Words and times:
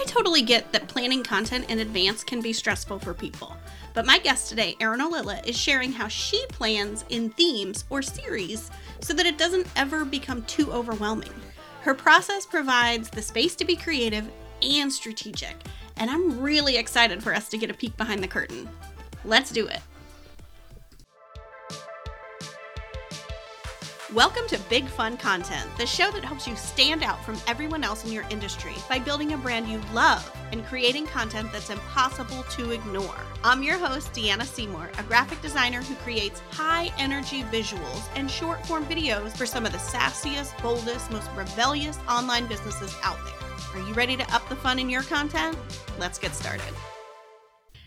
I 0.00 0.04
totally 0.04 0.40
get 0.40 0.72
that 0.72 0.88
planning 0.88 1.22
content 1.22 1.68
in 1.68 1.80
advance 1.80 2.24
can 2.24 2.40
be 2.40 2.54
stressful 2.54 3.00
for 3.00 3.12
people. 3.12 3.54
But 3.92 4.06
my 4.06 4.18
guest 4.18 4.48
today, 4.48 4.74
Erin 4.80 5.00
Olila, 5.00 5.46
is 5.46 5.58
sharing 5.58 5.92
how 5.92 6.08
she 6.08 6.42
plans 6.48 7.04
in 7.10 7.28
themes 7.28 7.84
or 7.90 8.00
series 8.00 8.70
so 9.02 9.12
that 9.12 9.26
it 9.26 9.36
doesn't 9.36 9.66
ever 9.76 10.06
become 10.06 10.42
too 10.44 10.72
overwhelming. 10.72 11.34
Her 11.82 11.92
process 11.92 12.46
provides 12.46 13.10
the 13.10 13.20
space 13.20 13.54
to 13.56 13.66
be 13.66 13.76
creative 13.76 14.26
and 14.62 14.90
strategic, 14.90 15.56
and 15.98 16.10
I'm 16.10 16.40
really 16.40 16.78
excited 16.78 17.22
for 17.22 17.34
us 17.34 17.50
to 17.50 17.58
get 17.58 17.70
a 17.70 17.74
peek 17.74 17.94
behind 17.98 18.22
the 18.22 18.28
curtain. 18.28 18.70
Let's 19.26 19.50
do 19.50 19.66
it. 19.66 19.80
Welcome 24.14 24.48
to 24.48 24.58
Big 24.68 24.88
Fun 24.88 25.16
Content, 25.16 25.70
the 25.78 25.86
show 25.86 26.10
that 26.10 26.24
helps 26.24 26.44
you 26.48 26.56
stand 26.56 27.04
out 27.04 27.24
from 27.24 27.38
everyone 27.46 27.84
else 27.84 28.04
in 28.04 28.10
your 28.10 28.24
industry 28.28 28.74
by 28.88 28.98
building 28.98 29.34
a 29.34 29.36
brand 29.36 29.68
you 29.68 29.80
love 29.92 30.28
and 30.50 30.66
creating 30.66 31.06
content 31.06 31.52
that's 31.52 31.70
impossible 31.70 32.42
to 32.42 32.72
ignore. 32.72 33.14
I'm 33.44 33.62
your 33.62 33.78
host, 33.78 34.12
Deanna 34.12 34.44
Seymour, 34.44 34.90
a 34.98 35.04
graphic 35.04 35.40
designer 35.42 35.80
who 35.82 35.94
creates 35.96 36.42
high 36.50 36.90
energy 36.98 37.44
visuals 37.44 38.02
and 38.16 38.28
short 38.28 38.66
form 38.66 38.84
videos 38.86 39.36
for 39.36 39.46
some 39.46 39.64
of 39.64 39.70
the 39.70 39.78
sassiest, 39.78 40.60
boldest, 40.60 41.08
most 41.12 41.30
rebellious 41.36 42.00
online 42.08 42.46
businesses 42.48 42.92
out 43.04 43.18
there. 43.24 43.80
Are 43.80 43.86
you 43.86 43.94
ready 43.94 44.16
to 44.16 44.34
up 44.34 44.48
the 44.48 44.56
fun 44.56 44.80
in 44.80 44.90
your 44.90 45.02
content? 45.02 45.56
Let's 46.00 46.18
get 46.18 46.34
started. 46.34 46.74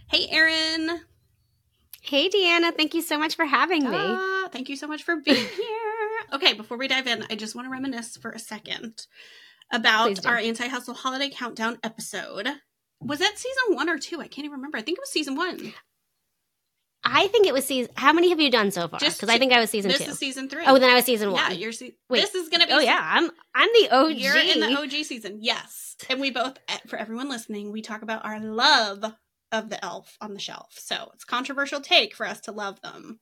Hey, 0.08 0.28
Erin. 0.32 1.02
Hey, 2.02 2.30
Deanna. 2.30 2.74
Thank 2.74 2.94
you 2.94 3.02
so 3.02 3.18
much 3.18 3.36
for 3.36 3.44
having 3.44 3.90
me. 3.90 3.98
Uh, 3.98 4.48
thank 4.50 4.70
you 4.70 4.78
so 4.78 4.88
much 4.88 5.04
for 5.04 5.18
being 5.18 5.36
here. 5.58 5.83
Okay, 6.34 6.54
before 6.54 6.78
we 6.78 6.88
dive 6.88 7.08
in, 7.08 7.26
I 7.30 7.36
just 7.36 7.56
want 7.56 7.68
to 7.68 7.72
reminisce 7.72 8.18
for 8.18 8.32
a 8.32 8.40
second 8.40 9.06
about 9.72 10.26
our 10.26 10.38
anti 10.38 10.68
hustle 10.68 10.96
holiday 10.96 11.30
countdown 11.30 11.78
episode. 11.84 12.48
Was 13.00 13.20
that 13.20 13.38
season 13.38 13.76
one 13.76 13.90
or 13.90 14.00
two? 14.00 14.20
I 14.20 14.28
can't 14.28 14.46
even 14.46 14.58
remember. 14.58 14.78
I 14.78 14.82
think 14.82 14.98
it 14.98 15.02
was 15.02 15.12
season 15.12 15.36
one. 15.36 15.74
I 17.04 17.28
think 17.28 17.46
it 17.48 17.54
was 17.54 17.66
season. 17.66 17.92
How 17.96 18.14
many 18.14 18.30
have 18.30 18.40
you 18.40 18.50
done 18.50 18.72
so 18.72 18.88
far? 18.88 19.00
Because 19.00 19.30
I 19.30 19.38
think 19.38 19.52
I 19.52 19.60
was 19.60 19.70
season 19.70 19.90
this 19.90 20.00
two. 20.00 20.06
This 20.06 20.14
is 20.14 20.20
season 20.20 20.50
three. 20.50 20.64
Oh, 20.66 20.80
then 20.80 20.90
I 20.90 20.96
was 20.96 21.06
season 21.06 21.32
one. 21.32 21.52
Yeah, 21.52 21.58
you're. 21.58 21.72
Se- 21.72 21.96
Wait, 22.10 22.22
this 22.22 22.34
is 22.34 22.50
gonna 22.50 22.66
be. 22.66 22.74
Oh 22.74 22.80
yeah, 22.80 23.00
I'm. 23.00 23.30
I'm 23.54 23.70
the 23.74 23.90
OG. 23.92 24.12
You're 24.14 24.38
in 24.38 24.60
the 24.62 24.80
OG 24.80 25.04
season. 25.04 25.38
Yes, 25.42 25.98
and 26.10 26.20
we 26.22 26.32
both. 26.32 26.58
Eh, 26.70 26.78
for 26.88 26.98
everyone 26.98 27.30
listening, 27.30 27.72
we 27.72 27.82
talk 27.82 28.02
about 28.02 28.26
our 28.26 28.40
love 28.40 29.04
of 29.52 29.70
the 29.70 29.84
elf 29.84 30.18
on 30.22 30.34
the 30.34 30.40
shelf. 30.40 30.74
So 30.80 31.12
it's 31.14 31.26
controversial 31.26 31.82
take 31.82 32.16
for 32.16 32.26
us 32.26 32.40
to 32.42 32.52
love 32.52 32.82
them 32.82 33.20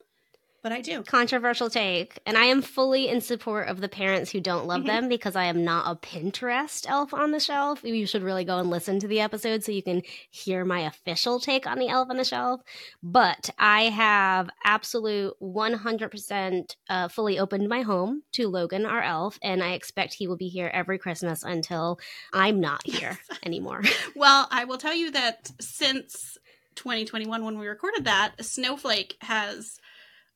but 0.61 0.71
I 0.71 0.81
do. 0.81 1.03
Controversial 1.03 1.69
take. 1.69 2.19
And 2.25 2.37
I 2.37 2.45
am 2.45 2.61
fully 2.61 3.07
in 3.07 3.21
support 3.21 3.67
of 3.67 3.81
the 3.81 3.89
parents 3.89 4.31
who 4.31 4.39
don't 4.39 4.67
love 4.67 4.79
mm-hmm. 4.79 4.87
them 4.87 5.09
because 5.09 5.35
I 5.35 5.45
am 5.45 5.63
not 5.63 5.91
a 5.91 5.95
Pinterest 5.95 6.85
elf 6.87 7.13
on 7.13 7.31
the 7.31 7.39
shelf. 7.39 7.83
You 7.83 8.05
should 8.05 8.23
really 8.23 8.45
go 8.45 8.59
and 8.59 8.69
listen 8.69 8.99
to 8.99 9.07
the 9.07 9.21
episode 9.21 9.63
so 9.63 9.71
you 9.71 9.83
can 9.83 10.03
hear 10.29 10.63
my 10.63 10.81
official 10.81 11.39
take 11.39 11.65
on 11.65 11.79
the 11.79 11.89
elf 11.89 12.09
on 12.09 12.17
the 12.17 12.23
shelf. 12.23 12.61
But 13.01 13.49
I 13.57 13.83
have 13.83 14.49
absolute 14.63 15.33
100% 15.41 16.75
uh, 16.89 17.07
fully 17.07 17.39
opened 17.39 17.67
my 17.67 17.81
home 17.81 18.23
to 18.33 18.47
Logan, 18.47 18.85
our 18.85 19.01
elf, 19.01 19.39
and 19.41 19.63
I 19.63 19.73
expect 19.73 20.13
he 20.13 20.27
will 20.27 20.37
be 20.37 20.47
here 20.47 20.69
every 20.73 20.99
Christmas 20.99 21.43
until 21.43 21.99
I'm 22.33 22.59
not 22.59 22.81
here 22.85 23.17
anymore. 23.43 23.81
well, 24.15 24.47
I 24.51 24.65
will 24.65 24.77
tell 24.77 24.95
you 24.95 25.11
that 25.11 25.51
since 25.59 26.37
2021, 26.75 27.43
when 27.43 27.59
we 27.59 27.67
recorded 27.67 28.05
that, 28.05 28.33
Snowflake 28.43 29.17
has 29.21 29.80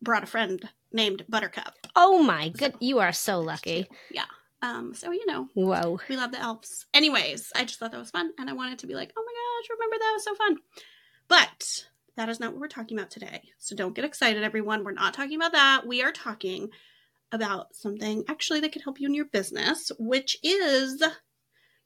brought 0.02 0.24
a 0.24 0.28
friend 0.28 0.68
named 0.92 1.26
Buttercup. 1.30 1.74
Oh 1.96 2.24
my 2.24 2.50
good, 2.50 2.74
so, 2.74 2.78
you 2.82 3.00
are 3.00 3.14
so 3.14 3.40
lucky. 3.40 3.88
Yeah. 4.12 4.26
Um, 4.62 4.94
so 4.94 5.12
you 5.12 5.26
know, 5.26 5.48
whoa, 5.54 6.00
we 6.10 6.18
love 6.18 6.32
the 6.32 6.40
elves. 6.40 6.86
Anyways, 6.94 7.52
I 7.56 7.66
just 7.66 7.80
thought 7.80 7.92
that 7.92 8.00
was 8.00 8.12
fun, 8.12 8.32
and 8.40 8.50
I 8.50 8.54
wanted 8.54 8.80
to 8.80 8.88
be 8.88 8.96
like, 8.96 9.14
oh 9.16 9.24
my 9.26 9.34
gosh, 9.34 9.78
remember 9.78 9.98
that 10.00 10.12
was 10.14 10.24
so 10.24 10.36
fun. 10.36 10.58
But 11.28 11.86
that 12.16 12.30
is 12.30 12.40
not 12.40 12.52
what 12.52 12.62
we're 12.62 12.68
talking 12.68 12.98
about 12.98 13.12
today. 13.12 13.42
So 13.58 13.76
don't 13.76 13.96
get 13.96 14.06
excited, 14.06 14.44
everyone. 14.44 14.84
We're 14.84 14.94
not 14.94 15.14
talking 15.14 15.36
about 15.36 15.52
that. 15.52 15.86
We 15.86 16.02
are 16.02 16.12
talking 16.12 16.70
about 17.32 17.76
something 17.76 18.24
actually 18.30 18.62
that 18.62 18.72
could 18.72 18.84
help 18.84 19.00
you 19.00 19.08
in 19.08 19.14
your 19.14 19.26
business, 19.26 19.92
which 20.00 20.38
is 20.44 21.04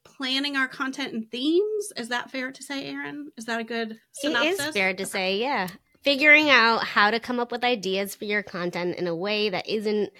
planning 0.03 0.55
our 0.55 0.67
content 0.67 1.13
and 1.13 1.29
themes. 1.31 1.91
Is 1.97 2.09
that 2.09 2.31
fair 2.31 2.51
to 2.51 2.63
say, 2.63 2.85
Erin? 2.85 3.31
Is 3.37 3.45
that 3.45 3.59
a 3.59 3.63
good 3.63 3.99
synopsis? 4.11 4.59
It 4.59 4.69
is 4.69 4.73
fair 4.73 4.93
to 4.93 5.03
okay. 5.03 5.09
say, 5.09 5.37
yeah 5.37 5.67
figuring 6.01 6.49
out 6.49 6.83
how 6.83 7.11
to 7.11 7.19
come 7.19 7.39
up 7.39 7.51
with 7.51 7.63
ideas 7.63 8.15
for 8.15 8.25
your 8.25 8.43
content 8.43 8.95
in 8.97 9.07
a 9.07 9.15
way 9.15 9.49
that 9.49 9.67
isn't 9.67 10.11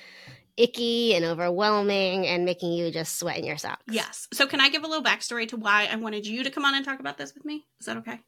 icky 0.57 1.15
and 1.15 1.23
overwhelming 1.23 2.27
and 2.27 2.45
making 2.45 2.73
you 2.73 2.91
just 2.91 3.17
sweat 3.17 3.37
in 3.37 3.45
your 3.45 3.57
socks. 3.57 3.83
Yes. 3.87 4.27
So, 4.33 4.45
can 4.45 4.59
I 4.59 4.69
give 4.69 4.83
a 4.83 4.87
little 4.87 5.03
backstory 5.03 5.47
to 5.49 5.57
why 5.57 5.87
I 5.91 5.95
wanted 5.95 6.27
you 6.27 6.43
to 6.43 6.51
come 6.51 6.65
on 6.65 6.75
and 6.75 6.83
talk 6.83 6.99
about 6.99 7.17
this 7.17 7.33
with 7.33 7.45
me? 7.45 7.65
Is 7.79 7.85
that 7.85 7.97
okay? 7.97 8.19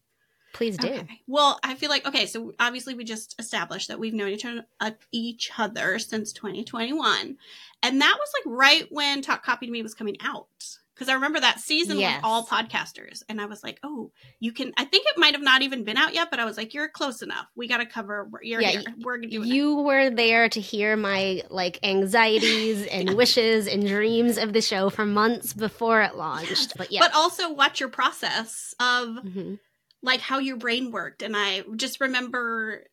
Please 0.53 0.77
do. 0.77 0.89
Okay. 0.89 1.21
Well, 1.27 1.59
I 1.63 1.75
feel 1.75 1.89
like 1.89 2.05
okay. 2.05 2.25
So 2.25 2.53
obviously, 2.59 2.93
we 2.93 3.03
just 3.03 3.35
established 3.39 3.87
that 3.87 3.99
we've 3.99 4.13
known 4.13 4.29
each 4.29 4.45
other, 4.45 4.65
uh, 4.79 4.91
each 5.11 5.51
other 5.57 5.97
since 5.99 6.33
2021, 6.33 7.37
and 7.83 8.01
that 8.01 8.17
was 8.19 8.33
like 8.39 8.57
right 8.57 8.87
when 8.89 9.21
Talk 9.21 9.43
Copy 9.43 9.65
to 9.65 9.71
Me 9.71 9.81
was 9.81 9.93
coming 9.93 10.17
out 10.21 10.77
because 11.01 11.09
I 11.09 11.15
remember 11.15 11.39
that 11.39 11.59
season 11.59 11.97
yes. 11.97 12.17
with 12.17 12.25
all 12.25 12.45
podcasters, 12.45 13.23
and 13.27 13.41
I 13.41 13.47
was 13.47 13.63
like, 13.63 13.79
"Oh, 13.81 14.11
you 14.39 14.51
can." 14.51 14.71
I 14.77 14.85
think 14.85 15.07
it 15.07 15.17
might 15.17 15.33
have 15.33 15.41
not 15.41 15.63
even 15.63 15.83
been 15.83 15.97
out 15.97 16.13
yet, 16.13 16.29
but 16.29 16.39
I 16.39 16.45
was 16.45 16.57
like, 16.57 16.75
"You're 16.75 16.89
close 16.89 17.23
enough. 17.23 17.47
We 17.55 17.67
got 17.67 17.77
to 17.77 17.87
cover. 17.87 18.29
You're 18.43 18.61
yeah. 18.61 18.83
We're 18.99 19.17
doing." 19.17 19.47
You 19.47 19.79
it. 19.79 19.83
were 19.83 20.09
there 20.11 20.47
to 20.47 20.61
hear 20.61 20.95
my 20.95 21.41
like 21.49 21.79
anxieties 21.81 22.85
and 22.91 23.09
yeah. 23.09 23.15
wishes 23.15 23.65
and 23.67 23.87
dreams 23.87 24.37
of 24.37 24.53
the 24.53 24.61
show 24.61 24.91
for 24.91 25.03
months 25.03 25.53
before 25.53 26.03
it 26.03 26.15
launched. 26.15 26.77
But 26.77 26.91
yeah, 26.91 26.99
but 26.99 27.15
also 27.15 27.51
watch 27.51 27.79
your 27.79 27.89
process 27.89 28.75
of 28.79 29.07
mm-hmm. 29.07 29.55
like 30.03 30.21
how 30.21 30.37
your 30.37 30.57
brain 30.57 30.91
worked, 30.91 31.23
and 31.23 31.35
I 31.35 31.63
just 31.77 31.99
remember 31.99 32.83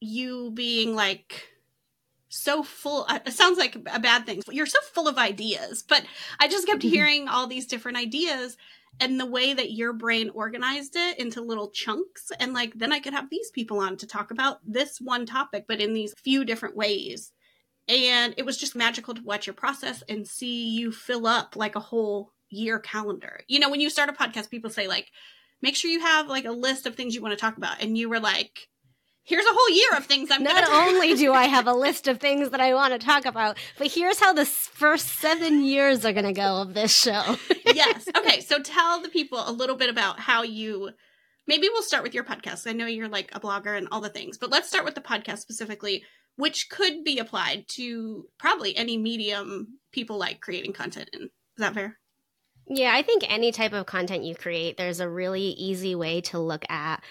you 0.00 0.52
being 0.54 0.94
like 0.94 1.46
so 2.28 2.62
full 2.62 3.06
uh, 3.08 3.18
it 3.26 3.32
sounds 3.32 3.58
like 3.58 3.74
a 3.74 3.98
bad 3.98 4.26
thing. 4.26 4.42
You're 4.50 4.66
so 4.66 4.78
full 4.92 5.08
of 5.08 5.18
ideas 5.18 5.82
but 5.82 6.04
i 6.40 6.48
just 6.48 6.66
kept 6.66 6.80
mm-hmm. 6.80 6.90
hearing 6.90 7.28
all 7.28 7.46
these 7.46 7.66
different 7.66 7.98
ideas 7.98 8.56
and 9.00 9.18
the 9.18 9.26
way 9.26 9.54
that 9.54 9.72
your 9.72 9.92
brain 9.92 10.30
organized 10.34 10.96
it 10.96 11.18
into 11.20 11.40
little 11.40 11.70
chunks. 11.70 12.32
And 12.40 12.52
like 12.52 12.74
then 12.74 12.92
i 12.92 13.00
could 13.00 13.14
have 13.14 13.30
these 13.30 13.50
people 13.50 13.78
on 13.78 13.96
to 13.98 14.06
talk 14.06 14.30
about 14.30 14.58
this 14.66 15.00
one 15.00 15.26
topic 15.26 15.64
but 15.68 15.80
in 15.80 15.92
these 15.92 16.14
few 16.14 16.44
different 16.44 16.76
ways. 16.76 17.32
And 17.88 18.34
it 18.36 18.44
was 18.44 18.58
just 18.58 18.76
magical 18.76 19.14
to 19.14 19.22
watch 19.22 19.46
your 19.46 19.54
process 19.54 20.02
and 20.08 20.26
see 20.26 20.68
you 20.68 20.92
fill 20.92 21.26
up 21.26 21.56
like 21.56 21.74
a 21.74 21.80
whole 21.80 22.32
year 22.50 22.78
calendar. 22.78 23.40
You 23.48 23.60
know 23.60 23.70
when 23.70 23.80
you 23.80 23.90
start 23.90 24.10
a 24.10 24.12
podcast 24.12 24.50
people 24.50 24.70
say 24.70 24.86
like 24.86 25.10
make 25.62 25.76
sure 25.76 25.90
you 25.90 26.00
have 26.00 26.28
like 26.28 26.44
a 26.44 26.52
list 26.52 26.86
of 26.86 26.94
things 26.94 27.14
you 27.14 27.22
want 27.22 27.32
to 27.32 27.40
talk 27.40 27.56
about. 27.56 27.80
And 27.80 27.96
you 27.96 28.08
were 28.08 28.20
like 28.20 28.68
here's 29.28 29.44
a 29.44 29.52
whole 29.52 29.70
year 29.70 29.90
of 29.96 30.06
things 30.06 30.30
I'm 30.30 30.42
not 30.42 30.68
only 30.68 31.14
do 31.14 31.32
I 31.32 31.44
have 31.44 31.66
a 31.66 31.72
list 31.74 32.08
of 32.08 32.18
things 32.18 32.50
that 32.50 32.60
I 32.60 32.74
want 32.74 32.98
to 32.98 33.06
talk 33.06 33.26
about, 33.26 33.58
but 33.76 33.88
here's 33.88 34.18
how 34.18 34.32
the 34.32 34.46
first 34.46 35.06
seven 35.06 35.62
years 35.62 36.04
are 36.04 36.12
going 36.12 36.24
to 36.24 36.32
go 36.32 36.62
of 36.62 36.74
this 36.74 36.96
show. 36.96 37.36
yes. 37.66 38.08
Okay. 38.16 38.40
So 38.40 38.60
tell 38.60 39.00
the 39.00 39.10
people 39.10 39.42
a 39.46 39.52
little 39.52 39.76
bit 39.76 39.90
about 39.90 40.18
how 40.18 40.42
you. 40.42 40.90
Maybe 41.46 41.68
we'll 41.72 41.82
start 41.82 42.02
with 42.02 42.12
your 42.12 42.24
podcast. 42.24 42.66
I 42.66 42.72
know 42.72 42.86
you're 42.86 43.08
like 43.08 43.30
a 43.34 43.40
blogger 43.40 43.76
and 43.76 43.88
all 43.90 44.02
the 44.02 44.10
things, 44.10 44.36
but 44.36 44.50
let's 44.50 44.68
start 44.68 44.84
with 44.84 44.94
the 44.94 45.00
podcast 45.00 45.38
specifically, 45.38 46.04
which 46.36 46.68
could 46.68 47.04
be 47.04 47.18
applied 47.18 47.64
to 47.68 48.26
probably 48.38 48.76
any 48.76 48.98
medium 48.98 49.78
people 49.90 50.18
like 50.18 50.40
creating 50.40 50.74
content 50.74 51.08
in. 51.14 51.22
Is 51.22 51.30
that 51.58 51.74
fair? 51.74 51.98
Yeah, 52.66 52.92
I 52.94 53.00
think 53.00 53.24
any 53.26 53.50
type 53.50 53.72
of 53.72 53.86
content 53.86 54.24
you 54.24 54.34
create, 54.34 54.76
there's 54.76 55.00
a 55.00 55.08
really 55.08 55.40
easy 55.40 55.94
way 55.94 56.20
to 56.22 56.38
look 56.38 56.64
at 56.68 57.02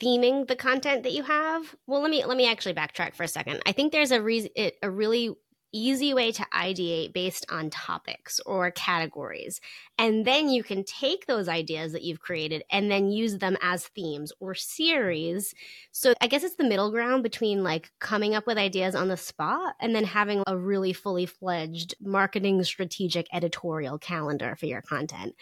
theming 0.00 0.46
the 0.48 0.56
content 0.56 1.02
that 1.02 1.12
you 1.12 1.22
have. 1.22 1.74
Well 1.86 2.00
let 2.00 2.10
me 2.10 2.24
let 2.24 2.36
me 2.36 2.48
actually 2.48 2.74
backtrack 2.74 3.14
for 3.14 3.24
a 3.24 3.28
second. 3.28 3.60
I 3.66 3.72
think 3.72 3.92
there's 3.92 4.12
a 4.12 4.22
reason 4.22 4.50
a 4.82 4.90
really 4.90 5.30
easy 5.72 6.14
way 6.14 6.32
to 6.32 6.44
ideate 6.52 7.12
based 7.12 7.46
on 7.50 7.70
topics 7.70 8.40
or 8.46 8.70
categories. 8.70 9.60
And 9.98 10.24
then 10.24 10.48
you 10.48 10.62
can 10.62 10.84
take 10.84 11.26
those 11.26 11.48
ideas 11.48 11.92
that 11.92 12.02
you've 12.02 12.20
created 12.20 12.64
and 12.70 12.90
then 12.90 13.10
use 13.10 13.38
them 13.38 13.56
as 13.62 13.86
themes 13.88 14.32
or 14.40 14.54
series. 14.54 15.54
So 15.92 16.14
i 16.20 16.26
guess 16.26 16.42
it's 16.42 16.56
the 16.56 16.64
middle 16.64 16.90
ground 16.90 17.22
between 17.22 17.62
like 17.62 17.90
coming 17.98 18.34
up 18.34 18.46
with 18.46 18.58
ideas 18.58 18.94
on 18.94 19.08
the 19.08 19.16
spot 19.16 19.74
and 19.80 19.94
then 19.94 20.04
having 20.04 20.42
a 20.46 20.56
really 20.56 20.92
fully 20.92 21.26
fledged 21.26 21.94
marketing 22.00 22.62
strategic 22.64 23.28
editorial 23.32 23.98
calendar 23.98 24.56
for 24.56 24.66
your 24.66 24.82
content. 24.82 25.34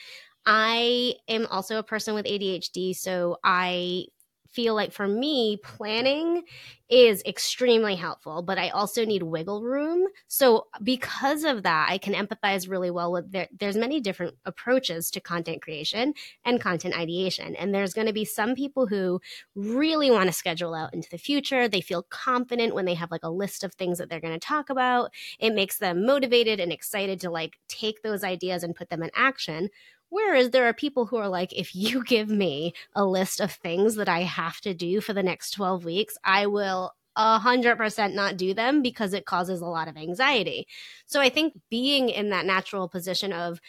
I 0.44 1.14
am 1.28 1.46
also 1.46 1.78
a 1.78 1.82
person 1.82 2.14
with 2.14 2.24
ADHD, 2.24 2.96
so 2.96 3.36
I 3.44 4.06
feel 4.50 4.74
like 4.74 4.92
for 4.92 5.06
me, 5.06 5.58
planning 5.62 6.42
is 6.88 7.22
extremely 7.26 7.94
helpful, 7.94 8.40
but 8.40 8.58
I 8.58 8.70
also 8.70 9.04
need 9.04 9.22
wiggle 9.22 9.62
room. 9.62 10.06
So 10.26 10.68
because 10.82 11.44
of 11.44 11.62
that, 11.64 11.88
I 11.90 11.98
can 11.98 12.14
empathize 12.14 12.68
really 12.68 12.90
well 12.90 13.12
with 13.12 13.30
there, 13.30 13.48
there's 13.58 13.76
many 13.76 14.00
different 14.00 14.36
approaches 14.46 15.10
to 15.10 15.20
content 15.20 15.60
creation 15.60 16.14
and 16.46 16.60
content 16.60 16.96
ideation. 16.96 17.54
And 17.56 17.74
there's 17.74 17.92
going 17.92 18.06
to 18.06 18.12
be 18.12 18.24
some 18.24 18.54
people 18.54 18.86
who 18.86 19.20
really 19.54 20.10
want 20.10 20.28
to 20.28 20.32
schedule 20.32 20.74
out 20.74 20.94
into 20.94 21.10
the 21.10 21.18
future. 21.18 21.68
They 21.68 21.82
feel 21.82 22.04
confident 22.04 22.74
when 22.74 22.86
they 22.86 22.94
have 22.94 23.10
like 23.10 23.24
a 23.24 23.30
list 23.30 23.64
of 23.64 23.74
things 23.74 23.98
that 23.98 24.08
they're 24.08 24.20
going 24.20 24.38
to 24.38 24.46
talk 24.46 24.70
about. 24.70 25.12
It 25.38 25.54
makes 25.54 25.78
them 25.78 26.06
motivated 26.06 26.58
and 26.58 26.72
excited 26.72 27.20
to 27.20 27.30
like 27.30 27.58
take 27.68 28.02
those 28.02 28.24
ideas 28.24 28.62
and 28.62 28.74
put 28.74 28.88
them 28.88 29.02
in 29.02 29.10
action 29.14 29.68
Whereas 30.10 30.50
there 30.50 30.66
are 30.66 30.72
people 30.72 31.06
who 31.06 31.16
are 31.16 31.28
like, 31.28 31.52
if 31.52 31.74
you 31.74 32.04
give 32.06 32.28
me 32.28 32.74
a 32.94 33.04
list 33.04 33.40
of 33.40 33.52
things 33.52 33.96
that 33.96 34.08
I 34.08 34.20
have 34.20 34.60
to 34.62 34.74
do 34.74 35.00
for 35.00 35.12
the 35.12 35.22
next 35.22 35.52
12 35.52 35.84
weeks, 35.84 36.16
I 36.24 36.46
will 36.46 36.94
100% 37.16 38.14
not 38.14 38.36
do 38.36 38.54
them 38.54 38.80
because 38.80 39.12
it 39.12 39.26
causes 39.26 39.60
a 39.60 39.66
lot 39.66 39.88
of 39.88 39.96
anxiety. 39.96 40.66
So 41.06 41.20
I 41.20 41.28
think 41.28 41.58
being 41.68 42.08
in 42.08 42.30
that 42.30 42.46
natural 42.46 42.88
position 42.88 43.32
of 43.32 43.60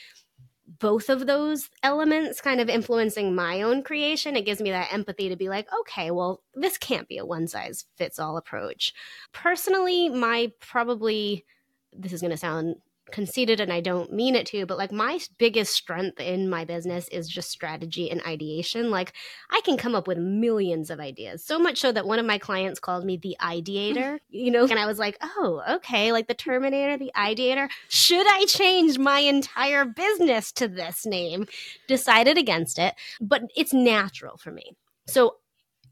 both 0.77 1.09
of 1.09 1.25
those 1.25 1.69
elements 1.81 2.41
kind 2.41 2.61
of 2.61 2.69
influencing 2.69 3.33
my 3.33 3.63
own 3.63 3.81
creation, 3.81 4.35
it 4.35 4.45
gives 4.45 4.61
me 4.61 4.69
that 4.69 4.93
empathy 4.93 5.29
to 5.29 5.35
be 5.35 5.49
like, 5.49 5.67
okay, 5.81 6.11
well, 6.11 6.41
this 6.53 6.77
can't 6.77 7.07
be 7.07 7.17
a 7.17 7.25
one 7.25 7.47
size 7.47 7.85
fits 7.95 8.19
all 8.19 8.37
approach. 8.37 8.93
Personally, 9.33 10.09
my 10.09 10.51
probably, 10.59 11.43
this 11.91 12.13
is 12.13 12.21
going 12.21 12.31
to 12.31 12.37
sound 12.37 12.75
conceited 13.11 13.59
and 13.59 13.71
I 13.71 13.81
don't 13.81 14.11
mean 14.11 14.35
it 14.35 14.45
to, 14.47 14.65
but 14.65 14.77
like 14.77 14.91
my 14.91 15.19
biggest 15.37 15.73
strength 15.73 16.19
in 16.19 16.49
my 16.49 16.65
business 16.65 17.07
is 17.09 17.27
just 17.27 17.49
strategy 17.49 18.09
and 18.09 18.21
ideation. 18.25 18.91
Like 18.91 19.13
I 19.49 19.61
can 19.65 19.77
come 19.77 19.95
up 19.95 20.07
with 20.07 20.17
millions 20.17 20.89
of 20.89 20.99
ideas. 20.99 21.43
So 21.43 21.59
much 21.59 21.79
so 21.79 21.91
that 21.91 22.05
one 22.05 22.19
of 22.19 22.25
my 22.25 22.37
clients 22.37 22.79
called 22.79 23.05
me 23.05 23.17
the 23.17 23.37
ideator, 23.41 24.19
you 24.29 24.51
know, 24.51 24.65
and 24.65 24.79
I 24.79 24.85
was 24.85 24.99
like, 24.99 25.17
"Oh, 25.21 25.61
okay, 25.75 26.11
like 26.11 26.27
the 26.27 26.33
Terminator, 26.33 26.97
the 26.97 27.11
ideator. 27.15 27.69
Should 27.87 28.27
I 28.27 28.45
change 28.45 28.97
my 28.97 29.19
entire 29.19 29.85
business 29.85 30.51
to 30.53 30.67
this 30.67 31.05
name?" 31.05 31.47
Decided 31.87 32.37
against 32.37 32.79
it, 32.79 32.95
but 33.19 33.43
it's 33.55 33.73
natural 33.73 34.37
for 34.37 34.51
me. 34.51 34.75
So 35.07 35.35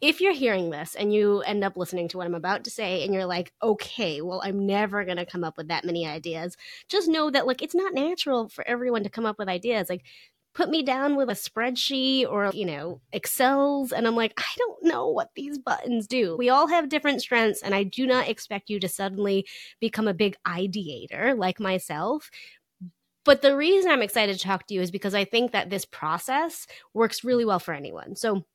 if 0.02 0.22
you're 0.22 0.34
hearing 0.34 0.70
this 0.70 0.96
and 0.96 1.14
you 1.14 1.42
end 1.42 1.64
up 1.64 1.78
listening 1.78 2.08
to 2.10 2.18
what 2.18 2.28
I'm 2.28 2.36
about 2.36 2.64
to 2.66 2.70
say 2.70 3.04
and 3.04 3.14
you're 3.14 3.26
like, 3.26 3.52
okay, 3.62 4.22
well, 4.22 4.42
I'm 4.44 4.66
never 4.66 5.06
going 5.06 5.18
to 5.18 5.26
come 5.26 5.44
up 5.44 5.58
with 5.58 5.70
that 5.70 5.86
many 5.86 6.06
ideas, 6.06 6.56
just 6.90 7.08
know 7.08 7.30
that, 7.32 7.48
like, 7.48 7.62
it's 7.62 7.76
not 7.76 7.94
natural 7.94 8.50
for 8.50 8.68
everyone 8.68 9.04
to 9.04 9.10
come 9.10 9.26
up 9.26 9.40
with 9.40 9.50
ideas. 9.50 9.90
Like, 9.90 10.04
put 10.54 10.70
me 10.70 10.82
down 10.82 11.16
with 11.16 11.30
a 11.30 11.34
spreadsheet 11.34 12.28
or, 12.28 12.50
you 12.52 12.66
know, 12.66 13.00
Excels. 13.14 13.92
And 13.92 14.08
I'm 14.08 14.16
like, 14.16 14.34
I 14.38 14.56
don't 14.58 14.84
know 14.84 15.08
what 15.08 15.30
these 15.36 15.60
buttons 15.60 16.08
do. 16.08 16.36
We 16.36 16.50
all 16.50 16.68
have 16.68 16.90
different 16.90 17.22
strengths. 17.22 17.62
And 17.62 17.76
I 17.76 17.84
do 17.84 18.08
not 18.08 18.28
expect 18.28 18.70
you 18.70 18.80
to 18.80 18.90
suddenly 18.90 19.46
become 19.80 20.08
a 20.08 20.16
big 20.16 20.36
ideator 20.48 21.38
like 21.38 21.60
myself. 21.60 22.32
But 23.24 23.42
the 23.42 23.56
reason 23.56 23.92
I'm 23.92 24.02
excited 24.02 24.36
to 24.36 24.44
talk 24.44 24.66
to 24.68 24.74
you 24.74 24.82
is 24.82 24.90
because 24.90 25.14
I 25.14 25.26
think 25.26 25.52
that 25.52 25.70
this 25.70 25.86
process 25.86 26.66
works 26.94 27.24
really 27.24 27.46
well 27.46 27.60
for 27.60 27.74
anyone. 27.74 28.16
So, 28.16 28.46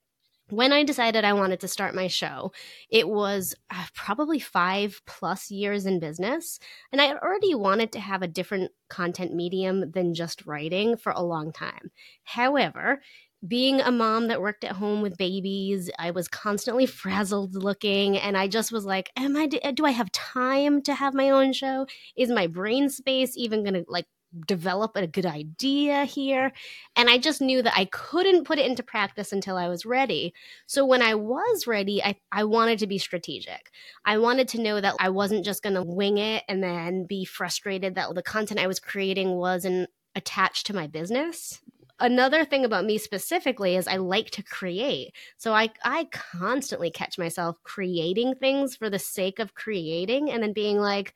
when 0.52 0.70
I 0.70 0.84
decided 0.84 1.24
I 1.24 1.32
wanted 1.32 1.60
to 1.60 1.68
start 1.68 1.94
my 1.94 2.08
show, 2.08 2.52
it 2.90 3.08
was 3.08 3.54
uh, 3.70 3.86
probably 3.94 4.38
five 4.38 5.00
plus 5.06 5.50
years 5.50 5.86
in 5.86 5.98
business. 5.98 6.58
And 6.92 7.00
I 7.00 7.14
already 7.14 7.54
wanted 7.54 7.90
to 7.92 8.00
have 8.00 8.20
a 8.20 8.28
different 8.28 8.70
content 8.90 9.34
medium 9.34 9.92
than 9.92 10.12
just 10.12 10.44
writing 10.44 10.98
for 10.98 11.10
a 11.12 11.22
long 11.22 11.52
time. 11.52 11.90
However, 12.24 13.00
being 13.48 13.80
a 13.80 13.90
mom 13.90 14.28
that 14.28 14.42
worked 14.42 14.62
at 14.62 14.72
home 14.76 15.00
with 15.00 15.16
babies, 15.16 15.90
I 15.98 16.10
was 16.10 16.28
constantly 16.28 16.84
frazzled 17.00 17.54
looking, 17.54 18.18
and 18.18 18.36
I 18.36 18.46
just 18.46 18.70
was 18.72 18.84
like, 18.84 19.10
"Am 19.16 19.36
I? 19.36 19.46
Do 19.46 19.86
I 19.86 19.90
have 19.90 20.12
time 20.12 20.82
to 20.82 20.94
have 20.94 21.14
my 21.14 21.30
own 21.30 21.54
show? 21.54 21.86
Is 22.14 22.30
my 22.30 22.46
brain 22.46 22.90
space 22.90 23.36
even 23.36 23.62
going 23.64 23.74
to 23.74 23.84
like 23.88 24.06
develop 24.46 24.96
a 24.96 25.06
good 25.06 25.26
idea 25.26 26.04
here. 26.04 26.52
And 26.96 27.10
I 27.10 27.18
just 27.18 27.40
knew 27.40 27.62
that 27.62 27.76
I 27.76 27.86
couldn't 27.86 28.44
put 28.44 28.58
it 28.58 28.66
into 28.66 28.82
practice 28.82 29.32
until 29.32 29.56
I 29.56 29.68
was 29.68 29.84
ready. 29.84 30.34
So 30.66 30.84
when 30.84 31.02
I 31.02 31.14
was 31.14 31.66
ready, 31.66 32.02
I, 32.02 32.16
I 32.30 32.44
wanted 32.44 32.78
to 32.80 32.86
be 32.86 32.98
strategic. 32.98 33.70
I 34.04 34.18
wanted 34.18 34.48
to 34.48 34.60
know 34.60 34.80
that 34.80 34.94
I 34.98 35.10
wasn't 35.10 35.44
just 35.44 35.62
going 35.62 35.74
to 35.74 35.82
wing 35.82 36.18
it 36.18 36.44
and 36.48 36.62
then 36.62 37.04
be 37.04 37.24
frustrated 37.24 37.94
that 37.94 38.14
the 38.14 38.22
content 38.22 38.60
I 38.60 38.66
was 38.66 38.80
creating 38.80 39.32
wasn't 39.32 39.90
attached 40.14 40.66
to 40.66 40.74
my 40.74 40.86
business. 40.86 41.60
Another 42.00 42.44
thing 42.44 42.64
about 42.64 42.84
me 42.84 42.98
specifically 42.98 43.76
is 43.76 43.86
I 43.86 43.96
like 43.96 44.30
to 44.30 44.42
create. 44.42 45.14
So 45.36 45.52
I 45.52 45.70
I 45.84 46.08
constantly 46.10 46.90
catch 46.90 47.16
myself 47.16 47.56
creating 47.62 48.34
things 48.34 48.74
for 48.74 48.90
the 48.90 48.98
sake 48.98 49.38
of 49.38 49.54
creating 49.54 50.30
and 50.30 50.42
then 50.42 50.52
being 50.52 50.78
like, 50.78 51.14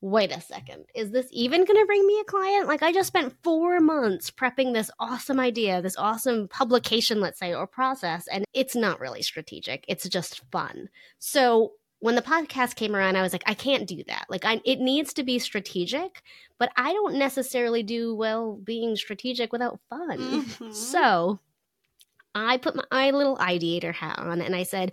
wait 0.00 0.30
a 0.30 0.40
second, 0.40 0.84
is 0.94 1.10
this 1.10 1.26
even 1.32 1.64
going 1.64 1.78
to 1.78 1.86
bring 1.86 2.06
me 2.06 2.20
a 2.20 2.24
client? 2.24 2.68
Like, 2.68 2.82
I 2.82 2.92
just 2.92 3.08
spent 3.08 3.34
four 3.42 3.80
months 3.80 4.30
prepping 4.30 4.72
this 4.72 4.90
awesome 5.00 5.40
idea, 5.40 5.82
this 5.82 5.96
awesome 5.96 6.48
publication, 6.48 7.20
let's 7.20 7.38
say, 7.38 7.52
or 7.52 7.66
process, 7.66 8.28
and 8.28 8.44
it's 8.54 8.76
not 8.76 9.00
really 9.00 9.22
strategic. 9.22 9.84
It's 9.88 10.08
just 10.08 10.42
fun. 10.52 10.88
So, 11.18 11.72
when 12.00 12.14
the 12.14 12.22
podcast 12.22 12.76
came 12.76 12.94
around, 12.94 13.16
I 13.16 13.22
was 13.22 13.32
like, 13.32 13.42
I 13.46 13.54
can't 13.54 13.88
do 13.88 14.04
that. 14.06 14.26
Like, 14.28 14.44
I, 14.44 14.60
it 14.64 14.78
needs 14.78 15.12
to 15.14 15.24
be 15.24 15.40
strategic, 15.40 16.22
but 16.56 16.70
I 16.76 16.92
don't 16.92 17.16
necessarily 17.16 17.82
do 17.82 18.14
well 18.14 18.54
being 18.54 18.94
strategic 18.94 19.52
without 19.52 19.80
fun. 19.90 20.18
Mm-hmm. 20.18 20.70
So, 20.70 21.40
I 22.36 22.58
put 22.58 22.76
my, 22.76 22.84
my 22.92 23.10
little 23.10 23.36
ideator 23.36 23.92
hat 23.92 24.20
on 24.20 24.40
and 24.40 24.54
I 24.54 24.62
said, 24.62 24.92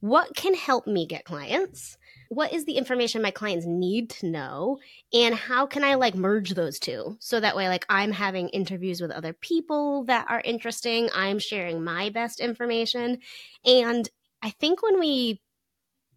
what 0.00 0.34
can 0.34 0.54
help 0.54 0.86
me 0.86 1.06
get 1.06 1.24
clients? 1.24 1.98
What 2.28 2.52
is 2.52 2.64
the 2.64 2.76
information 2.76 3.22
my 3.22 3.30
clients 3.30 3.66
need 3.66 4.10
to 4.10 4.26
know 4.26 4.78
and 5.12 5.34
how 5.34 5.66
can 5.66 5.84
i 5.84 5.94
like 5.94 6.14
merge 6.14 6.50
those 6.50 6.78
two? 6.78 7.16
So 7.20 7.40
that 7.40 7.56
way 7.56 7.68
like 7.68 7.86
i'm 7.88 8.12
having 8.12 8.48
interviews 8.50 9.00
with 9.00 9.10
other 9.10 9.32
people 9.32 10.04
that 10.04 10.26
are 10.28 10.42
interesting 10.44 11.08
i'm 11.14 11.38
sharing 11.38 11.82
my 11.82 12.10
best 12.10 12.40
information 12.40 13.18
and 13.64 14.08
i 14.42 14.50
think 14.50 14.82
when 14.82 14.98
we 14.98 15.40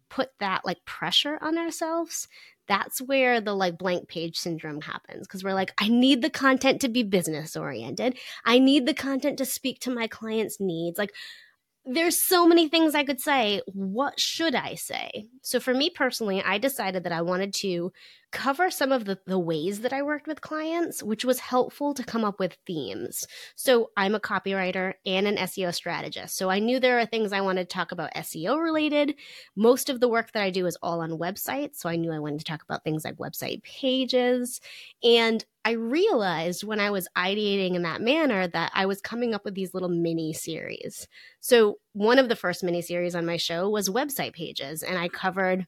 put 0.08 0.30
that 0.40 0.64
like 0.64 0.84
pressure 0.84 1.38
on 1.40 1.56
ourselves 1.56 2.28
that's 2.66 3.00
where 3.00 3.40
the 3.40 3.54
like 3.54 3.78
blank 3.78 4.08
page 4.08 4.36
syndrome 4.36 4.80
happens 4.80 5.26
because 5.26 5.42
we're 5.42 5.54
like 5.54 5.72
i 5.78 5.88
need 5.88 6.22
the 6.22 6.30
content 6.30 6.80
to 6.80 6.88
be 6.88 7.02
business 7.02 7.56
oriented 7.56 8.16
i 8.44 8.58
need 8.58 8.86
the 8.86 8.94
content 8.94 9.38
to 9.38 9.44
speak 9.44 9.80
to 9.80 9.90
my 9.90 10.06
clients 10.06 10.60
needs. 10.60 10.98
Like 10.98 11.12
there's 11.94 12.18
so 12.18 12.46
many 12.46 12.68
things 12.68 12.94
I 12.94 13.04
could 13.04 13.20
say. 13.20 13.60
What 13.66 14.18
should 14.18 14.54
I 14.54 14.74
say? 14.74 15.26
So, 15.42 15.60
for 15.60 15.74
me 15.74 15.90
personally, 15.90 16.42
I 16.42 16.58
decided 16.58 17.04
that 17.04 17.12
I 17.12 17.22
wanted 17.22 17.54
to 17.54 17.92
cover 18.32 18.70
some 18.70 18.92
of 18.92 19.04
the, 19.04 19.18
the 19.26 19.38
ways 19.38 19.80
that 19.80 19.92
I 19.92 20.02
worked 20.02 20.26
with 20.26 20.40
clients, 20.40 21.02
which 21.02 21.24
was 21.24 21.40
helpful 21.40 21.94
to 21.94 22.04
come 22.04 22.24
up 22.24 22.38
with 22.38 22.56
themes. 22.66 23.26
So, 23.56 23.90
I'm 23.96 24.14
a 24.14 24.20
copywriter 24.20 24.94
and 25.04 25.26
an 25.26 25.36
SEO 25.36 25.74
strategist. 25.74 26.36
So, 26.36 26.50
I 26.50 26.58
knew 26.58 26.78
there 26.78 26.98
are 26.98 27.06
things 27.06 27.32
I 27.32 27.40
wanted 27.40 27.68
to 27.68 27.74
talk 27.74 27.92
about 27.92 28.14
SEO 28.14 28.62
related. 28.62 29.14
Most 29.56 29.90
of 29.90 30.00
the 30.00 30.08
work 30.08 30.32
that 30.32 30.42
I 30.42 30.50
do 30.50 30.66
is 30.66 30.78
all 30.82 31.00
on 31.00 31.18
websites. 31.18 31.76
So, 31.76 31.88
I 31.88 31.96
knew 31.96 32.12
I 32.12 32.18
wanted 32.18 32.38
to 32.38 32.44
talk 32.44 32.62
about 32.62 32.84
things 32.84 33.04
like 33.04 33.16
website 33.16 33.62
pages. 33.62 34.60
And 35.02 35.44
I 35.64 35.72
realized 35.72 36.64
when 36.64 36.80
I 36.80 36.90
was 36.90 37.08
ideating 37.16 37.74
in 37.74 37.82
that 37.82 38.00
manner 38.00 38.46
that 38.48 38.72
I 38.74 38.86
was 38.86 39.00
coming 39.00 39.34
up 39.34 39.44
with 39.44 39.54
these 39.54 39.74
little 39.74 39.90
mini 39.90 40.32
series. 40.32 41.06
So, 41.40 41.78
one 41.92 42.18
of 42.18 42.28
the 42.28 42.36
first 42.36 42.62
mini 42.62 42.82
series 42.82 43.14
on 43.14 43.26
my 43.26 43.36
show 43.36 43.68
was 43.68 43.88
website 43.88 44.32
pages, 44.32 44.82
and 44.82 44.96
I 44.96 45.08
covered 45.08 45.66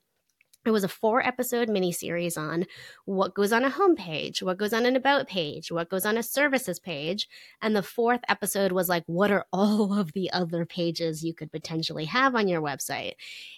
it 0.65 0.71
was 0.71 0.85
a 0.85 0.89
four 0.89 1.27
episode 1.27 1.69
mini 1.69 1.93
series 1.93 2.37
on 2.37 2.67
what 3.05 3.35
goes 3.35 3.53
on 3.53 3.65
a 3.65 3.71
homepage, 3.71 4.43
what 4.43 4.59
goes 4.59 4.73
on 4.73 4.87
an 4.87 4.97
about 4.97 5.29
page, 5.29 5.73
what 5.73 5.89
goes 5.89 6.07
on 6.07 6.17
a 6.17 6.23
services 6.23 6.79
page. 6.79 7.29
And 7.61 7.75
the 7.75 7.83
fourth 7.83 8.21
episode 8.29 8.73
was 8.73 8.89
like, 8.89 9.05
what 9.07 9.31
are 9.31 9.47
all 9.53 9.99
of 9.99 10.13
the 10.13 10.31
other 10.33 10.65
pages 10.65 11.25
you 11.25 11.35
could 11.35 11.51
potentially 11.51 12.05
have 12.07 12.35
on 12.35 12.49
your 12.49 12.63
website? 12.63 13.15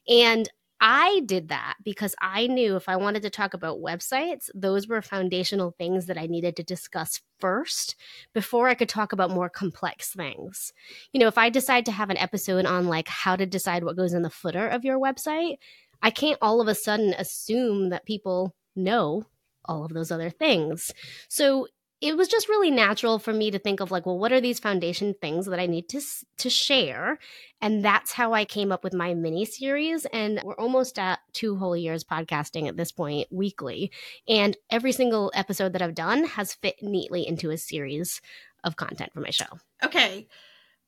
And 0.08 0.48
I 0.86 1.22
did 1.24 1.48
that 1.48 1.76
because 1.82 2.14
I 2.20 2.46
knew 2.46 2.76
if 2.76 2.90
I 2.90 2.96
wanted 2.96 3.22
to 3.22 3.30
talk 3.30 3.54
about 3.54 3.80
websites, 3.80 4.50
those 4.54 4.86
were 4.86 5.00
foundational 5.00 5.70
things 5.70 6.06
that 6.06 6.18
I 6.18 6.26
needed 6.26 6.56
to 6.56 6.62
discuss 6.62 7.22
first 7.38 7.96
before 8.34 8.68
I 8.68 8.74
could 8.74 8.88
talk 8.88 9.12
about 9.12 9.30
more 9.30 9.48
complex 9.48 10.12
things. 10.12 10.74
You 11.12 11.20
know, 11.20 11.26
if 11.26 11.38
I 11.38 11.48
decide 11.48 11.86
to 11.86 11.92
have 11.92 12.10
an 12.10 12.18
episode 12.18 12.66
on 12.66 12.86
like 12.86 13.08
how 13.08 13.34
to 13.34 13.46
decide 13.46 13.84
what 13.84 13.96
goes 13.96 14.12
in 14.12 14.22
the 14.22 14.28
footer 14.28 14.68
of 14.68 14.84
your 14.84 14.98
website, 14.98 15.56
I 16.02 16.10
can't 16.10 16.38
all 16.42 16.60
of 16.60 16.68
a 16.68 16.74
sudden 16.74 17.14
assume 17.14 17.90
that 17.90 18.06
people 18.06 18.54
know 18.76 19.24
all 19.64 19.84
of 19.84 19.92
those 19.92 20.10
other 20.10 20.30
things. 20.30 20.90
So 21.28 21.66
it 22.00 22.16
was 22.18 22.28
just 22.28 22.50
really 22.50 22.70
natural 22.70 23.18
for 23.18 23.32
me 23.32 23.50
to 23.50 23.58
think 23.58 23.80
of 23.80 23.90
like 23.90 24.04
well 24.04 24.18
what 24.18 24.32
are 24.32 24.40
these 24.40 24.58
foundation 24.58 25.14
things 25.22 25.46
that 25.46 25.58
i 25.58 25.66
need 25.66 25.88
to 25.88 26.00
to 26.36 26.50
share? 26.50 27.18
And 27.60 27.82
that's 27.82 28.12
how 28.12 28.34
i 28.34 28.44
came 28.44 28.72
up 28.72 28.84
with 28.84 28.92
my 28.92 29.14
mini 29.14 29.44
series. 29.44 30.04
And 30.06 30.40
we're 30.44 30.54
almost 30.56 30.98
at 30.98 31.20
two 31.32 31.56
whole 31.56 31.76
years 31.76 32.04
podcasting 32.04 32.68
at 32.68 32.76
this 32.76 32.92
point 32.92 33.28
weekly. 33.30 33.90
And 34.28 34.56
every 34.70 34.92
single 34.92 35.32
episode 35.34 35.72
that 35.72 35.82
i've 35.82 35.94
done 35.94 36.24
has 36.24 36.54
fit 36.54 36.82
neatly 36.82 37.26
into 37.26 37.50
a 37.50 37.56
series 37.56 38.20
of 38.64 38.76
content 38.76 39.12
for 39.12 39.20
my 39.20 39.30
show. 39.30 39.46
Okay. 39.82 40.26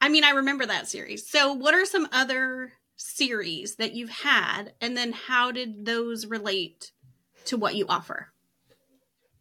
I 0.01 0.09
mean 0.11 0.25
i 0.25 0.31
remember 0.31 0.67
that 0.67 0.89
series. 0.89 1.29
So 1.29 1.55
what 1.55 1.75
are 1.75 1.87
some 1.87 2.09
other 2.13 2.73
series 2.97 3.77
that 3.77 3.95
you've 3.95 4.11
had 4.11 4.73
and 4.81 4.97
then 4.97 5.13
how 5.13 5.51
did 5.53 5.85
those 5.85 6.27
relate 6.27 6.93
to 7.45 7.57
what 7.57 7.75
you 7.75 7.87
offer 7.89 8.33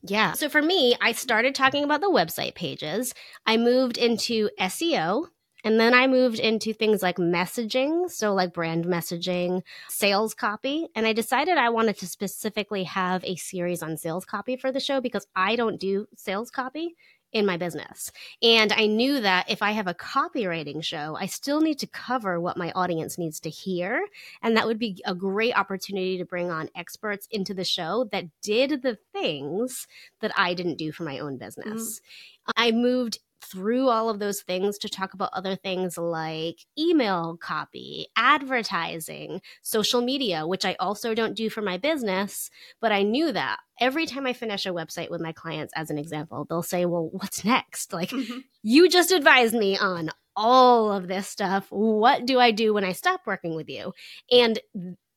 yeah. 0.08 0.34
So 0.34 0.50
for 0.50 0.62
me, 0.62 0.96
I 1.02 1.14
started 1.14 1.56
talking 1.56 1.84
about 1.84 2.00
the 2.00 2.12
website 2.12 2.54
pages. 2.54 3.16
I 3.48 3.58
moved 3.58 3.98
into 3.98 4.52
SEO 4.60 5.30
and 5.64 5.80
then 5.80 5.96
I 5.96 6.06
moved 6.06 6.38
into 6.38 6.74
things 6.74 7.02
like 7.02 7.18
messaging, 7.18 8.10
so 8.12 8.36
like 8.36 8.54
brand 8.54 8.86
messaging, 8.86 9.64
sales 9.90 10.36
copy. 10.36 10.88
And 10.96 11.08
I 11.08 11.14
decided 11.14 11.58
I 11.58 11.70
wanted 11.70 11.98
to 11.98 12.08
specifically 12.08 12.84
have 12.84 13.24
a 13.24 13.36
series 13.36 13.82
on 13.82 13.98
sales 13.98 14.26
copy 14.26 14.58
for 14.58 14.72
the 14.72 14.80
show 14.80 15.02
because 15.02 15.26
I 15.36 15.56
don't 15.56 15.80
do 15.80 16.06
sales 16.16 16.52
copy 16.52 16.96
in 17.36 17.46
my 17.46 17.58
business. 17.58 18.14
And 18.42 18.72
I 18.72 18.86
knew 18.86 19.20
that 19.20 19.52
if 19.52 19.62
I 19.62 19.72
have 19.72 19.88
a 19.88 19.94
copywriting 19.94 20.82
show, 20.82 21.18
I 21.20 21.26
still 21.26 21.60
need 21.60 21.78
to 21.80 21.88
cover 21.88 22.40
what 22.40 22.56
my 22.56 22.72
audience 22.72 23.18
needs 23.18 23.42
to 23.42 23.50
hear. 23.50 24.08
And 24.42 24.56
that 24.56 24.66
would 24.66 24.80
be 24.80 25.04
a 25.06 25.14
great 25.14 25.54
opportunity 25.54 26.18
to 26.18 26.24
bring 26.24 26.50
on 26.50 26.70
experts 26.78 27.28
into 27.30 27.54
the 27.54 27.66
show 27.66 28.08
that 28.14 28.24
did 28.42 28.82
the 28.82 28.98
things 29.12 29.86
that 30.22 30.32
I 30.38 30.54
didn't 30.54 30.78
do 30.78 30.94
for 30.94 31.04
my 31.04 31.20
own 31.20 31.38
business. 31.38 32.00
Mm. 32.00 32.54
I 32.56 32.72
moved 32.72 33.20
through 33.46 33.90
all 33.90 34.10
of 34.10 34.20
those 34.20 34.42
things 34.42 34.78
to 34.80 34.90
talk 34.90 35.14
about 35.14 35.30
other 35.34 35.56
things 35.56 35.98
like 35.98 36.66
email 36.78 37.38
copy, 37.38 38.08
advertising, 38.16 39.42
social 39.62 40.02
media, 40.02 40.48
which 40.48 40.66
I 40.66 40.76
also 40.80 41.14
don't 41.14 41.36
do 41.36 41.50
for 41.50 41.62
my 41.62 41.78
business. 41.78 42.50
But 42.82 42.92
I 42.92 43.04
knew 43.04 43.32
that 43.32 43.60
every 43.80 44.06
time 44.06 44.26
I 44.26 44.34
finish 44.34 44.66
a 44.66 44.70
website 44.70 45.10
with 45.10 45.22
my 45.22 45.32
clients, 45.32 45.74
as 45.76 45.90
an 45.90 45.98
example, 45.98 46.46
they'll 46.50 46.64
say, 46.64 46.86
Well, 46.86 47.10
what's 47.12 47.46
next? 47.46 47.94
Like, 47.94 48.10
mm-hmm. 48.10 48.40
you 48.64 48.90
just 48.90 49.12
advised 49.12 49.56
me 49.56 49.78
on 49.78 50.10
all 50.36 50.92
of 50.92 51.08
this 51.08 51.28
stuff. 51.28 51.68
What 51.70 52.26
do 52.26 52.40
I 52.40 52.52
do 52.52 52.74
when 52.74 52.84
I 52.84 52.92
stop 52.92 53.22
working 53.26 53.56
with 53.56 53.70
you? 53.70 53.94
And 54.32 54.60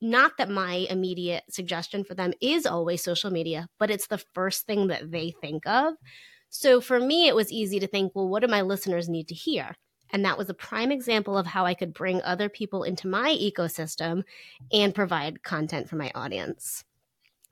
not 0.01 0.39
that 0.39 0.49
my 0.49 0.87
immediate 0.89 1.45
suggestion 1.51 2.05
for 2.05 2.15
them 2.15 2.33
is 2.41 2.67
always 2.67 3.03
social 3.03 3.31
media, 3.31 3.69
but 3.79 3.91
it's 3.91 4.07
the 4.07 4.19
first 4.19 4.67
thing 4.67 4.89
that 4.89 5.11
they 5.11 5.35
think 5.41 5.67
of. 5.67 5.95
So 6.49 6.81
for 6.81 6.99
me, 6.99 7.29
it 7.29 7.35
was 7.35 7.53
easy 7.53 7.79
to 7.81 7.87
think, 7.87 8.13
well, 8.15 8.29
what 8.29 8.41
do 8.41 8.49
my 8.49 8.63
listeners 8.63 9.09
need 9.09 9.29
to 9.29 9.35
hear? 9.35 9.77
And 10.11 10.25
that 10.25 10.39
was 10.39 10.49
a 10.49 10.55
prime 10.55 10.91
example 10.91 11.37
of 11.37 11.47
how 11.47 11.67
I 11.67 11.75
could 11.75 11.93
bring 11.93 12.23
other 12.23 12.49
people 12.49 12.83
into 12.83 13.09
my 13.09 13.31
ecosystem 13.35 14.23
and 14.73 14.95
provide 14.95 15.43
content 15.43 15.89
for 15.89 15.97
my 15.97 16.11
audience. 16.15 16.85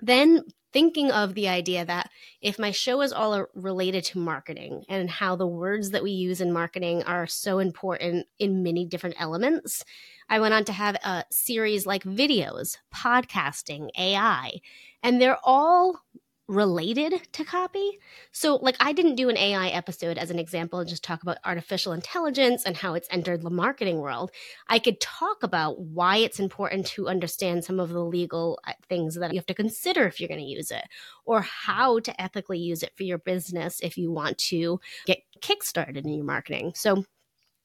Then 0.00 0.44
thinking 0.72 1.10
of 1.10 1.34
the 1.34 1.48
idea 1.48 1.84
that 1.84 2.10
if 2.42 2.58
my 2.58 2.70
show 2.70 3.00
is 3.00 3.12
all 3.12 3.46
related 3.54 4.04
to 4.04 4.18
marketing 4.18 4.84
and 4.88 5.08
how 5.08 5.36
the 5.36 5.46
words 5.46 5.90
that 5.90 6.02
we 6.02 6.10
use 6.10 6.40
in 6.40 6.52
marketing 6.52 7.02
are 7.04 7.26
so 7.26 7.58
important 7.58 8.26
in 8.38 8.62
many 8.62 8.84
different 8.84 9.16
elements, 9.18 9.84
I 10.28 10.40
went 10.40 10.54
on 10.54 10.64
to 10.64 10.72
have 10.72 10.96
a 10.96 11.24
series 11.30 11.86
like 11.86 12.02
videos, 12.04 12.76
podcasting, 12.94 13.88
AI, 13.98 14.60
and 15.02 15.20
they're 15.20 15.38
all 15.44 16.00
related 16.48 17.20
to 17.32 17.44
copy. 17.44 17.98
So, 18.30 18.56
like, 18.56 18.76
I 18.78 18.92
didn't 18.92 19.16
do 19.16 19.28
an 19.28 19.36
AI 19.36 19.68
episode 19.68 20.16
as 20.16 20.30
an 20.30 20.38
example 20.38 20.78
and 20.78 20.88
just 20.88 21.02
talk 21.02 21.22
about 21.22 21.38
artificial 21.44 21.92
intelligence 21.92 22.64
and 22.64 22.76
how 22.76 22.94
it's 22.94 23.08
entered 23.10 23.42
the 23.42 23.50
marketing 23.50 23.98
world. 23.98 24.30
I 24.68 24.78
could 24.78 25.00
talk 25.00 25.42
about 25.42 25.80
why 25.80 26.18
it's 26.18 26.38
important 26.38 26.86
to 26.88 27.08
understand 27.08 27.64
some 27.64 27.80
of 27.80 27.90
the 27.90 28.04
legal 28.04 28.60
uh, 28.66 28.72
things 28.88 29.16
that 29.16 29.32
you 29.32 29.38
have 29.38 29.46
to 29.46 29.54
consider 29.54 30.06
if 30.06 30.20
you're 30.20 30.28
going 30.28 30.40
to 30.40 30.46
use 30.46 30.70
it, 30.70 30.84
or 31.24 31.40
how 31.40 31.98
to 32.00 32.20
ethically 32.20 32.58
use 32.58 32.82
it 32.82 32.92
for 32.96 33.02
your 33.02 33.18
business 33.18 33.80
if 33.82 33.98
you 33.98 34.12
want 34.12 34.38
to 34.38 34.80
get 35.06 35.18
kickstarted 35.40 36.04
in 36.04 36.14
your 36.14 36.24
marketing. 36.24 36.72
So, 36.74 37.04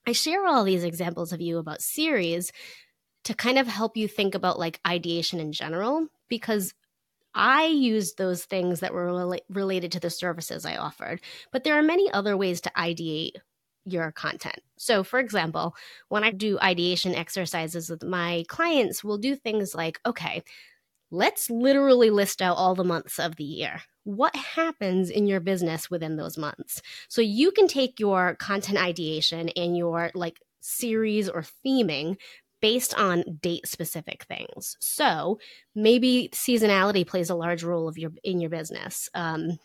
I 0.07 0.13
share 0.13 0.47
all 0.47 0.63
these 0.63 0.83
examples 0.83 1.31
of 1.31 1.41
you 1.41 1.59
about 1.59 1.81
series 1.81 2.51
to 3.25 3.35
kind 3.35 3.59
of 3.59 3.67
help 3.67 3.95
you 3.95 4.07
think 4.07 4.33
about 4.33 4.57
like 4.57 4.79
ideation 4.87 5.39
in 5.39 5.51
general 5.51 6.07
because 6.27 6.73
I 7.33 7.65
used 7.65 8.17
those 8.17 8.43
things 8.45 8.81
that 8.81 8.93
were 8.93 9.07
rela- 9.07 9.39
related 9.49 9.91
to 9.93 9.99
the 9.99 10.09
services 10.09 10.65
I 10.65 10.75
offered, 10.77 11.21
but 11.51 11.63
there 11.63 11.77
are 11.77 11.83
many 11.83 12.11
other 12.11 12.35
ways 12.35 12.61
to 12.61 12.71
ideate 12.77 13.35
your 13.85 14.11
content. 14.11 14.59
So, 14.77 15.03
for 15.03 15.19
example, 15.19 15.75
when 16.09 16.23
I 16.23 16.31
do 16.31 16.59
ideation 16.59 17.15
exercises 17.15 17.89
with 17.89 18.03
my 18.03 18.43
clients, 18.47 19.03
we'll 19.03 19.17
do 19.17 19.35
things 19.35 19.73
like, 19.73 19.99
okay, 20.05 20.43
let's 21.11 21.49
literally 21.49 22.09
list 22.09 22.41
out 22.41 22.57
all 22.57 22.75
the 22.75 22.83
months 22.83 23.19
of 23.19 23.35
the 23.37 23.43
year. 23.43 23.81
What 24.03 24.35
happens 24.35 25.09
in 25.09 25.27
your 25.27 25.39
business 25.39 25.89
within 25.89 26.15
those 26.17 26.37
months? 26.37 26.81
So, 27.09 27.21
you 27.21 27.51
can 27.51 27.67
take 27.67 27.99
your 27.99 28.35
content 28.35 28.77
ideation 28.77 29.49
and 29.49 29.77
your 29.77 30.11
like 30.13 30.39
series 30.61 31.27
or 31.27 31.43
theming 31.65 32.17
based 32.61 32.93
on 32.93 33.23
date 33.41 33.67
specific 33.67 34.23
things. 34.25 34.77
So 34.79 35.39
maybe 35.75 36.29
seasonality 36.33 37.05
plays 37.05 37.29
a 37.29 37.35
large 37.35 37.63
role 37.63 37.87
of 37.87 37.97
your 37.97 38.11
in 38.23 38.39
your 38.39 38.49
business. 38.49 39.09
Um, 39.13 39.57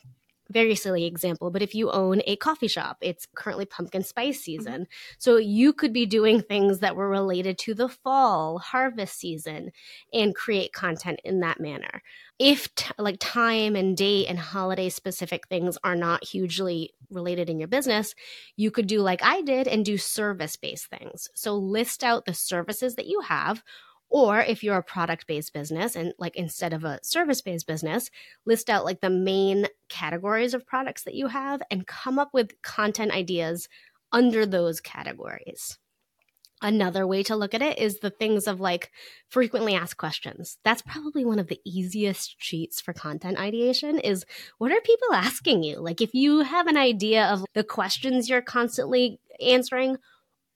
very 0.51 0.75
silly 0.75 1.05
example, 1.05 1.51
but 1.51 1.63
if 1.63 1.75
you 1.75 1.91
own 1.91 2.23
a 2.27 2.37
coffee 2.37 2.69
shop, 2.69 2.99
it's 3.01 3.27
currently 3.35 3.65
pumpkin 3.65 4.03
spice 4.03 4.37
mm-hmm. 4.37 4.43
season. 4.43 4.73
Mm-hmm. 4.83 5.15
So 5.19 5.37
you 5.37 5.73
could 5.73 5.93
be 5.93 6.07
doing 6.07 6.43
things 6.43 6.81
that 6.81 6.97
were 6.97 7.09
related 7.09 7.59
to 7.59 7.75
the 7.75 7.89
fall 7.89 8.59
harvest 8.59 9.19
season 9.19 9.73
and 10.13 10.35
create 10.35 10.73
content 10.73 11.21
in 11.25 11.41
that 11.41 11.61
manner. 11.61 12.03
If 12.39 12.75
t- 12.75 12.91
like 12.99 13.17
time 13.19 13.77
and 13.77 13.97
date 13.97 14.27
and 14.29 14.39
holiday 14.39 14.91
specific 14.91 15.49
things 15.49 15.79
are 15.83 15.97
not 15.97 16.23
hugely 16.23 16.93
related 17.11 17.49
in 17.49 17.59
your 17.59 17.69
business, 17.69 18.15
you 18.57 18.71
could 18.71 18.87
do 18.87 19.01
like 19.01 19.23
I 19.23 19.43
did 19.43 19.67
and 19.67 19.85
do 19.85 19.97
service 19.97 20.57
based 20.57 20.87
things. 20.87 21.29
So 21.35 21.57
list 21.57 22.05
out 22.05 22.27
the 22.27 22.35
services 22.35 22.97
that 22.97 23.07
you 23.07 23.21
have 23.21 23.63
or 24.09 24.41
if 24.41 24.63
you're 24.63 24.77
a 24.77 24.83
product 24.83 25.27
based 25.27 25.53
business 25.53 25.97
and 25.97 26.13
like 26.19 26.37
instead 26.37 26.73
of 26.73 26.85
a 26.85 27.01
service 27.03 27.41
based 27.41 27.67
business, 27.67 28.11
list 28.45 28.71
out 28.71 28.85
like 28.85 29.01
the 29.01 29.11
main 29.11 29.67
categories 29.89 30.55
of 30.55 30.67
products 30.67 31.05
that 31.05 31.15
you 31.15 31.29
have 31.29 31.63
and 31.71 31.87
come 31.87 32.19
up 32.19 32.31
with 32.33 32.61
content 32.63 33.13
ideas 33.13 33.69
under 34.13 34.47
those 34.47 34.81
categories. 34.81 35.79
Another 36.63 37.07
way 37.07 37.23
to 37.25 37.37
look 37.37 37.53
at 37.53 37.61
it 37.61 37.79
is 37.79 37.99
the 37.99 38.09
things 38.09 38.47
of 38.47 38.61
like 38.61 38.91
frequently 39.29 39.75
asked 39.75 39.99
questions. 39.99 40.57
That's 40.65 40.81
probably 40.81 41.23
one 41.23 41.39
of 41.39 41.49
the 41.49 41.61
easiest 41.67 42.39
cheats 42.39 42.81
for 42.81 42.95
content 42.95 43.39
ideation 43.39 43.99
is 43.99 44.25
what 44.57 44.73
are 44.73 44.81
people 44.81 45.13
asking 45.13 45.65
you? 45.65 45.81
Like 45.81 46.01
if 46.01 46.15
you 46.15 46.41
have 46.41 46.67
an 46.67 46.79
idea 46.79 47.27
of 47.27 47.45
the 47.53 47.65
questions 47.65 48.31
you're 48.31 48.41
constantly 48.41 49.21
answering 49.39 49.99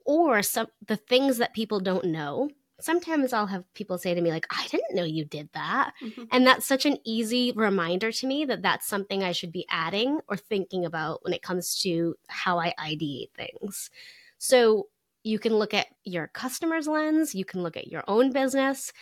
or 0.06 0.42
some 0.42 0.68
the 0.86 0.96
things 0.96 1.36
that 1.36 1.52
people 1.52 1.80
don't 1.80 2.06
know 2.06 2.48
sometimes 2.80 3.32
I'll 3.32 3.46
have 3.46 3.64
people 3.74 3.98
say 3.98 4.14
to 4.14 4.20
me, 4.20 4.30
like, 4.30 4.46
I 4.50 4.66
didn't 4.68 4.94
know 4.94 5.04
you 5.04 5.24
did 5.24 5.48
that. 5.54 5.92
Mm-hmm. 6.02 6.24
And 6.32 6.46
that's 6.46 6.66
such 6.66 6.86
an 6.86 6.98
easy 7.04 7.52
reminder 7.52 8.12
to 8.12 8.26
me 8.26 8.44
that 8.46 8.62
that's 8.62 8.86
something 8.86 9.22
I 9.22 9.32
should 9.32 9.52
be 9.52 9.66
adding 9.68 10.20
or 10.28 10.36
thinking 10.36 10.84
about 10.84 11.22
when 11.22 11.32
it 11.32 11.42
comes 11.42 11.78
to 11.80 12.14
how 12.28 12.58
I 12.58 12.74
ideate 12.78 13.30
things. 13.36 13.90
So 14.38 14.88
you 15.22 15.38
can 15.38 15.54
look 15.54 15.74
at 15.74 15.86
your 16.04 16.28
customer's 16.28 16.88
lens, 16.88 17.34
you 17.34 17.44
can 17.44 17.62
look 17.62 17.76
at 17.76 17.88
your 17.88 18.04
own 18.08 18.32
business. 18.32 18.92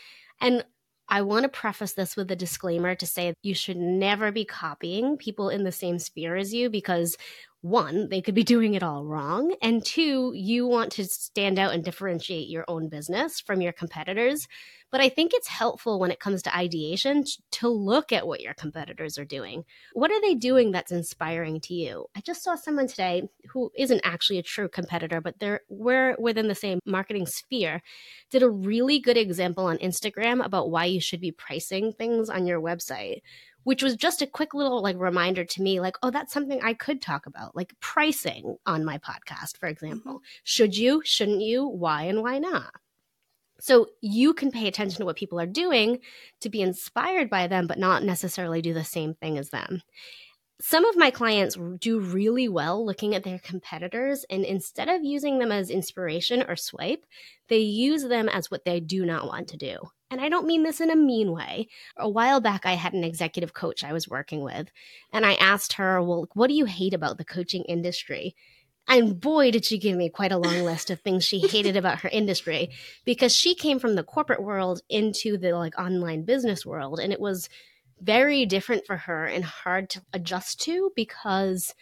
And 0.40 0.64
I 1.08 1.22
want 1.22 1.44
to 1.44 1.48
preface 1.48 1.94
this 1.94 2.16
with 2.16 2.30
a 2.30 2.36
disclaimer 2.36 2.94
to 2.94 3.06
say 3.06 3.32
you 3.42 3.54
should 3.54 3.78
never 3.78 4.30
be 4.30 4.44
copying 4.44 5.16
people 5.16 5.48
in 5.48 5.64
the 5.64 5.72
same 5.72 5.98
sphere 5.98 6.36
as 6.36 6.52
you 6.52 6.68
because 6.68 7.16
one, 7.60 8.08
they 8.08 8.22
could 8.22 8.34
be 8.34 8.44
doing 8.44 8.74
it 8.74 8.82
all 8.82 9.04
wrong. 9.04 9.54
And 9.60 9.84
two, 9.84 10.32
you 10.34 10.66
want 10.66 10.92
to 10.92 11.04
stand 11.04 11.58
out 11.58 11.74
and 11.74 11.82
differentiate 11.82 12.48
your 12.48 12.64
own 12.68 12.88
business 12.88 13.40
from 13.40 13.60
your 13.60 13.72
competitors. 13.72 14.46
But 14.90 15.00
I 15.02 15.10
think 15.10 15.32
it's 15.34 15.48
helpful 15.48 15.98
when 15.98 16.10
it 16.10 16.20
comes 16.20 16.42
to 16.42 16.56
ideation 16.56 17.24
to 17.52 17.68
look 17.68 18.10
at 18.10 18.26
what 18.26 18.40
your 18.40 18.54
competitors 18.54 19.18
are 19.18 19.24
doing. 19.24 19.64
What 19.92 20.10
are 20.10 20.20
they 20.20 20.34
doing 20.34 20.70
that's 20.70 20.92
inspiring 20.92 21.60
to 21.62 21.74
you? 21.74 22.06
I 22.16 22.20
just 22.20 22.42
saw 22.42 22.54
someone 22.54 22.86
today 22.86 23.28
who 23.50 23.70
isn't 23.76 24.00
actually 24.02 24.38
a 24.38 24.42
true 24.42 24.68
competitor, 24.68 25.20
but 25.20 25.38
they're 25.40 25.60
we're 25.68 26.16
within 26.18 26.48
the 26.48 26.54
same 26.54 26.78
marketing 26.86 27.26
sphere, 27.26 27.82
did 28.30 28.42
a 28.42 28.48
really 28.48 28.98
good 28.98 29.18
example 29.18 29.66
on 29.66 29.78
Instagram 29.78 30.44
about 30.44 30.70
why 30.70 30.86
you 30.86 31.00
should 31.00 31.20
be 31.20 31.32
pricing 31.32 31.92
things 31.92 32.30
on 32.30 32.46
your 32.46 32.60
website 32.60 33.20
which 33.68 33.82
was 33.82 33.96
just 33.96 34.22
a 34.22 34.26
quick 34.26 34.54
little 34.54 34.80
like 34.80 34.96
reminder 34.98 35.44
to 35.44 35.60
me 35.60 35.78
like 35.78 35.94
oh 36.02 36.10
that's 36.10 36.32
something 36.32 36.58
i 36.62 36.72
could 36.72 37.02
talk 37.02 37.26
about 37.26 37.54
like 37.54 37.74
pricing 37.80 38.56
on 38.64 38.82
my 38.82 38.96
podcast 38.96 39.58
for 39.58 39.66
example. 39.66 40.14
Mm-hmm. 40.14 40.24
should 40.42 40.74
you 40.74 41.02
shouldn't 41.04 41.42
you 41.42 41.66
why 41.68 42.04
and 42.04 42.22
why 42.22 42.38
not? 42.38 42.72
So 43.60 43.88
you 44.00 44.32
can 44.32 44.50
pay 44.50 44.68
attention 44.68 45.00
to 45.00 45.04
what 45.04 45.16
people 45.16 45.38
are 45.38 45.46
doing 45.46 45.98
to 46.40 46.48
be 46.48 46.62
inspired 46.62 47.28
by 47.28 47.46
them 47.46 47.66
but 47.66 47.78
not 47.78 48.04
necessarily 48.04 48.62
do 48.62 48.72
the 48.72 48.84
same 48.84 49.12
thing 49.12 49.36
as 49.36 49.50
them 49.50 49.82
some 50.60 50.84
of 50.84 50.96
my 50.96 51.10
clients 51.10 51.56
do 51.78 52.00
really 52.00 52.48
well 52.48 52.84
looking 52.84 53.14
at 53.14 53.22
their 53.22 53.38
competitors 53.38 54.24
and 54.28 54.44
instead 54.44 54.88
of 54.88 55.04
using 55.04 55.38
them 55.38 55.52
as 55.52 55.70
inspiration 55.70 56.44
or 56.48 56.56
swipe 56.56 57.04
they 57.48 57.58
use 57.58 58.04
them 58.04 58.28
as 58.28 58.50
what 58.50 58.64
they 58.64 58.80
do 58.80 59.04
not 59.04 59.26
want 59.26 59.48
to 59.48 59.56
do 59.56 59.78
and 60.10 60.20
I 60.20 60.28
don't 60.28 60.46
mean 60.46 60.62
this 60.62 60.80
in 60.80 60.90
a 60.90 60.96
mean 60.96 61.32
way. 61.32 61.68
A 61.96 62.08
while 62.08 62.40
back, 62.40 62.64
I 62.64 62.72
had 62.72 62.94
an 62.94 63.04
executive 63.04 63.52
coach 63.52 63.84
I 63.84 63.92
was 63.92 64.08
working 64.08 64.42
with, 64.42 64.70
and 65.12 65.26
I 65.26 65.34
asked 65.34 65.74
her, 65.74 66.02
Well, 66.02 66.28
what 66.32 66.46
do 66.46 66.54
you 66.54 66.64
hate 66.64 66.94
about 66.94 67.18
the 67.18 67.24
coaching 67.24 67.64
industry? 67.64 68.34
And 68.88 69.20
boy, 69.20 69.50
did 69.50 69.66
she 69.66 69.76
give 69.76 69.98
me 69.98 70.08
quite 70.08 70.32
a 70.32 70.38
long 70.38 70.62
list 70.64 70.88
of 70.88 71.00
things 71.00 71.22
she 71.22 71.40
hated 71.40 71.76
about 71.76 72.00
her 72.00 72.08
industry 72.08 72.70
because 73.04 73.36
she 73.36 73.54
came 73.54 73.78
from 73.78 73.96
the 73.96 74.02
corporate 74.02 74.42
world 74.42 74.80
into 74.88 75.36
the 75.36 75.52
like 75.52 75.78
online 75.78 76.24
business 76.24 76.64
world. 76.64 76.98
And 76.98 77.12
it 77.12 77.20
was 77.20 77.50
very 78.00 78.46
different 78.46 78.86
for 78.86 78.96
her 78.96 79.26
and 79.26 79.44
hard 79.44 79.90
to 79.90 80.02
adjust 80.12 80.60
to 80.62 80.92
because 80.94 81.74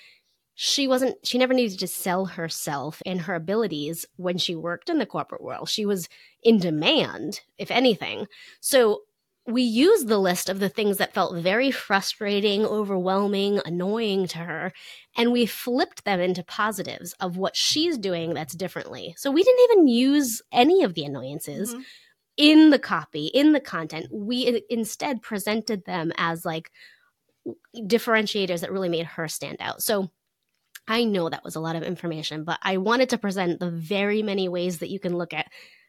she 0.54 0.88
wasn't 0.88 1.14
she 1.25 1.37
never 1.37 1.52
needed 1.52 1.78
to 1.78 1.87
sell 1.87 2.26
herself 2.26 3.02
and 3.04 3.23
her 3.23 3.35
abilities 3.35 4.06
when 4.16 4.38
she 4.38 4.54
worked 4.54 4.88
in 4.88 4.99
the 4.99 5.06
corporate 5.06 5.42
world 5.42 5.68
she 5.68 5.85
was 5.85 6.08
in 6.42 6.58
demand 6.58 7.40
if 7.58 7.70
anything 7.70 8.26
so 8.61 9.02
we 9.46 9.62
used 9.62 10.08
the 10.08 10.18
list 10.18 10.49
of 10.49 10.58
the 10.58 10.68
things 10.68 10.96
that 10.96 11.14
felt 11.14 11.37
very 11.37 11.70
frustrating, 11.70 12.64
overwhelming, 12.64 13.61
annoying 13.64 14.26
to 14.28 14.38
her, 14.38 14.73
and 15.16 15.30
we 15.30 15.46
flipped 15.46 16.04
them 16.04 16.20
into 16.20 16.42
positives 16.42 17.12
of 17.20 17.37
what 17.37 17.56
she's 17.56 17.96
doing 17.96 18.35
that's 18.35 18.54
differently. 18.54 19.14
So 19.16 19.30
we 19.30 19.44
didn't 19.44 19.70
even 19.70 19.88
use 19.88 20.42
any 20.52 20.82
of 20.82 20.94
the 20.94 21.04
annoyances 21.04 21.73
mm-hmm. 21.73 21.82
In 22.37 22.71
the 22.71 22.78
copy, 22.78 23.26
in 23.26 23.52
the 23.52 23.61
content. 23.61 24.09
We 24.12 24.62
instead 24.69 25.23
presented 25.23 25.85
them 25.85 26.12
as 26.16 26.45
like 26.45 26.71
differentiators 27.76 28.61
that 28.61 28.73
really 28.73 28.88
made 28.88 29.07
her 29.07 29.28
stand 29.28 29.59
out. 29.61 29.83
So 29.83 30.11
I 30.88 31.05
know 31.05 31.28
that 31.28 31.45
was 31.45 31.57
a 31.57 31.61
lot 31.61 31.76
of 31.76 31.83
information, 31.83 32.45
but 32.45 32.59
I 32.62 32.76
wanted 32.76 33.11
to 33.11 33.19
present 33.19 33.61
the 33.61 33.71
very 33.71 34.23
many 34.23 34.49
ways 34.49 34.78
that 34.78 34.90
you 34.90 35.00
can 35.00 35.16
look 35.16 35.33
at 35.33 35.47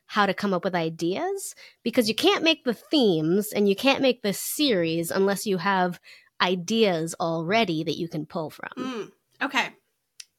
how 0.07 0.25
to 0.25 0.33
come 0.33 0.53
up 0.53 0.63
with 0.63 0.73
ideas 0.73 1.53
because 1.83 2.07
you 2.07 2.15
can't 2.15 2.43
make 2.43 2.63
the 2.63 2.73
themes 2.73 3.51
and 3.51 3.67
you 3.67 3.75
can't 3.75 4.01
make 4.01 4.21
the 4.21 4.33
series 4.33 5.11
unless 5.11 5.45
you 5.45 5.57
have 5.57 5.99
ideas 6.41 7.13
already 7.19 7.83
that 7.83 7.97
you 7.97 8.07
can 8.07 8.25
pull 8.25 8.49
from. 8.49 8.69
Mm, 8.77 9.11
okay. 9.41 9.69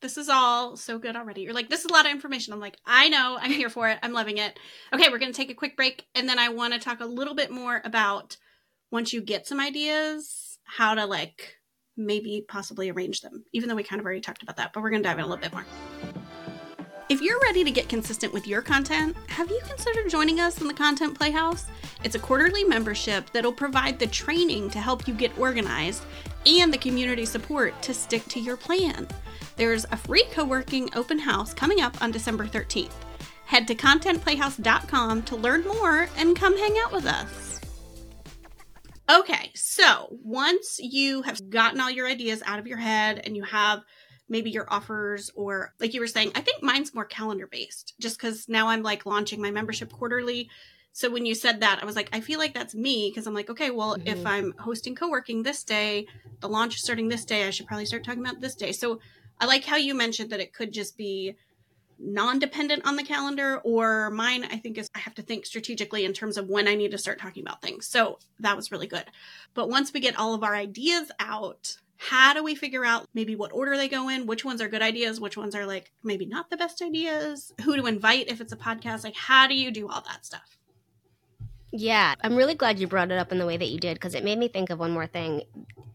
This 0.01 0.17
is 0.17 0.29
all 0.29 0.77
so 0.77 0.99
good 0.99 1.17
already. 1.17 1.43
You're 1.43 1.55
like, 1.55 1.69
this 1.69 1.81
is 1.81 1.87
a 1.87 1.93
lot 1.93 2.07
of 2.07 2.13
information. 2.13 2.53
I'm 2.53 2.61
like, 2.61 2.77
I 2.87 3.09
know. 3.09 3.37
I'm 3.41 3.51
here 3.51 3.69
for 3.69 3.89
it. 3.89 3.99
I'm 4.01 4.13
loving 4.13 4.39
it. 4.39 4.57
Okay, 4.93 5.09
we're 5.09 5.19
going 5.19 5.33
to 5.33 5.37
take 5.37 5.51
a 5.51 5.55
quick 5.55 5.77
break. 5.77 6.07
And 6.15 6.29
then 6.29 6.39
I 6.39 6.51
want 6.51 6.73
to 6.73 6.79
talk 6.79 7.01
a 7.01 7.07
little 7.07 7.35
bit 7.35 7.51
more 7.51 7.83
about 7.85 8.37
once 8.93 9.13
you 9.13 9.21
get 9.21 9.47
some 9.47 9.59
ideas, 9.59 10.59
how 10.65 10.95
to 10.95 11.05
like 11.05 11.57
maybe 11.97 12.45
possibly 12.47 12.91
arrange 12.91 13.23
them, 13.23 13.45
even 13.53 13.69
though 13.69 13.75
we 13.75 13.83
kind 13.83 13.99
of 13.99 14.07
already 14.07 14.21
talked 14.21 14.45
about 14.45 14.57
that. 14.59 14.73
But 14.73 14.85
we're 14.85 14.91
going 14.91 15.03
to 15.03 15.09
dive 15.09 15.19
in 15.19 15.25
a 15.25 15.27
little 15.27 15.43
bit 15.43 15.53
more. 15.53 15.67
If 17.09 17.21
you're 17.21 17.41
ready 17.41 17.65
to 17.65 17.71
get 17.71 17.89
consistent 17.89 18.33
with 18.33 18.47
your 18.47 18.63
content, 18.63 19.17
have 19.29 19.51
you 19.51 19.61
considered 19.67 20.11
joining 20.11 20.41
us 20.41 20.61
in 20.61 20.69
the 20.69 20.75
Content 20.75 21.17
Playhouse? 21.17 21.65
It's 22.05 22.15
a 22.15 22.19
quarterly 22.19 22.65
membership 22.65 23.31
that'll 23.31 23.53
provide 23.53 23.99
the 23.99 24.07
training 24.07 24.71
to 24.71 24.79
help 24.79 25.09
you 25.09 25.15
get 25.15 25.37
organized 25.39 26.05
and 26.49 26.73
the 26.73 26.79
community 26.79 27.25
support 27.25 27.81
to 27.83 27.95
stick 27.95 28.27
to 28.29 28.41
your 28.41 28.57
plan. 28.57 29.07
There's 29.57 29.85
a 29.91 29.97
free 29.97 30.25
co 30.33 30.45
working 30.45 30.89
open 30.95 31.19
house 31.19 31.53
coming 31.53 31.81
up 31.81 32.01
on 32.03 32.11
December 32.11 32.47
13th. 32.47 32.93
Head 33.45 33.67
to 33.69 33.75
contentplayhouse.com 33.75 35.23
to 35.23 35.37
learn 35.37 35.65
more 35.65 36.09
and 36.17 36.37
come 36.37 36.57
hang 36.57 36.77
out 36.79 36.93
with 36.93 37.07
us. 37.07 37.61
Okay, 39.11 39.53
so 39.55 40.09
once 40.23 40.79
you 40.79 41.23
have 41.23 41.49
gotten 41.51 41.81
all 41.81 41.91
your 41.91 42.07
ideas 42.07 42.43
out 42.45 42.59
of 42.59 42.67
your 42.67 42.79
head 42.79 43.23
and 43.25 43.37
you 43.37 43.43
have 43.45 43.81
maybe 44.29 44.51
your 44.51 44.67
offers 44.69 45.31
or 45.35 45.73
like 45.81 45.95
you 45.95 46.01
were 46.01 46.07
saying 46.07 46.31
i 46.35 46.41
think 46.41 46.63
mine's 46.63 46.95
more 46.95 47.05
calendar 47.05 47.47
based 47.47 47.95
just 47.99 48.19
because 48.19 48.49
now 48.49 48.69
i'm 48.69 48.83
like 48.83 49.07
launching 49.07 49.41
my 49.41 49.51
membership 49.51 49.91
quarterly 49.91 50.51
so 50.93 51.11
when 51.11 51.27
you 51.27 51.35
said 51.35 51.61
that 51.61 51.79
i 51.83 51.85
was 51.85 51.97
like 51.97 52.09
i 52.13 52.21
feel 52.21 52.39
like 52.39 52.55
that's 52.55 52.75
me 52.75 53.11
because 53.11 53.27
i'm 53.27 53.35
like 53.35 53.51
okay 53.51 53.71
well 53.71 53.97
mm-hmm. 53.97 54.09
if 54.09 54.25
i'm 54.27 54.53
hosting 54.59 54.95
co-working 54.95 55.43
this 55.43 55.65
day 55.65 56.07
the 56.41 56.49
launch 56.49 56.77
is 56.77 56.83
starting 56.83 57.09
this 57.09 57.25
day 57.25 57.47
i 57.47 57.51
should 57.51 57.67
probably 57.67 57.87
start 57.87 58.05
talking 58.05 58.25
about 58.25 58.41
this 58.41 58.55
day. 58.55 58.73
So 58.73 59.01
i 59.41 59.47
like 59.47 59.65
how 59.65 59.77
you 59.77 59.95
mentioned 59.95 60.31
that 60.31 60.41
it 60.41 60.53
could 60.53 60.73
just 60.73 60.97
be 60.97 61.37
non-dependent 62.01 62.87
on 62.87 62.95
the 62.95 63.03
calendar 63.03 63.59
or 63.65 64.11
mine 64.11 64.45
i 64.45 64.57
think 64.57 64.79
is 64.79 64.89
i 64.95 65.01
have 65.01 65.15
to 65.15 65.23
think 65.23 65.45
strategically 65.45 66.05
in 66.05 66.13
terms 66.13 66.37
of 66.37 66.49
when 66.49 66.69
i 66.69 66.75
need 66.75 66.93
to 66.93 66.99
start 66.99 67.21
talking 67.21 67.43
about 67.43 67.61
things. 67.61 67.87
So 67.87 68.19
that 68.41 68.57
was 68.57 68.71
really 68.71 68.87
good. 68.87 69.05
But 69.55 69.69
once 69.69 69.93
we 69.93 70.01
get 70.01 70.19
all 70.19 70.35
of 70.35 70.45
our 70.45 70.55
ideas 70.55 71.11
out 71.19 71.77
how 71.99 72.33
do 72.33 72.45
we 72.45 72.55
figure 72.55 72.85
out 72.85 73.09
maybe 73.13 73.35
what 73.35 73.53
order 73.53 73.77
they 73.77 73.89
go 73.89 74.09
in? 74.09 74.27
Which 74.27 74.45
ones 74.45 74.63
are 74.63 74.69
good 74.69 74.83
ideas? 74.83 75.21
Which 75.21 75.37
ones 75.37 75.57
are 75.57 75.67
like 75.67 75.91
maybe 76.05 76.27
not 76.27 76.49
the 76.49 76.57
best 76.57 76.81
ideas? 76.81 77.53
Who 77.63 77.77
to 77.77 77.87
invite 77.87 78.29
if 78.29 78.41
it's 78.41 78.53
a 78.53 78.57
podcast? 78.57 79.03
Like 79.03 79.17
how 79.17 79.49
do 79.49 79.55
you 79.55 79.73
do 79.73 79.89
all 79.89 80.03
that 80.03 80.25
stuff 80.25 80.58
yeah 81.73 82.15
i'm 82.23 82.37
really 82.37 82.55
glad 82.55 82.79
you 82.79 82.87
brought 82.87 83.11
it 83.11 83.19
up 83.19 83.33
in 83.33 83.39
the 83.39 83.47
way 83.47 83.57
that 83.57 83.69
you 83.69 83.79
did 83.79 83.95
because 83.95 84.15
it 84.15 84.25
made 84.25 84.39
me 84.39 84.49
think 84.49 84.71
of 84.71 84.79
one 84.79 84.91
more 84.91 85.07
thing 85.07 85.43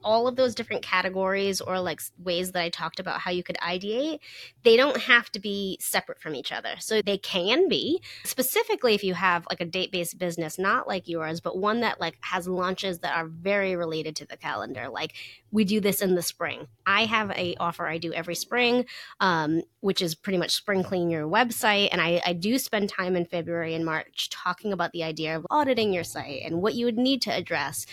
all 0.03 0.27
of 0.27 0.35
those 0.35 0.53
different 0.55 0.83
categories 0.83 1.61
or 1.61 1.79
like 1.79 2.01
ways 2.17 2.51
that 2.51 2.61
I 2.61 2.69
talked 2.69 2.99
about 2.99 3.21
how 3.21 3.31
you 3.31 3.43
could 3.43 3.57
ideate, 3.57 4.19
they 4.63 4.75
don't 4.75 4.97
have 4.97 5.31
to 5.31 5.39
be 5.39 5.77
separate 5.79 6.21
from 6.21 6.35
each 6.35 6.51
other. 6.51 6.75
So 6.79 7.01
they 7.01 7.17
can 7.17 7.67
be 7.67 8.01
specifically 8.23 8.93
if 8.93 9.03
you 9.03 9.13
have 9.13 9.45
like 9.49 9.61
a 9.61 9.65
date 9.65 9.91
based 9.91 10.19
business, 10.19 10.59
not 10.59 10.88
like 10.88 11.07
yours, 11.07 11.39
but 11.39 11.57
one 11.57 11.81
that 11.81 11.99
like 11.99 12.17
has 12.21 12.47
launches 12.47 12.99
that 12.99 13.15
are 13.15 13.27
very 13.27 13.75
related 13.75 14.15
to 14.17 14.25
the 14.25 14.38
calendar. 14.38 14.89
Like 14.89 15.13
we 15.51 15.63
do 15.63 15.79
this 15.79 16.01
in 16.01 16.15
the 16.15 16.21
spring. 16.21 16.67
I 16.86 17.05
have 17.05 17.31
a 17.31 17.55
offer 17.59 17.88
I 17.88 17.97
do 17.97 18.13
every 18.13 18.36
spring, 18.36 18.86
um, 19.19 19.62
which 19.79 20.01
is 20.01 20.15
pretty 20.15 20.38
much 20.38 20.51
spring 20.51 20.83
clean 20.83 21.09
your 21.09 21.27
website. 21.27 21.89
And 21.91 22.01
I, 22.01 22.21
I 22.25 22.33
do 22.33 22.57
spend 22.57 22.89
time 22.89 23.15
in 23.15 23.25
February 23.25 23.75
and 23.75 23.86
March 23.86 24.29
talking 24.29 24.73
about 24.73 24.91
the 24.91 25.03
idea 25.03 25.38
of 25.38 25.45
auditing 25.63 25.93
your 25.93 26.04
site 26.04 26.41
and 26.43 26.62
what 26.62 26.73
you 26.76 26.84
would 26.86 26.97
need 26.97 27.21
to 27.21 27.34
address 27.34 27.86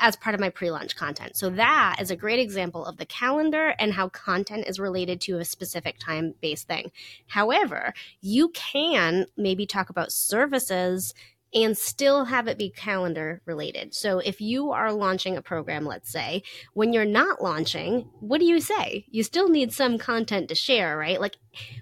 as 0.00 0.16
part 0.16 0.34
of 0.34 0.40
my 0.40 0.48
pre-launch 0.48 0.96
content. 0.96 1.36
So 1.36 1.50
that 1.50 1.96
is 2.00 2.10
a 2.10 2.16
great 2.16 2.40
example 2.40 2.86
of 2.86 2.96
the 2.96 3.04
calendar 3.04 3.74
and 3.78 3.92
how 3.92 4.08
content 4.08 4.64
is 4.66 4.80
related 4.80 5.20
to 5.22 5.38
a 5.38 5.44
specific 5.44 5.98
time-based 5.98 6.66
thing. 6.66 6.90
However, 7.26 7.92
you 8.22 8.48
can 8.54 9.26
maybe 9.36 9.66
talk 9.66 9.90
about 9.90 10.12
services 10.12 11.12
and 11.54 11.78
still 11.78 12.24
have 12.24 12.48
it 12.48 12.58
be 12.58 12.68
calendar 12.68 13.40
related. 13.46 13.94
So 13.94 14.18
if 14.18 14.40
you 14.40 14.72
are 14.72 14.92
launching 14.92 15.36
a 15.36 15.42
program, 15.42 15.84
let's 15.84 16.10
say, 16.10 16.42
when 16.72 16.92
you're 16.92 17.04
not 17.04 17.40
launching, 17.40 18.10
what 18.20 18.38
do 18.38 18.44
you 18.44 18.60
say? 18.60 19.06
You 19.10 19.22
still 19.22 19.48
need 19.48 19.72
some 19.72 19.96
content 19.96 20.48
to 20.48 20.56
share, 20.56 20.96
right? 20.98 21.20
Like 21.20 21.36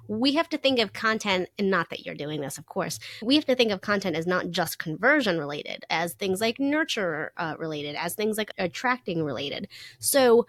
we 0.09 0.35
have 0.35 0.49
to 0.51 0.59
think 0.59 0.79
of 0.79 0.93
content, 0.93 1.49
and 1.59 1.71
not 1.71 1.89
that 1.89 2.05
you're 2.05 2.15
doing 2.15 2.43
this, 2.43 2.59
of 2.59 2.67
course, 2.67 2.99
we 3.23 3.35
have 3.37 3.47
to 3.47 3.55
think 3.55 3.73
of 3.73 3.81
content 3.81 4.17
as 4.17 4.27
not 4.27 4.51
just 4.51 4.79
conversion 4.79 5.39
related, 5.39 5.85
as 5.89 6.13
things 6.13 6.41
like 6.41 6.61
nurture 6.61 7.33
uh, 7.39 7.55
related, 7.59 7.97
as 7.97 8.15
things 8.15 8.37
like 8.37 8.53
attracting 8.59 9.25
related. 9.25 9.69
So 9.99 10.47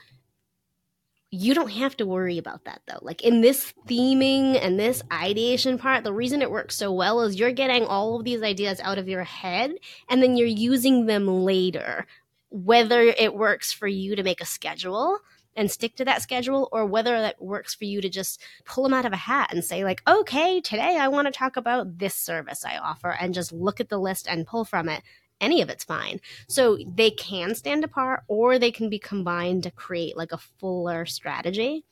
you 1.34 1.56
don't 1.56 1.72
have 1.72 1.98
to 1.98 2.06
worry 2.06 2.38
about 2.38 2.66
that 2.66 2.82
though. 2.86 3.00
Like 3.02 3.24
in 3.24 3.42
this 3.42 3.74
theming 3.88 4.64
and 4.64 4.80
this 4.80 5.02
ideation 5.12 5.80
part, 5.80 6.04
the 6.04 6.14
reason 6.14 6.44
it 6.44 6.52
works 6.52 6.76
so 6.76 6.94
well 6.94 7.22
is 7.22 7.38
you're 7.40 7.52
getting 7.52 7.86
all 7.86 8.18
of 8.18 8.24
these 8.24 8.44
ideas 8.44 8.80
out 8.82 9.00
of 9.00 9.08
your 9.08 9.24
head 9.24 9.74
and 10.10 10.22
then 10.22 10.38
you're 10.38 10.48
using 10.48 11.08
them 11.08 11.28
later. 11.28 12.06
Whether 12.50 13.02
it 13.02 13.34
works 13.34 13.74
for 13.74 13.88
you 13.88 14.16
to 14.16 14.22
make 14.22 14.42
a 14.42 14.46
schedule 14.46 15.18
and 15.56 15.72
stick 15.72 15.96
to 15.96 16.06
that 16.06 16.22
schedule 16.22 16.70
or 16.72 16.86
whether 16.86 17.20
that 17.20 17.42
works 17.42 17.74
for 17.74 17.86
you 17.86 18.00
to 18.02 18.10
just 18.10 18.40
pull 18.66 18.84
them 18.84 18.94
out 18.94 19.06
of 19.06 19.14
a 19.14 19.18
hat 19.18 19.52
and 19.52 19.64
say 19.64 19.84
like 19.84 20.02
okay 20.08 20.60
today 20.60 20.98
i 21.00 21.08
want 21.08 21.28
to 21.28 21.32
talk 21.32 21.58
about 21.58 22.00
this 22.00 22.16
service 22.16 22.66
i 22.66 22.76
offer 22.76 23.12
and 23.12 23.36
just 23.36 23.52
look 23.52 23.80
at 23.80 23.90
the 23.90 24.00
list 24.00 24.28
and 24.28 24.48
pull 24.48 24.66
from 24.66 24.90
it 24.90 25.04
any 25.44 25.62
of 25.62 25.70
it's 25.70 25.84
fine. 25.84 26.20
So 26.48 26.78
they 26.96 27.12
can 27.12 27.54
stand 27.54 27.84
apart 27.84 28.24
or 28.28 28.58
they 28.58 28.72
can 28.72 28.90
be 28.90 29.00
combined 29.00 29.64
to 29.64 29.72
create 29.72 30.18
like 30.18 30.32
a 30.32 30.38
fuller 30.38 31.06
strategy. 31.06 31.84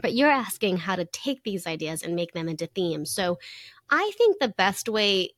But 0.00 0.14
you're 0.14 0.30
asking 0.30 0.78
how 0.78 0.96
to 0.96 1.06
take 1.06 1.42
these 1.42 1.66
ideas 1.66 2.02
and 2.02 2.14
make 2.14 2.32
them 2.32 2.48
into 2.48 2.66
themes. 2.66 3.10
So 3.10 3.38
I 3.90 4.12
think 4.16 4.38
the 4.38 4.48
best 4.48 4.88
way 4.88 5.30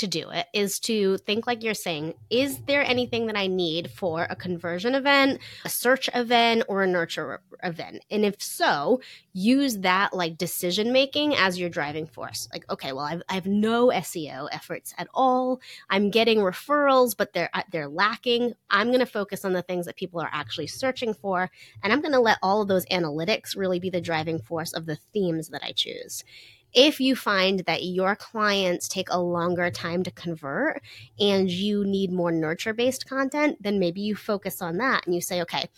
to 0.00 0.06
do 0.06 0.30
it 0.30 0.46
is 0.52 0.78
to 0.80 1.16
think 1.18 1.46
like 1.46 1.62
you're 1.62 1.74
saying 1.74 2.14
is 2.28 2.58
there 2.66 2.82
anything 2.82 3.26
that 3.26 3.36
i 3.36 3.46
need 3.46 3.90
for 3.90 4.26
a 4.28 4.36
conversion 4.36 4.94
event 4.94 5.40
a 5.64 5.68
search 5.68 6.08
event 6.14 6.64
or 6.68 6.82
a 6.82 6.86
nurture 6.86 7.40
event? 7.62 8.04
And 8.10 8.24
if 8.24 8.40
so 8.42 9.00
use 9.32 9.78
that 9.78 10.12
like 10.12 10.38
decision 10.38 10.92
making 10.92 11.34
as 11.34 11.58
your 11.58 11.68
driving 11.68 12.06
force. 12.06 12.48
Like 12.52 12.68
okay 12.70 12.92
well 12.92 13.04
I've, 13.04 13.22
I 13.28 13.34
have 13.34 13.46
no 13.46 13.88
seo 13.88 14.48
efforts 14.52 14.94
at 14.98 15.08
all. 15.14 15.60
I'm 15.88 16.10
getting 16.10 16.38
referrals 16.38 17.16
but 17.16 17.32
they're 17.32 17.50
uh, 17.54 17.62
they're 17.70 17.88
lacking. 17.88 18.54
I'm 18.70 18.88
going 18.88 19.00
to 19.00 19.06
focus 19.06 19.44
on 19.44 19.52
the 19.52 19.62
things 19.62 19.86
that 19.86 19.96
people 19.96 20.20
are 20.20 20.30
actually 20.32 20.66
searching 20.66 21.14
for 21.14 21.50
and 21.82 21.92
i'm 21.92 22.00
going 22.00 22.12
to 22.12 22.20
let 22.20 22.38
all 22.42 22.62
of 22.62 22.68
those 22.68 22.86
analytics 22.86 23.56
really 23.56 23.78
be 23.78 23.90
the 23.90 24.00
driving 24.00 24.40
force 24.40 24.72
of 24.72 24.86
the 24.86 24.96
themes 25.12 25.48
that 25.48 25.62
i 25.62 25.72
choose 25.72 26.24
if 26.72 27.00
you 27.00 27.16
find 27.16 27.60
that 27.60 27.84
your 27.84 28.16
clients 28.16 28.88
take 28.88 29.08
a 29.10 29.20
longer 29.20 29.70
time 29.70 30.02
to 30.04 30.10
convert 30.10 30.82
and 31.18 31.50
you 31.50 31.84
need 31.84 32.12
more 32.12 32.32
nurture 32.32 32.72
based 32.72 33.08
content, 33.08 33.56
then 33.60 33.78
maybe 33.78 34.00
you 34.00 34.14
focus 34.14 34.62
on 34.62 34.78
that 34.78 35.04
and 35.06 35.14
you 35.14 35.20
say, 35.20 35.42
okay, 35.42 35.68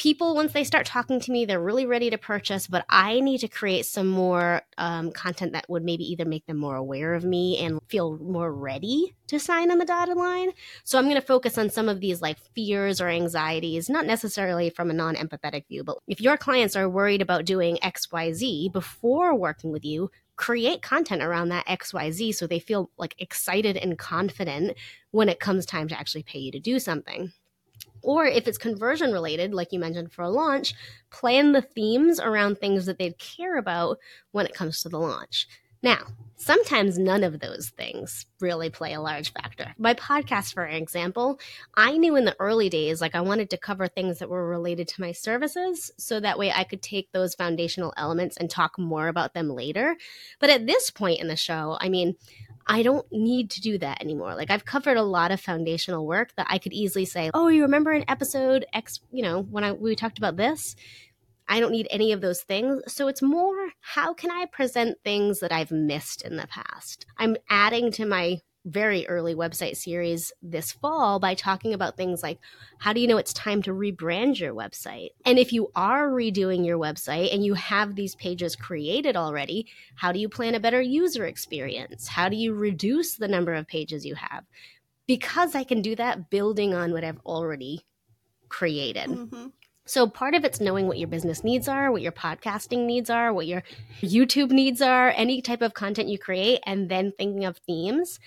people 0.00 0.34
once 0.34 0.54
they 0.54 0.64
start 0.64 0.86
talking 0.86 1.20
to 1.20 1.30
me 1.30 1.44
they're 1.44 1.60
really 1.60 1.84
ready 1.84 2.08
to 2.08 2.16
purchase 2.16 2.66
but 2.66 2.86
i 2.88 3.20
need 3.20 3.36
to 3.36 3.46
create 3.46 3.84
some 3.84 4.06
more 4.06 4.62
um, 4.78 5.12
content 5.12 5.52
that 5.52 5.68
would 5.68 5.84
maybe 5.84 6.10
either 6.10 6.24
make 6.24 6.46
them 6.46 6.56
more 6.56 6.76
aware 6.76 7.12
of 7.12 7.22
me 7.22 7.58
and 7.58 7.78
feel 7.86 8.16
more 8.16 8.50
ready 8.50 9.14
to 9.26 9.38
sign 9.38 9.70
on 9.70 9.76
the 9.76 9.84
dotted 9.84 10.16
line. 10.16 10.52
So 10.84 10.98
i'm 10.98 11.04
going 11.04 11.20
to 11.20 11.26
focus 11.26 11.58
on 11.58 11.68
some 11.68 11.86
of 11.90 12.00
these 12.00 12.22
like 12.22 12.38
fears 12.54 12.98
or 12.98 13.08
anxieties 13.08 13.90
not 13.90 14.06
necessarily 14.06 14.70
from 14.70 14.88
a 14.88 14.94
non-empathetic 14.94 15.68
view 15.68 15.84
but 15.84 15.98
if 16.08 16.18
your 16.18 16.38
clients 16.38 16.76
are 16.76 16.88
worried 16.88 17.20
about 17.20 17.44
doing 17.44 17.76
xyz 17.82 18.72
before 18.72 19.34
working 19.34 19.70
with 19.70 19.84
you 19.84 20.10
create 20.36 20.80
content 20.80 21.22
around 21.22 21.50
that 21.50 21.66
xyz 21.66 22.34
so 22.34 22.46
they 22.46 22.58
feel 22.58 22.90
like 22.96 23.14
excited 23.18 23.76
and 23.76 23.98
confident 23.98 24.78
when 25.10 25.28
it 25.28 25.40
comes 25.40 25.66
time 25.66 25.88
to 25.88 25.98
actually 25.98 26.22
pay 26.22 26.38
you 26.38 26.50
to 26.50 26.58
do 26.58 26.78
something 26.78 27.34
or 28.02 28.26
if 28.26 28.46
it's 28.46 28.58
conversion 28.58 29.12
related, 29.12 29.54
like 29.54 29.72
you 29.72 29.78
mentioned 29.78 30.12
for 30.12 30.22
a 30.22 30.30
launch, 30.30 30.74
plan 31.10 31.52
the 31.52 31.62
themes 31.62 32.20
around 32.20 32.56
things 32.56 32.86
that 32.86 32.98
they'd 32.98 33.18
care 33.18 33.56
about 33.56 33.98
when 34.32 34.46
it 34.46 34.54
comes 34.54 34.82
to 34.82 34.88
the 34.88 34.98
launch. 34.98 35.46
Now, 35.82 36.06
Sometimes 36.40 36.98
none 36.98 37.22
of 37.22 37.38
those 37.38 37.68
things 37.68 38.24
really 38.40 38.70
play 38.70 38.94
a 38.94 39.00
large 39.02 39.30
factor. 39.30 39.74
My 39.76 39.92
podcast, 39.92 40.54
for 40.54 40.64
example, 40.64 41.38
I 41.74 41.98
knew 41.98 42.16
in 42.16 42.24
the 42.24 42.34
early 42.40 42.70
days, 42.70 43.02
like 43.02 43.14
I 43.14 43.20
wanted 43.20 43.50
to 43.50 43.58
cover 43.58 43.88
things 43.88 44.18
that 44.18 44.30
were 44.30 44.48
related 44.48 44.88
to 44.88 45.02
my 45.02 45.12
services 45.12 45.90
so 45.98 46.18
that 46.18 46.38
way 46.38 46.50
I 46.50 46.64
could 46.64 46.80
take 46.80 47.12
those 47.12 47.34
foundational 47.34 47.92
elements 47.98 48.38
and 48.38 48.48
talk 48.48 48.78
more 48.78 49.08
about 49.08 49.34
them 49.34 49.50
later. 49.50 49.96
But 50.38 50.48
at 50.48 50.66
this 50.66 50.88
point 50.88 51.20
in 51.20 51.28
the 51.28 51.36
show, 51.36 51.76
I 51.78 51.90
mean, 51.90 52.14
I 52.70 52.84
don't 52.84 53.04
need 53.10 53.50
to 53.50 53.60
do 53.60 53.78
that 53.78 54.00
anymore. 54.00 54.36
Like 54.36 54.48
I've 54.48 54.64
covered 54.64 54.96
a 54.96 55.02
lot 55.02 55.32
of 55.32 55.40
foundational 55.40 56.06
work 56.06 56.32
that 56.36 56.46
I 56.48 56.58
could 56.58 56.72
easily 56.72 57.04
say, 57.04 57.28
"Oh, 57.34 57.48
you 57.48 57.62
remember 57.62 57.92
in 57.92 58.04
episode 58.08 58.64
X, 58.72 59.00
you 59.10 59.22
know, 59.22 59.42
when 59.42 59.64
I 59.64 59.72
we 59.72 59.96
talked 59.96 60.18
about 60.18 60.36
this?" 60.36 60.76
I 61.48 61.58
don't 61.58 61.72
need 61.72 61.88
any 61.90 62.12
of 62.12 62.20
those 62.20 62.42
things. 62.42 62.80
So 62.86 63.08
it's 63.08 63.22
more 63.22 63.70
how 63.80 64.14
can 64.14 64.30
I 64.30 64.46
present 64.46 64.98
things 65.02 65.40
that 65.40 65.50
I've 65.50 65.72
missed 65.72 66.22
in 66.22 66.36
the 66.36 66.46
past? 66.46 67.06
I'm 67.18 67.36
adding 67.48 67.90
to 67.92 68.06
my 68.06 68.38
very 68.64 69.06
early 69.08 69.34
website 69.34 69.76
series 69.76 70.32
this 70.42 70.70
fall 70.70 71.18
by 71.18 71.34
talking 71.34 71.72
about 71.72 71.96
things 71.96 72.22
like 72.22 72.38
how 72.78 72.92
do 72.92 73.00
you 73.00 73.06
know 73.06 73.16
it's 73.16 73.32
time 73.32 73.62
to 73.62 73.72
rebrand 73.72 74.38
your 74.38 74.54
website? 74.54 75.10
And 75.24 75.38
if 75.38 75.52
you 75.52 75.70
are 75.74 76.10
redoing 76.10 76.66
your 76.66 76.78
website 76.78 77.32
and 77.34 77.44
you 77.44 77.54
have 77.54 77.94
these 77.94 78.14
pages 78.16 78.56
created 78.56 79.16
already, 79.16 79.66
how 79.94 80.12
do 80.12 80.18
you 80.18 80.28
plan 80.28 80.54
a 80.54 80.60
better 80.60 80.80
user 80.80 81.24
experience? 81.26 82.08
How 82.08 82.28
do 82.28 82.36
you 82.36 82.54
reduce 82.54 83.16
the 83.16 83.28
number 83.28 83.54
of 83.54 83.66
pages 83.66 84.04
you 84.04 84.14
have? 84.14 84.44
Because 85.06 85.54
I 85.54 85.64
can 85.64 85.82
do 85.82 85.96
that 85.96 86.30
building 86.30 86.74
on 86.74 86.92
what 86.92 87.04
I've 87.04 87.20
already 87.26 87.86
created. 88.48 89.08
Mm-hmm. 89.08 89.46
So 89.90 90.06
part 90.06 90.34
of 90.36 90.44
it's 90.44 90.60
knowing 90.60 90.86
what 90.86 90.98
your 90.98 91.08
business 91.08 91.42
needs 91.42 91.66
are, 91.66 91.90
what 91.90 92.00
your 92.00 92.12
podcasting 92.12 92.86
needs 92.86 93.10
are, 93.10 93.32
what 93.32 93.48
your 93.48 93.64
YouTube 94.00 94.52
needs 94.52 94.80
are, 94.80 95.12
any 95.16 95.42
type 95.42 95.62
of 95.62 95.74
content 95.74 96.08
you 96.08 96.16
create, 96.16 96.60
and 96.64 96.88
then 96.88 97.12
thinking 97.18 97.44
of 97.44 97.56
themes. 97.66 98.20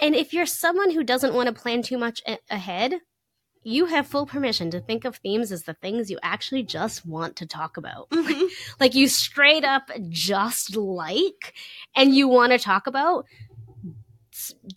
And 0.00 0.16
if 0.16 0.32
you're 0.32 0.46
someone 0.46 0.90
who 0.90 1.04
doesn't 1.04 1.32
want 1.32 1.46
to 1.46 1.54
plan 1.54 1.82
too 1.82 1.96
much 1.96 2.22
a- 2.26 2.40
ahead, 2.50 2.94
you 3.62 3.86
have 3.86 4.08
full 4.08 4.26
permission 4.26 4.68
to 4.72 4.80
think 4.80 5.04
of 5.04 5.16
themes 5.18 5.52
as 5.52 5.62
the 5.62 5.74
things 5.74 6.10
you 6.10 6.18
actually 6.24 6.64
just 6.64 7.06
want 7.06 7.36
to 7.36 7.46
talk 7.46 7.76
about. 7.76 8.08
Mm-hmm. 8.16 8.46
like 8.80 8.96
you 8.96 9.06
straight 9.06 9.64
up 9.64 9.90
just 10.08 10.74
like 10.76 11.54
and 11.94 12.16
you 12.16 12.26
want 12.26 12.50
to 12.50 12.58
talk 12.58 12.88
about 12.88 13.26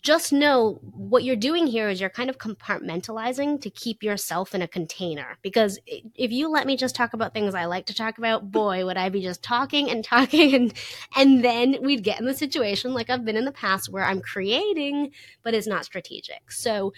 just 0.00 0.32
know 0.32 0.78
what 0.82 1.24
you're 1.24 1.36
doing 1.36 1.66
here 1.66 1.88
is 1.88 2.00
you're 2.00 2.10
kind 2.10 2.30
of 2.30 2.38
compartmentalizing 2.38 3.60
to 3.60 3.70
keep 3.70 4.02
yourself 4.02 4.54
in 4.54 4.62
a 4.62 4.68
container. 4.68 5.38
Because 5.42 5.78
if 5.86 6.32
you 6.32 6.48
let 6.48 6.66
me 6.66 6.76
just 6.76 6.94
talk 6.94 7.12
about 7.12 7.34
things 7.34 7.54
I 7.54 7.64
like 7.66 7.86
to 7.86 7.94
talk 7.94 8.18
about, 8.18 8.50
boy, 8.50 8.84
would 8.84 8.96
I 8.96 9.08
be 9.08 9.22
just 9.22 9.42
talking 9.42 9.90
and 9.90 10.04
talking 10.16 10.54
and 10.54 10.72
and 11.16 11.44
then 11.44 11.78
we'd 11.82 12.04
get 12.04 12.20
in 12.20 12.26
the 12.26 12.34
situation 12.34 12.94
like 12.94 13.10
I've 13.10 13.24
been 13.24 13.36
in 13.36 13.44
the 13.44 13.52
past 13.52 13.90
where 13.90 14.04
I'm 14.04 14.20
creating, 14.20 15.12
but 15.42 15.54
it's 15.54 15.66
not 15.66 15.84
strategic. 15.84 16.52
So 16.52 16.92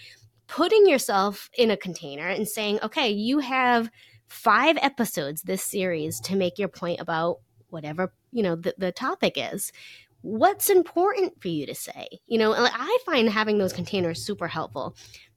putting 0.47 0.87
yourself 0.87 1.49
in 1.57 1.71
a 1.71 1.77
container 1.77 2.27
and 2.27 2.47
saying, 2.47 2.79
okay, 2.83 3.09
you 3.09 3.39
have 3.39 3.89
five 4.27 4.77
episodes 4.81 5.43
this 5.43 5.63
series 5.63 6.19
to 6.19 6.35
make 6.35 6.57
your 6.57 6.67
point 6.67 6.99
about 6.99 7.39
whatever 7.69 8.13
you 8.31 8.43
know 8.43 8.55
the, 8.55 8.73
the 8.77 8.91
topic 8.91 9.33
is 9.35 9.71
what's 10.23 10.69
important 10.69 11.39
for 11.41 11.49
you 11.49 11.65
to 11.65 11.75
say 11.75 12.07
you 12.27 12.37
know? 12.37 12.53
I 12.53 12.97
find 13.05 13.29
having 13.29 13.57
those 13.57 13.73
containers 13.73 14.25
super 14.25 14.47
helpful 14.47 14.95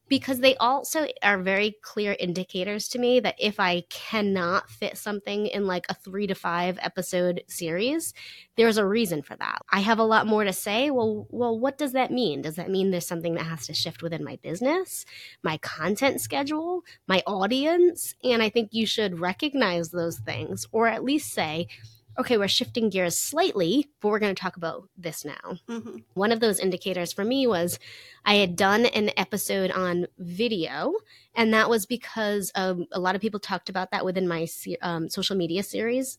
because 0.09 0.39
they 0.39 0.55
also 0.57 1.07
are 1.23 1.43
very 1.43 1.75
clear 1.83 2.17
indicators 2.21 2.89
to 2.89 2.99
me 2.99 3.19
that 3.19 3.35
if 3.41 3.59
i 3.59 3.83
cannot 3.91 4.71
fit 4.71 4.97
something 4.97 5.49
in 5.49 5.67
like 5.67 5.85
a 5.89 5.95
3 5.95 6.29
to 6.29 6.35
5 6.35 6.79
episode 6.81 7.43
series 7.49 8.15
there's 8.57 8.79
a 8.79 8.87
reason 8.87 9.21
for 9.21 9.37
that. 9.37 9.59
I 9.71 9.81
have 9.81 9.99
a 9.99 10.05
lot 10.05 10.27
more 10.27 10.45
to 10.45 10.53
say. 10.53 10.91
Well 10.91 11.27
well 11.31 11.59
what 11.59 11.77
does 11.77 11.93
that 11.93 12.11
mean? 12.11 12.41
Does 12.41 12.57
that 12.57 12.71
mean 12.71 12.91
there's 12.91 13.07
something 13.07 13.35
that 13.35 13.45
has 13.45 13.67
to 13.67 13.75
shift 13.75 14.03
within 14.03 14.25
my 14.25 14.39
business 14.43 15.05
my 15.43 15.59
content 15.59 16.21
schedule 16.21 16.83
my 17.07 17.23
audience? 17.27 18.15
And 18.25 18.43
i 18.43 18.49
think 18.49 18.71
you 18.73 18.87
should 18.87 19.21
recognize 19.21 19.91
those 19.91 20.19
things 20.19 20.67
or 20.73 20.87
at 20.89 21.05
least 21.05 21.33
say 21.33 21.69
okay, 22.19 22.39
we're 22.39 22.49
shifting 22.49 22.89
gears 22.89 23.17
slightly, 23.17 23.89
but 24.01 24.09
we're 24.09 24.19
going 24.19 24.35
to 24.35 24.41
talk 24.41 24.57
about 24.57 24.89
this 24.97 25.25
now. 25.25 25.59
Mm-hmm. 25.69 25.99
One 26.15 26.33
of 26.33 26.41
those 26.41 26.61
indicators 26.61 27.13
for 27.13 27.25
me 27.25 27.47
was 27.47 27.79
I 28.25 28.35
had 28.35 28.57
done 28.57 28.87
an 28.87 29.11
episode 29.17 29.71
on 29.71 30.07
video, 30.19 30.95
and 31.35 31.53
that 31.53 31.69
was 31.69 31.87
because 31.87 32.51
um, 32.55 32.87
a 32.93 33.01
lot 33.01 33.15
of 33.15 33.21
people 33.21 33.41
talked 33.41 33.69
about 33.69 33.91
that 33.91 34.05
within 34.05 34.29
my 34.29 34.47
um, 34.83 35.09
social 35.09 35.37
media 35.37 35.63
series. 35.63 36.19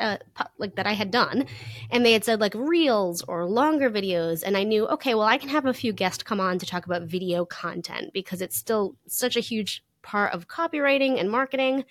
Uh, 0.00 0.16
like 0.58 0.76
that 0.76 0.86
I 0.86 0.92
had 0.92 1.10
done, 1.10 1.44
and 1.90 2.06
they 2.06 2.12
had 2.12 2.24
said 2.24 2.38
like 2.38 2.54
reels 2.54 3.20
or 3.22 3.46
longer 3.46 3.90
videos, 3.90 4.44
and 4.44 4.56
I 4.56 4.62
knew 4.62 4.86
okay, 4.86 5.16
well 5.16 5.26
I 5.26 5.38
can 5.38 5.48
have 5.48 5.66
a 5.66 5.74
few 5.74 5.92
guests 5.92 6.22
come 6.22 6.38
on 6.38 6.60
to 6.60 6.66
talk 6.66 6.86
about 6.86 7.02
video 7.02 7.44
content 7.44 8.12
because 8.12 8.40
it's 8.40 8.56
still 8.56 8.94
such 9.08 9.36
a 9.36 9.40
huge 9.40 9.82
part 10.02 10.32
of 10.32 10.46
copywriting 10.46 11.18
and 11.18 11.30
marketing. 11.30 11.84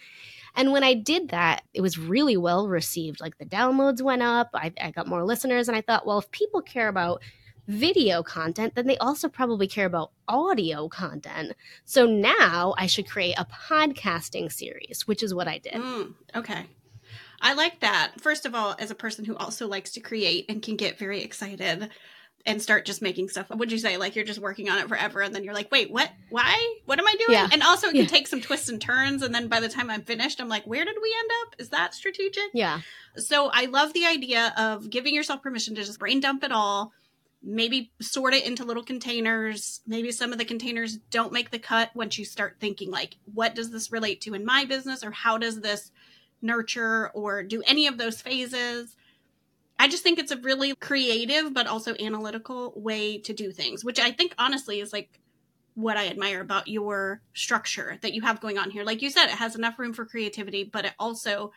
And 0.57 0.71
when 0.71 0.83
I 0.83 0.95
did 0.95 1.29
that, 1.29 1.63
it 1.73 1.81
was 1.81 1.99
really 1.99 2.35
well 2.35 2.67
received. 2.67 3.21
Like 3.21 3.37
the 3.37 3.45
downloads 3.45 4.01
went 4.01 4.23
up, 4.23 4.49
I, 4.55 4.73
I 4.81 4.89
got 4.89 5.07
more 5.07 5.23
listeners. 5.23 5.67
And 5.67 5.77
I 5.77 5.81
thought, 5.81 6.05
well, 6.05 6.17
if 6.17 6.31
people 6.31 6.61
care 6.61 6.87
about 6.87 7.21
video 7.67 8.23
content, 8.23 8.73
then 8.73 8.87
they 8.87 8.97
also 8.97 9.29
probably 9.29 9.67
care 9.67 9.85
about 9.85 10.11
audio 10.27 10.87
content. 10.87 11.53
So 11.85 12.07
now 12.07 12.73
I 12.77 12.87
should 12.87 13.07
create 13.07 13.35
a 13.37 13.45
podcasting 13.45 14.51
series, 14.51 15.05
which 15.05 15.21
is 15.21 15.33
what 15.33 15.47
I 15.47 15.59
did. 15.59 15.73
Mm, 15.73 16.15
okay. 16.35 16.65
I 17.39 17.53
like 17.53 17.81
that. 17.81 18.13
First 18.19 18.47
of 18.47 18.55
all, 18.55 18.75
as 18.79 18.89
a 18.89 18.95
person 18.95 19.25
who 19.25 19.35
also 19.35 19.67
likes 19.67 19.91
to 19.91 19.99
create 19.99 20.45
and 20.49 20.61
can 20.61 20.75
get 20.75 20.97
very 20.97 21.21
excited 21.21 21.89
and 22.45 22.61
start 22.61 22.85
just 22.85 23.01
making 23.01 23.27
stuff. 23.27 23.49
Would 23.49 23.71
you 23.71 23.77
say 23.77 23.97
like 23.97 24.15
you're 24.15 24.25
just 24.25 24.39
working 24.39 24.69
on 24.69 24.79
it 24.79 24.87
forever 24.87 25.21
and 25.21 25.35
then 25.35 25.43
you're 25.43 25.53
like, 25.53 25.69
wait, 25.71 25.91
what? 25.91 26.09
Why? 26.29 26.75
What 26.85 26.97
am 26.97 27.05
I 27.05 27.15
doing? 27.25 27.37
Yeah. 27.37 27.49
And 27.51 27.61
also 27.61 27.87
it 27.87 27.91
can 27.91 28.01
yeah. 28.01 28.07
take 28.07 28.27
some 28.27 28.39
twists 28.39 28.69
and 28.69 28.81
turns 28.81 29.21
and 29.21 29.35
then 29.35 29.49
by 29.49 29.59
the 29.59 29.67
time 29.67 29.89
I'm 29.89 30.03
finished, 30.03 30.39
I'm 30.39 30.47
like, 30.47 30.65
where 30.65 30.85
did 30.85 30.95
we 31.01 31.15
end 31.19 31.29
up? 31.41 31.55
Is 31.59 31.69
that 31.69 31.93
strategic? 31.93 32.45
Yeah. 32.53 32.79
So 33.17 33.49
I 33.51 33.65
love 33.65 33.91
the 33.93 34.05
idea 34.05 34.53
of 34.57 34.89
giving 34.89 35.13
yourself 35.13 35.41
permission 35.41 35.75
to 35.75 35.83
just 35.83 35.99
brain 35.99 36.21
dump 36.21 36.43
it 36.43 36.53
all. 36.53 36.93
Maybe 37.43 37.91
sort 38.01 38.33
it 38.33 38.45
into 38.45 38.63
little 38.63 38.83
containers. 38.83 39.81
Maybe 39.85 40.11
some 40.11 40.31
of 40.31 40.37
the 40.37 40.45
containers 40.45 40.97
don't 41.11 41.33
make 41.33 41.51
the 41.51 41.59
cut 41.59 41.91
once 41.95 42.17
you 42.17 42.23
start 42.23 42.57
thinking 42.59 42.91
like, 42.91 43.17
what 43.33 43.55
does 43.55 43.71
this 43.71 43.91
relate 43.91 44.21
to 44.21 44.33
in 44.33 44.45
my 44.45 44.63
business 44.63 45.03
or 45.03 45.11
how 45.11 45.37
does 45.37 45.59
this 45.59 45.91
nurture 46.41 47.09
or 47.09 47.43
do 47.43 47.61
any 47.67 47.87
of 47.87 47.97
those 47.97 48.21
phases? 48.21 48.95
I 49.79 49.87
just 49.87 50.03
think 50.03 50.19
it's 50.19 50.31
a 50.31 50.37
really 50.37 50.73
creative 50.75 51.53
but 51.53 51.67
also 51.67 51.95
analytical 51.99 52.73
way 52.75 53.19
to 53.19 53.33
do 53.33 53.51
things, 53.51 53.85
which 53.85 53.99
I 53.99 54.11
think 54.11 54.33
honestly 54.37 54.79
is 54.79 54.91
like 54.91 55.19
what 55.75 55.97
I 55.97 56.07
admire 56.07 56.41
about 56.41 56.67
your 56.67 57.21
structure 57.33 57.99
that 58.01 58.13
you 58.13 58.23
have 58.23 58.41
going 58.41 58.57
on 58.57 58.71
here. 58.71 58.83
Like 58.83 59.03
you 59.03 59.11
said, 59.11 59.25
it 59.25 59.31
has 59.37 59.55
enough 59.55 59.77
room 59.77 59.93
for 59.93 60.05
creativity, 60.05 60.63
but 60.63 60.85
it 60.85 60.93
also 60.97 61.51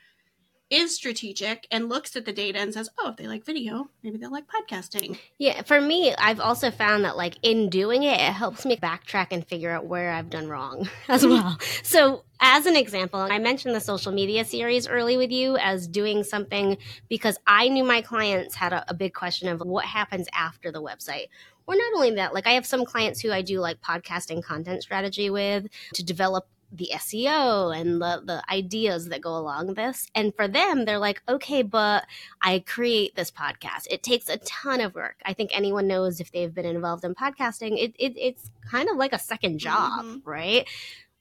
is 0.70 0.94
strategic 0.94 1.66
and 1.70 1.88
looks 1.88 2.14
at 2.14 2.24
the 2.24 2.32
data 2.32 2.58
and 2.58 2.72
says, 2.72 2.88
oh, 2.98 3.10
if 3.10 3.16
they 3.16 3.26
like 3.26 3.44
video, 3.44 3.90
maybe 4.02 4.16
they'll 4.16 4.30
like 4.30 4.46
podcasting. 4.46 5.18
Yeah, 5.38 5.62
for 5.62 5.80
me, 5.80 6.14
I've 6.14 6.40
also 6.40 6.70
found 6.70 7.04
that 7.04 7.16
like 7.16 7.36
in 7.42 7.68
doing 7.68 8.04
it, 8.04 8.20
it 8.20 8.32
helps 8.32 8.64
me 8.64 8.76
backtrack 8.76 9.28
and 9.32 9.46
figure 9.46 9.70
out 9.70 9.86
where 9.86 10.12
I've 10.12 10.30
done 10.30 10.48
wrong 10.48 10.88
as 11.08 11.26
well. 11.26 11.58
so, 11.82 12.24
as 12.40 12.64
an 12.64 12.76
example, 12.76 13.20
I 13.20 13.38
mentioned 13.38 13.74
the 13.74 13.80
social 13.80 14.12
media 14.12 14.44
series 14.44 14.88
early 14.88 15.16
with 15.18 15.30
you 15.30 15.58
as 15.58 15.86
doing 15.86 16.22
something 16.22 16.78
because 17.08 17.36
I 17.46 17.68
knew 17.68 17.84
my 17.84 18.00
clients 18.00 18.54
had 18.54 18.72
a, 18.72 18.84
a 18.88 18.94
big 18.94 19.12
question 19.12 19.48
of 19.48 19.60
what 19.60 19.84
happens 19.84 20.26
after 20.32 20.72
the 20.72 20.80
website 20.80 21.26
or 21.66 21.76
not 21.76 21.92
only 21.94 22.10
that, 22.16 22.34
like 22.34 22.48
I 22.48 22.52
have 22.52 22.66
some 22.66 22.84
clients 22.84 23.20
who 23.20 23.30
I 23.30 23.42
do 23.42 23.60
like 23.60 23.80
podcasting 23.80 24.42
content 24.42 24.82
strategy 24.82 25.30
with 25.30 25.68
to 25.94 26.02
develop 26.02 26.48
the 26.72 26.90
SEO 26.94 27.76
and 27.76 28.00
the, 28.00 28.22
the 28.24 28.42
ideas 28.52 29.08
that 29.08 29.20
go 29.20 29.36
along 29.36 29.74
this. 29.74 30.06
And 30.14 30.34
for 30.34 30.46
them, 30.46 30.84
they're 30.84 30.98
like, 30.98 31.22
okay, 31.28 31.62
but 31.62 32.06
I 32.40 32.60
create 32.66 33.16
this 33.16 33.30
podcast. 33.30 33.86
It 33.90 34.02
takes 34.02 34.28
a 34.28 34.38
ton 34.38 34.80
of 34.80 34.94
work. 34.94 35.16
I 35.24 35.32
think 35.32 35.50
anyone 35.52 35.88
knows 35.88 36.20
if 36.20 36.30
they've 36.30 36.54
been 36.54 36.66
involved 36.66 37.04
in 37.04 37.14
podcasting, 37.14 37.82
it, 37.82 37.94
it 37.98 38.16
it's 38.16 38.50
kind 38.70 38.88
of 38.88 38.96
like 38.96 39.12
a 39.12 39.18
second 39.18 39.58
job, 39.58 40.04
mm-hmm. 40.04 40.28
right? 40.28 40.68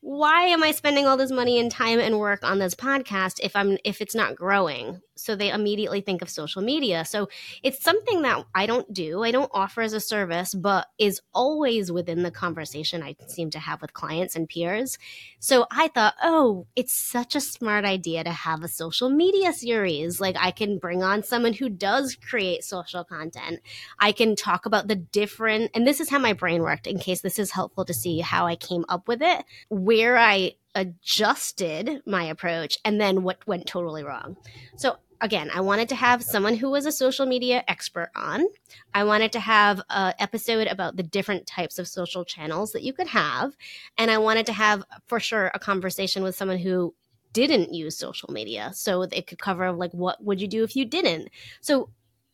why 0.02 0.44
am 0.44 0.64
I 0.64 0.72
spending 0.72 1.06
all 1.06 1.18
this 1.18 1.32
money 1.32 1.60
and 1.60 1.70
time 1.70 2.00
and 2.00 2.20
work 2.20 2.44
on 2.44 2.60
this 2.60 2.76
podcast 2.76 3.40
if 3.44 3.56
I'm 3.56 3.78
if 3.84 4.02
it's 4.02 4.16
not 4.16 4.36
growing? 4.36 5.02
So 5.22 5.36
they 5.36 5.52
immediately 5.52 6.02
think 6.02 6.22
of 6.22 6.30
social 6.30 6.62
media. 6.62 7.06
So 7.06 7.30
it's 7.64 7.84
something 7.84 8.22
that 8.24 8.46
I 8.56 8.66
don't 8.66 8.92
do. 8.94 9.24
I 9.24 9.32
don't 9.32 9.52
offer 9.54 9.82
as 9.82 9.94
a 9.94 10.00
service, 10.00 10.54
but 10.54 10.88
is 10.98 11.22
always 11.34 11.92
within 11.92 12.24
the 12.24 12.32
conversation 12.32 13.04
I 13.04 13.16
seem 13.28 13.50
to 13.52 13.60
have 13.60 13.82
with 13.82 13.94
clients 13.94 14.36
and 14.36 14.48
peers. 14.48 14.98
So 15.40 15.66
I 15.72 15.90
thought, 15.90 16.16
oh, 16.22 16.68
it's 16.76 16.94
such 16.94 17.36
a 17.36 17.42
smart 17.42 17.86
idea 17.86 18.24
to 18.24 18.32
have 18.32 18.64
a 18.64 18.68
social 18.68 19.10
media 19.10 19.54
series. 19.54 20.20
Like 20.20 20.36
I 20.40 20.52
can 20.52 20.78
bring 20.78 21.04
on 21.04 21.24
someone 21.24 21.54
who 21.54 21.70
does 21.70 22.16
create 22.16 22.64
social 22.64 23.04
content. 23.04 23.60
I 24.00 24.12
can 24.12 24.36
talk 24.36 24.66
about 24.66 24.88
the 24.88 24.96
different, 24.96 25.72
and 25.74 25.86
this 25.86 26.00
is 26.00 26.10
how 26.10 26.20
my 26.20 26.34
brain 26.34 26.62
worked 26.62 26.88
in 26.88 27.00
case 27.00 27.22
this 27.22 27.40
is 27.40 27.52
helpful 27.52 27.86
to 27.86 27.94
see 27.94 28.20
how 28.20 28.48
I 28.48 28.56
came 28.56 28.86
up 28.90 29.08
with 29.08 29.22
it 29.22 29.46
where 29.70 30.18
I 30.18 30.54
adjusted 30.76 32.02
my 32.06 32.24
approach 32.24 32.78
and 32.86 33.00
then 33.00 33.24
what 33.24 33.46
went 33.48 33.66
totally 33.66 34.04
wrong. 34.04 34.38
So 34.78 34.98
again, 35.22 35.52
I 35.54 35.62
wanted 35.62 35.90
to 35.90 35.96
have 35.96 36.24
someone 36.24 36.56
who 36.56 36.70
was 36.70 36.86
a 36.86 36.92
social 36.92 37.26
media 37.26 37.64
expert 37.68 38.10
on. 38.16 38.46
I 38.94 39.04
wanted 39.04 39.32
to 39.34 39.40
have 39.40 39.82
an 39.90 40.14
episode 40.20 40.68
about 40.68 40.96
the 40.96 41.04
different 41.04 41.48
types 41.48 41.80
of 41.80 41.88
social 41.88 42.26
channels 42.26 42.72
that 42.72 42.84
you 42.84 42.94
could 42.94 43.08
have. 43.08 43.56
And 43.98 44.10
I 44.10 44.18
wanted 44.18 44.46
to 44.48 44.54
have, 44.54 44.84
for 45.08 45.20
sure, 45.20 45.52
a 45.54 45.60
conversation 45.60 46.24
with 46.24 46.36
someone 46.36 46.60
who 46.60 46.94
didn't 47.34 47.74
use 47.74 47.98
social 47.98 48.32
media. 48.32 48.72
So 48.74 49.04
it 49.04 49.28
could 49.28 49.40
cover, 49.40 49.72
like, 49.72 49.92
what 49.92 50.24
would 50.24 50.42
you 50.42 50.48
do 50.48 50.64
if 50.64 50.76
you 50.76 50.86
didn't? 50.86 51.30
So 51.62 51.90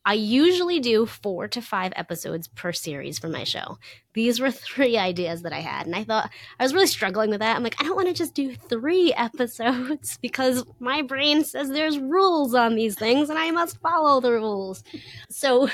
I 0.06 0.13
usually 0.13 0.80
do 0.80 1.08
four 1.08 1.48
to 1.48 1.62
five 1.62 1.91
episodes 1.96 2.48
per 2.48 2.72
series 2.72 3.18
for 3.18 3.28
my 3.28 3.44
show. 3.44 3.80
These 4.13 4.39
were 4.39 4.52
three 4.52 4.98
ideas 4.98 5.41
that 5.41 5.54
I 5.54 5.62
had, 5.62 5.88
and 5.88 5.96
I 5.96 6.04
thought 6.04 6.30
I 6.60 6.63
was 6.63 6.74
really 6.74 6.88
struggling 6.88 7.32
with 7.32 7.39
that. 7.39 7.56
I'm 7.56 7.63
like, 7.63 7.82
I 7.82 7.84
don't 7.84 7.96
want 7.96 8.08
to 8.08 8.13
just 8.13 8.36
do 8.36 8.56
three 8.56 9.13
episodes 9.18 10.18
because 10.22 10.63
my 10.80 11.02
brain 11.02 11.44
says 11.44 11.70
there's 11.70 11.98
rules 11.98 12.54
on 12.54 12.76
these 12.76 12.96
things 12.96 13.30
and 13.30 13.39
I 13.39 13.52
must 13.52 13.80
follow 13.80 14.22
the 14.22 14.32
rules. 14.32 14.84
So 15.30 15.70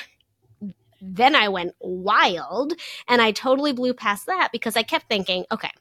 then 1.01 1.35
I 1.35 1.49
went 1.49 1.73
wild 1.79 2.73
and 3.07 3.21
I 3.21 3.31
totally 3.31 3.73
blew 3.73 3.93
past 3.93 4.27
that 4.27 4.49
because 4.51 4.77
I 4.77 4.83
kept 4.83 5.07
thinking, 5.09 5.45
okay, 5.51 5.71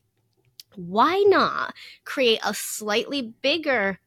why 0.77 1.23
not 1.29 1.75
create 2.05 2.41
a 2.45 2.55
slightly 2.55 3.35
bigger 3.43 4.01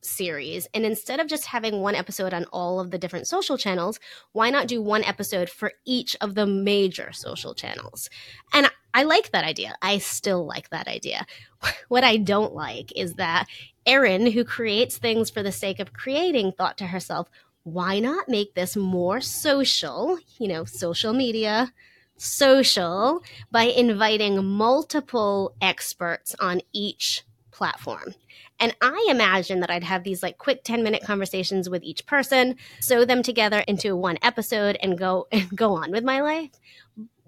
series. 0.00 0.68
And 0.74 0.84
instead 0.84 1.20
of 1.20 1.26
just 1.26 1.46
having 1.46 1.80
one 1.80 1.94
episode 1.94 2.34
on 2.34 2.44
all 2.46 2.80
of 2.80 2.90
the 2.90 2.98
different 2.98 3.26
social 3.26 3.56
channels, 3.58 3.98
why 4.32 4.50
not 4.50 4.68
do 4.68 4.82
one 4.82 5.04
episode 5.04 5.48
for 5.48 5.72
each 5.84 6.16
of 6.20 6.34
the 6.34 6.46
major 6.46 7.12
social 7.12 7.54
channels? 7.54 8.08
And 8.52 8.70
I 8.94 9.04
like 9.04 9.30
that 9.32 9.44
idea. 9.44 9.76
I 9.82 9.98
still 9.98 10.46
like 10.46 10.70
that 10.70 10.88
idea. 10.88 11.26
What 11.88 12.04
I 12.04 12.18
don't 12.18 12.54
like 12.54 12.92
is 12.94 13.14
that 13.14 13.46
Erin, 13.86 14.30
who 14.30 14.44
creates 14.44 14.98
things 14.98 15.30
for 15.30 15.42
the 15.42 15.50
sake 15.50 15.80
of 15.80 15.92
creating, 15.92 16.52
thought 16.52 16.78
to 16.78 16.86
herself, 16.86 17.28
why 17.64 17.98
not 17.98 18.28
make 18.28 18.54
this 18.54 18.76
more 18.76 19.20
social, 19.20 20.18
you 20.38 20.48
know, 20.48 20.64
social 20.64 21.12
media, 21.12 21.72
social, 22.16 23.22
by 23.50 23.64
inviting 23.64 24.44
multiple 24.44 25.54
experts 25.60 26.34
on 26.40 26.60
each 26.72 27.24
platform. 27.50 28.14
And 28.60 28.74
I 28.80 29.06
imagine 29.10 29.60
that 29.60 29.70
I'd 29.70 29.84
have 29.84 30.04
these 30.04 30.22
like 30.22 30.38
quick 30.38 30.64
10 30.64 30.82
minute 30.82 31.02
conversations 31.04 31.68
with 31.68 31.82
each 31.82 32.06
person, 32.06 32.56
sew 32.80 33.04
them 33.04 33.22
together 33.22 33.60
into 33.68 33.96
one 33.96 34.18
episode 34.22 34.76
and 34.82 34.98
go 34.98 35.28
and 35.32 35.54
go 35.56 35.74
on 35.74 35.90
with 35.90 36.04
my 36.04 36.20
life. 36.20 36.50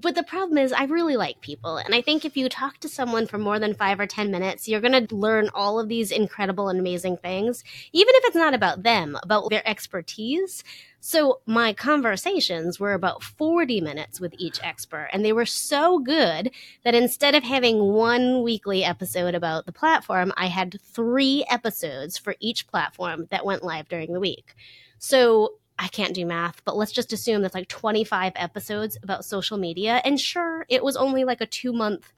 But 0.01 0.15
the 0.15 0.23
problem 0.23 0.57
is, 0.57 0.73
I 0.73 0.85
really 0.85 1.17
like 1.17 1.43
people. 1.43 1.77
And 1.77 1.95
I 1.95 2.01
think 2.01 2.25
if 2.25 2.37
you 2.37 2.49
talk 2.49 2.79
to 2.79 2.89
someone 2.89 3.27
for 3.27 3.37
more 3.37 3.59
than 3.59 3.75
five 3.75 4.01
or 4.01 4.07
10 4.07 4.31
minutes, 4.31 4.67
you're 4.67 4.81
going 4.81 5.07
to 5.07 5.15
learn 5.15 5.51
all 5.53 5.79
of 5.79 5.89
these 5.89 6.11
incredible 6.11 6.71
and 6.71 6.81
amazing 6.81 7.19
things, 7.19 7.63
even 7.93 8.15
if 8.17 8.25
it's 8.25 8.37
not 8.37 8.55
about 8.55 8.83
them, 8.83 9.19
about 9.23 9.51
their 9.51 9.67
expertise. 9.69 10.65
So 11.01 11.41
my 11.47 11.73
conversations 11.73 12.79
were 12.79 12.93
about 12.93 13.23
40 13.23 13.81
minutes 13.81 14.21
with 14.21 14.35
each 14.37 14.63
expert, 14.63 15.09
and 15.13 15.25
they 15.25 15.33
were 15.33 15.47
so 15.47 15.99
good 15.99 16.51
that 16.85 16.95
instead 16.95 17.35
of 17.35 17.43
having 17.43 17.79
one 17.79 18.43
weekly 18.43 18.85
episode 18.85 19.35
about 19.35 19.65
the 19.65 19.73
platform, 19.73 20.31
I 20.37 20.47
had 20.47 20.79
three 20.83 21.45
episodes 21.49 22.19
for 22.19 22.37
each 22.39 22.67
platform 22.67 23.29
that 23.31 23.47
went 23.47 23.65
live 23.65 23.89
during 23.89 24.13
the 24.13 24.21
week. 24.21 24.55
So 24.99 25.55
I 25.79 25.89
can't 25.89 26.15
do 26.15 26.27
math, 26.27 26.63
but 26.67 26.77
let's 26.77 26.93
just 26.93 27.15
assume 27.15 27.41
that's 27.41 27.55
like 27.55 27.69
25 27.69 28.35
episodes 28.37 28.99
about 29.03 29.25
social 29.25 29.57
media. 29.57 30.03
And 30.05 30.21
sure, 30.21 30.67
it 30.69 30.85
was 30.85 30.97
only 30.97 31.25
like 31.25 31.41
a 31.41 31.47
two 31.47 31.73
month 31.73 32.13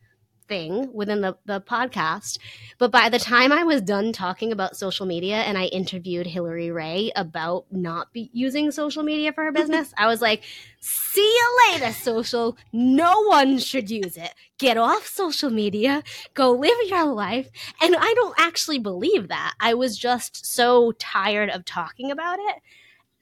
thing 0.49 0.93
within 0.93 1.21
the, 1.21 1.37
the 1.45 1.61
podcast. 1.61 2.39
But 2.79 2.91
by 2.91 3.09
the 3.09 3.19
time 3.19 3.53
I 3.53 3.65
was 3.65 3.81
done 3.81 4.13
talking 4.13 4.53
about 4.53 4.77
social 4.77 5.07
media 5.07 5.37
and 5.37 5.57
I 5.57 5.65
interviewed 5.67 6.27
Hillary 6.27 6.71
Ray 6.71 7.13
about 7.17 7.67
not 7.71 8.13
be 8.13 8.31
using 8.33 8.71
social 8.71 9.03
media 9.03 9.33
for 9.33 9.45
her 9.45 9.53
business, 9.53 9.93
I 9.99 10.07
was 10.07 10.21
like, 10.21 10.43
see 10.81 11.21
you 11.21 11.59
later, 11.71 11.93
social. 11.93 12.57
No 12.73 13.23
one 13.25 13.59
should 13.59 13.91
use 13.91 14.17
it. 14.17 14.35
Get 14.59 14.77
off 14.77 15.07
social 15.07 15.51
media, 15.51 16.03
go 16.35 16.53
live 16.53 16.77
your 16.87 17.07
life. 17.07 17.49
And 17.81 17.97
I 17.97 18.13
don't 18.15 18.35
actually 18.39 18.79
believe 18.79 19.29
that. 19.29 19.55
I 19.61 19.75
was 19.75 19.99
just 19.99 20.47
so 20.47 20.93
tired 20.93 21.51
of 21.51 21.65
talking 21.65 22.11
about 22.11 22.39
it. 22.39 22.57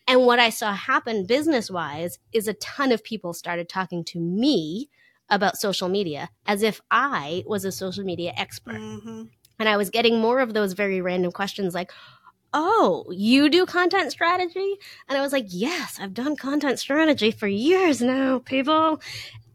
And 0.07 0.27
what 0.27 0.41
I 0.41 0.51
saw 0.51 0.73
happen 0.73 1.25
business 1.25 1.71
wise 1.71 2.19
is 2.33 2.49
a 2.49 2.55
ton 2.55 2.91
of 2.91 3.05
people 3.05 3.33
started 3.33 3.69
talking 3.69 4.03
to 4.07 4.19
me 4.19 4.89
about 5.31 5.57
social 5.57 5.89
media 5.89 6.31
as 6.47 6.63
if 6.63 6.81
I 6.91 7.45
was 7.47 7.65
a 7.65 7.73
social 7.73 8.05
media 8.05 8.33
expert. 8.37 8.77
Mm-hmm. 8.77 9.25
And 9.59 9.69
I 9.69 9.77
was 9.77 9.91
getting 9.91 10.21
more 10.21 10.41
of 10.41 10.55
those 10.55 10.73
very 10.73 11.01
random 11.01 11.33
questions 11.33 11.75
like, 11.75 11.93
Oh, 12.53 13.07
you 13.13 13.49
do 13.49 13.65
content 13.65 14.11
strategy? 14.11 14.77
And 15.09 15.17
I 15.17 15.21
was 15.21 15.33
like, 15.33 15.47
Yes, 15.49 15.99
I've 16.01 16.15
done 16.15 16.37
content 16.37 16.79
strategy 16.79 17.31
for 17.31 17.47
years 17.47 18.01
now, 18.01 18.41
people. 18.41 19.01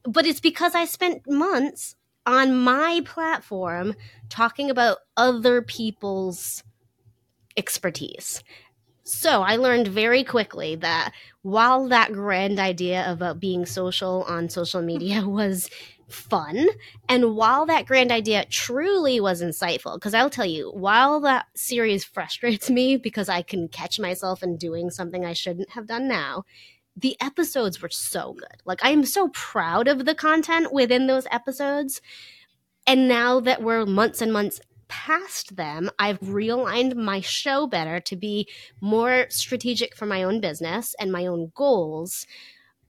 But 0.04 0.26
it's 0.26 0.40
because 0.40 0.76
I 0.76 0.86
spent 0.86 1.30
months 1.30 1.96
on 2.26 2.56
my 2.56 3.02
platform 3.06 3.96
talking 4.30 4.70
about 4.70 5.00
other 5.18 5.62
people's 5.62 6.64
expertise. 7.58 8.44
So 9.08 9.44
I 9.44 9.58
learned 9.58 9.88
very 9.88 10.24
quickly 10.24 10.76
that 10.78 11.14
while 11.44 11.88
that 11.90 12.12
grand 12.12 12.58
idea 12.58 13.10
about 13.10 13.36
uh, 13.36 13.40
being 13.40 13.68
social 13.68 14.24
on 14.24 14.50
social 14.50 14.82
media 14.94 15.28
was 15.28 15.70
fun, 16.08 16.68
and 17.08 17.36
while 17.36 17.68
that 17.68 17.86
grand 17.86 18.12
idea 18.12 18.46
truly 18.46 19.20
was 19.20 19.44
insightful, 19.44 19.96
because 19.96 20.16
I'll 20.16 20.32
tell 20.32 20.46
you, 20.46 20.72
while 20.72 21.20
that 21.22 21.46
series 21.56 22.04
frustrates 22.04 22.68
me 22.70 22.98
because 22.98 23.30
I 23.30 23.44
can 23.44 23.68
catch 23.68 24.00
myself 24.00 24.42
in 24.42 24.58
doing 24.58 24.90
something 24.90 25.24
I 25.24 25.34
shouldn't 25.34 25.70
have 25.72 25.86
done 25.86 26.08
now, 26.08 26.44
the 26.98 27.16
episodes 27.22 27.84
were 27.84 27.90
so 27.90 28.34
good. 28.34 28.62
Like, 28.66 28.84
I 28.84 28.90
am 28.90 29.06
so 29.06 29.28
proud 29.30 29.88
of 29.88 30.06
the 30.06 30.16
content 30.16 30.74
within 30.74 31.06
those 31.06 31.28
episodes. 31.30 32.02
And 32.88 33.08
now 33.08 33.40
that 33.42 33.62
we're 33.62 33.86
months 33.86 34.22
and 34.22 34.34
months 34.34 34.62
past 34.96 35.58
them, 35.58 35.92
I've 36.00 36.22
mm-hmm. 36.22 36.34
realigned 36.34 36.96
my 36.96 37.20
show 37.20 37.68
better 37.68 38.00
to 38.00 38.16
be 38.16 38.48
more 38.80 39.26
strategic 39.30 39.94
for 39.94 40.06
my 40.06 40.24
own 40.24 40.40
business 40.40 40.96
and 41.00 41.12
my 41.12 41.26
own 41.26 41.52
goals 41.54 42.26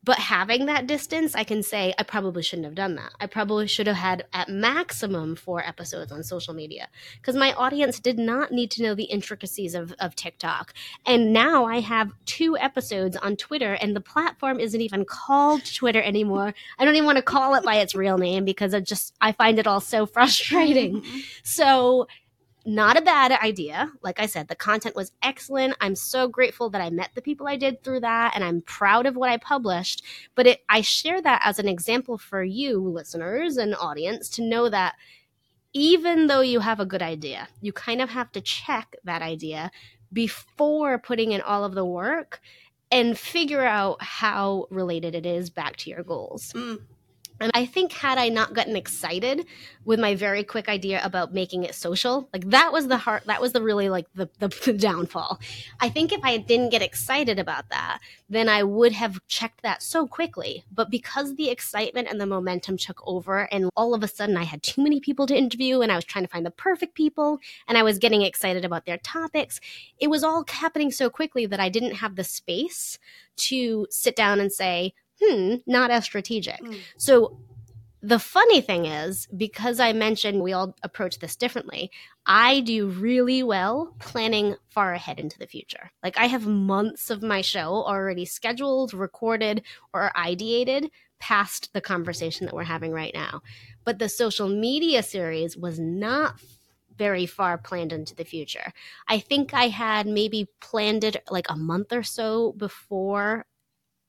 but 0.07 0.21
having 0.21 0.67
that 0.67 0.87
distance, 0.87 1.35
I 1.35 1.43
can 1.43 1.65
say 1.65 1.93
I 1.99 2.05
probably 2.05 2.41
shouldn't 2.41 2.65
have 2.65 2.77
done 2.77 2.95
that. 2.95 3.13
I 3.21 3.27
probably 3.27 3.67
should 3.67 3.89
have 3.89 3.97
had 3.97 4.25
at 4.33 4.49
maximum 4.49 5.35
four 5.35 5.67
episodes 5.67 6.13
on 6.13 6.23
social 6.23 6.55
media 6.55 6.87
because 7.21 7.35
my 7.35 7.53
audience 7.55 7.99
did 7.99 8.17
not 8.17 8.53
need 8.53 8.71
to 8.71 8.85
know 8.85 8.95
the 8.95 9.05
intricacies 9.05 9.75
of, 9.75 9.93
of 9.99 10.15
TikTok. 10.15 10.73
And 11.05 11.33
now 11.33 11.65
I 11.65 11.81
have 11.81 12.13
two 12.25 12.57
episodes 12.57 13.17
on 13.17 13.35
Twitter, 13.35 13.75
and 13.75 13.97
the 13.97 14.01
platform 14.01 14.61
isn't 14.61 14.81
even 14.81 15.05
called 15.05 15.65
Twitter 15.65 16.01
anymore. 16.01 16.55
I 16.79 16.85
don't 16.85 16.95
even 16.95 17.07
want 17.07 17.17
to 17.17 17.23
call 17.23 17.57
it 17.57 17.65
by 17.65 17.75
its 17.79 17.97
real 17.97 18.17
name 18.17 18.45
because 18.45 18.75
I 18.75 18.81
just 18.81 19.13
I 19.21 19.33
find 19.33 19.59
it 19.59 19.67
all 19.67 19.81
so 19.81 20.07
frustrating. 20.17 21.03
Mm-hmm. 21.03 21.19
so 21.43 22.07
not 22.67 22.99
a 22.99 23.03
bad 23.03 23.33
idea. 23.33 23.93
Like 24.03 24.19
I 24.19 24.27
said, 24.27 24.49
the 24.49 24.57
content 24.57 24.97
was 24.97 25.13
excellent. 25.23 25.77
I'm 25.81 25.95
so 25.95 26.27
grateful 26.27 26.69
that 26.71 26.83
I 26.83 26.91
met 26.91 27.11
the 27.15 27.23
people 27.23 27.47
I 27.47 27.57
did 27.57 27.83
through 27.83 28.01
that, 28.01 28.33
and 28.35 28.43
I'm 28.43 28.61
proud 28.63 29.07
of 29.07 29.17
what 29.17 29.31
I 29.31 29.37
published. 29.37 30.03
But 30.35 30.47
it, 30.49 30.65
I 30.69 30.81
share 30.81 31.23
that 31.23 31.43
as 31.45 31.59
an 31.59 31.69
example 31.69 32.19
for 32.19 32.43
you, 32.43 32.81
listeners 32.81 33.57
and 33.57 33.75
audience, 33.77 34.29
to 34.31 34.43
know 34.43 34.69
that 34.69 34.97
even 35.73 36.27
though 36.27 36.41
you 36.41 36.61
have 36.61 36.81
a 36.81 36.87
good 36.87 37.03
idea, 37.03 37.49
you 37.61 37.73
kind 37.73 38.03
of 38.03 38.11
have 38.11 38.33
to 38.33 38.41
check 38.41 38.97
that 39.05 39.23
idea 39.23 39.71
before 40.13 40.99
putting 40.99 41.33
in 41.33 41.41
all 41.41 41.65
of 41.65 41.75
the 41.75 41.85
work 41.85 42.41
and 42.91 43.19
figure 43.19 43.65
out 43.65 44.03
how 44.03 44.67
related 44.71 45.15
it 45.15 45.27
is 45.27 45.51
back 45.51 45.77
to 45.77 45.91
your 45.91 46.03
goals. 46.03 46.53
Mm. 46.53 46.81
And 47.41 47.51
I 47.55 47.67
think 47.67 47.93
had 47.93 48.19
I 48.19 48.29
not 48.29 48.55
gotten 48.55 48.77
excited 48.77 49.47
with 49.85 50.01
my 50.01 50.15
very 50.15 50.43
quick 50.43 50.69
idea 50.69 51.01
about 51.05 51.35
making 51.35 51.65
it 51.65 51.75
social, 51.75 52.29
like 52.33 52.49
that 52.51 52.73
was 52.73 52.89
the 52.89 52.97
heart, 52.97 53.25
that 53.27 53.41
was 53.41 53.53
the 53.53 53.63
really 53.63 53.89
like 53.89 54.07
the, 54.15 54.29
the, 54.39 54.49
the, 54.65 54.73
downfall. 54.73 55.41
I 55.81 55.89
think 55.89 56.13
if 56.13 56.21
I 56.25 56.39
didn't 56.39 56.71
get 56.71 56.83
excited 56.83 57.39
about 57.39 57.69
that, 57.71 58.01
then 58.29 58.49
I 58.49 58.63
would 58.63 58.93
have 58.93 59.21
checked 59.29 59.63
that 59.63 59.83
so 59.83 60.07
quickly. 60.07 60.65
But 60.73 60.91
because 60.91 61.37
the 61.37 61.51
excitement 61.51 62.09
and 62.11 62.21
the 62.21 62.27
momentum 62.27 62.77
took 62.77 63.07
over, 63.07 63.49
and 63.53 63.71
all 63.77 63.95
of 63.95 64.03
a 64.03 64.09
sudden 64.09 64.37
I 64.37 64.45
had 64.45 64.63
too 64.63 64.83
many 64.83 65.01
people 65.01 65.27
to 65.27 65.37
interview, 65.37 65.81
and 65.83 65.93
I 65.93 65.97
was 65.97 66.05
trying 66.05 66.25
to 66.25 66.31
find 66.31 66.47
the 66.47 66.51
perfect 66.51 66.95
people, 66.95 67.39
and 67.69 67.77
I 67.77 67.83
was 67.83 67.99
getting 67.99 68.23
excited 68.23 68.65
about 68.65 68.87
their 68.87 68.99
topics, 68.99 69.61
it 69.99 70.09
was 70.09 70.25
all 70.25 70.45
happening 70.49 70.91
so 70.91 71.11
quickly 71.11 71.47
that 71.47 71.61
I 71.61 71.69
didn't 71.69 71.97
have 71.97 72.17
the 72.17 72.25
space 72.25 72.99
to 73.37 73.87
sit 73.91 74.17
down 74.17 74.41
and 74.41 74.53
say, 74.53 74.95
hmm, 75.21 75.57
not 75.67 75.91
as 75.91 76.05
strategic. 76.05 76.61
Mm. 76.61 76.79
So 76.97 77.39
the 78.03 78.19
funny 78.19 78.61
thing 78.61 78.87
is, 78.87 79.27
because 79.37 79.81
I 79.81 79.93
mentioned 79.93 80.41
we 80.41 80.53
all 80.53 80.77
approach 80.83 81.19
this 81.19 81.35
differently, 81.35 81.91
I 82.25 82.61
do 82.61 82.87
really 82.87 83.43
well 83.43 83.97
planning 83.99 84.57
far 84.69 84.95
ahead 84.95 85.19
into 85.19 85.39
the 85.39 85.47
future. 85.47 85.91
Like 86.03 86.17
I 86.19 86.27
have 86.27 86.47
months 86.47 87.11
of 87.11 87.23
my 87.23 87.41
show 87.41 87.85
already 87.85 88.25
scheduled, 88.25 88.95
recorded, 88.95 89.63
or 89.93 90.13
ideated 90.17 90.91
past 91.19 91.73
the 91.73 91.81
conversation 91.81 92.47
that 92.47 92.55
we're 92.55 92.65
having 92.65 92.93
right 92.93 93.15
now. 93.15 93.43
But 93.85 93.99
the 93.99 94.09
social 94.09 94.49
media 94.49 95.03
series 95.03 95.57
was 95.57 95.81
not 95.81 96.41
very 96.97 97.27
far 97.27 97.59
planned 97.59 97.93
into 97.93 98.15
the 98.15 98.25
future. 98.25 98.73
I 99.09 99.19
think 99.19 99.53
I 99.53 99.69
had 99.69 100.07
maybe 100.07 100.49
planned 100.61 101.05
it 101.05 101.23
like 101.31 101.47
a 101.49 101.57
month 101.57 101.93
or 101.93 102.03
so 102.03 102.53
before 102.53 103.47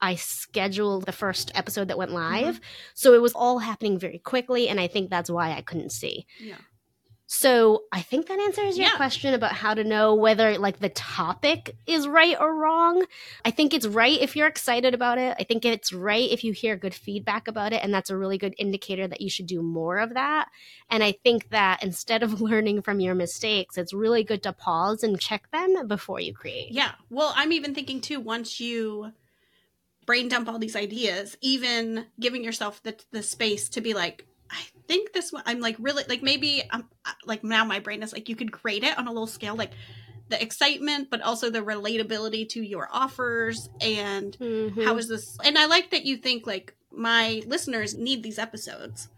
I 0.01 0.15
scheduled 0.15 1.05
the 1.05 1.11
first 1.11 1.51
episode 1.55 1.87
that 1.87 1.97
went 1.97 2.11
live. 2.11 2.55
Mm-hmm. 2.55 2.63
So 2.93 3.13
it 3.13 3.21
was 3.21 3.33
all 3.33 3.59
happening 3.59 3.97
very 3.97 4.19
quickly. 4.19 4.69
And 4.69 4.79
I 4.79 4.87
think 4.87 5.09
that's 5.09 5.29
why 5.29 5.51
I 5.51 5.61
couldn't 5.61 5.91
see. 5.91 6.25
Yeah. 6.39 6.57
So 7.29 7.83
I 7.91 8.01
think 8.01 8.27
that 8.27 8.39
answers 8.39 8.77
your 8.77 8.87
yeah. 8.87 8.95
question 8.95 9.33
about 9.33 9.51
how 9.51 9.73
to 9.73 9.83
know 9.83 10.15
whether 10.15 10.57
like 10.57 10.79
the 10.79 10.87
topic 10.87 11.75
is 11.85 12.07
right 12.07 12.37
or 12.39 12.55
wrong. 12.55 13.03
I 13.43 13.51
think 13.51 13.73
it's 13.73 13.85
right 13.85 14.17
if 14.21 14.37
you're 14.37 14.47
excited 14.47 14.93
about 14.93 15.17
it. 15.17 15.35
I 15.37 15.43
think 15.43 15.65
it's 15.65 15.91
right 15.91 16.31
if 16.31 16.45
you 16.45 16.53
hear 16.53 16.77
good 16.77 16.93
feedback 16.93 17.49
about 17.49 17.73
it 17.73 17.83
and 17.83 17.93
that's 17.93 18.09
a 18.09 18.17
really 18.17 18.37
good 18.37 18.55
indicator 18.57 19.09
that 19.09 19.19
you 19.19 19.29
should 19.29 19.45
do 19.45 19.61
more 19.61 19.97
of 19.97 20.13
that. 20.13 20.47
And 20.89 21.03
I 21.03 21.11
think 21.11 21.49
that 21.49 21.83
instead 21.83 22.23
of 22.23 22.39
learning 22.41 22.81
from 22.81 23.01
your 23.01 23.13
mistakes, 23.13 23.77
it's 23.77 23.93
really 23.93 24.23
good 24.23 24.41
to 24.43 24.53
pause 24.53 25.03
and 25.03 25.19
check 25.19 25.51
them 25.51 25.85
before 25.85 26.21
you 26.21 26.33
create. 26.33 26.71
Yeah. 26.71 26.91
Well, 27.09 27.33
I'm 27.35 27.51
even 27.51 27.75
thinking 27.75 27.99
too 27.99 28.21
once 28.21 28.61
you 28.61 29.11
brain 30.07 30.29
dump 30.29 30.49
all 30.49 30.57
these 30.57 30.75
ideas, 30.75 31.37
even 31.41 32.07
giving 32.19 32.43
yourself 32.43 32.81
the 32.81 32.95
the 33.11 33.21
space 33.21 33.69
to 33.69 33.81
be 33.81 33.93
like 33.93 34.25
I 34.49 34.61
think 34.87 35.13
this 35.13 35.31
one 35.31 35.43
I'm 35.45 35.59
like 35.59 35.75
really 35.77 36.03
like 36.09 36.23
maybe 36.23 36.63
I'm 36.71 36.85
like 37.25 37.43
now 37.43 37.63
my 37.65 37.79
brain 37.79 38.01
is 38.01 38.13
like 38.13 38.29
you 38.29 38.35
could 38.35 38.51
grade 38.51 38.83
it 38.83 38.97
on 38.97 39.07
a 39.07 39.11
little 39.11 39.27
scale 39.27 39.55
like 39.55 39.71
the 40.29 40.41
excitement 40.41 41.09
but 41.09 41.21
also 41.21 41.49
the 41.49 41.59
relatability 41.59 42.49
to 42.49 42.61
your 42.61 42.89
offers 42.91 43.69
and 43.81 44.37
mm-hmm. 44.39 44.81
how 44.81 44.97
is 44.97 45.07
this 45.07 45.37
and 45.43 45.57
I 45.57 45.67
like 45.67 45.91
that 45.91 46.05
you 46.05 46.17
think 46.17 46.47
like 46.47 46.73
my 46.91 47.43
listeners 47.45 47.95
need 47.95 48.23
these 48.23 48.39
episodes 48.39 49.09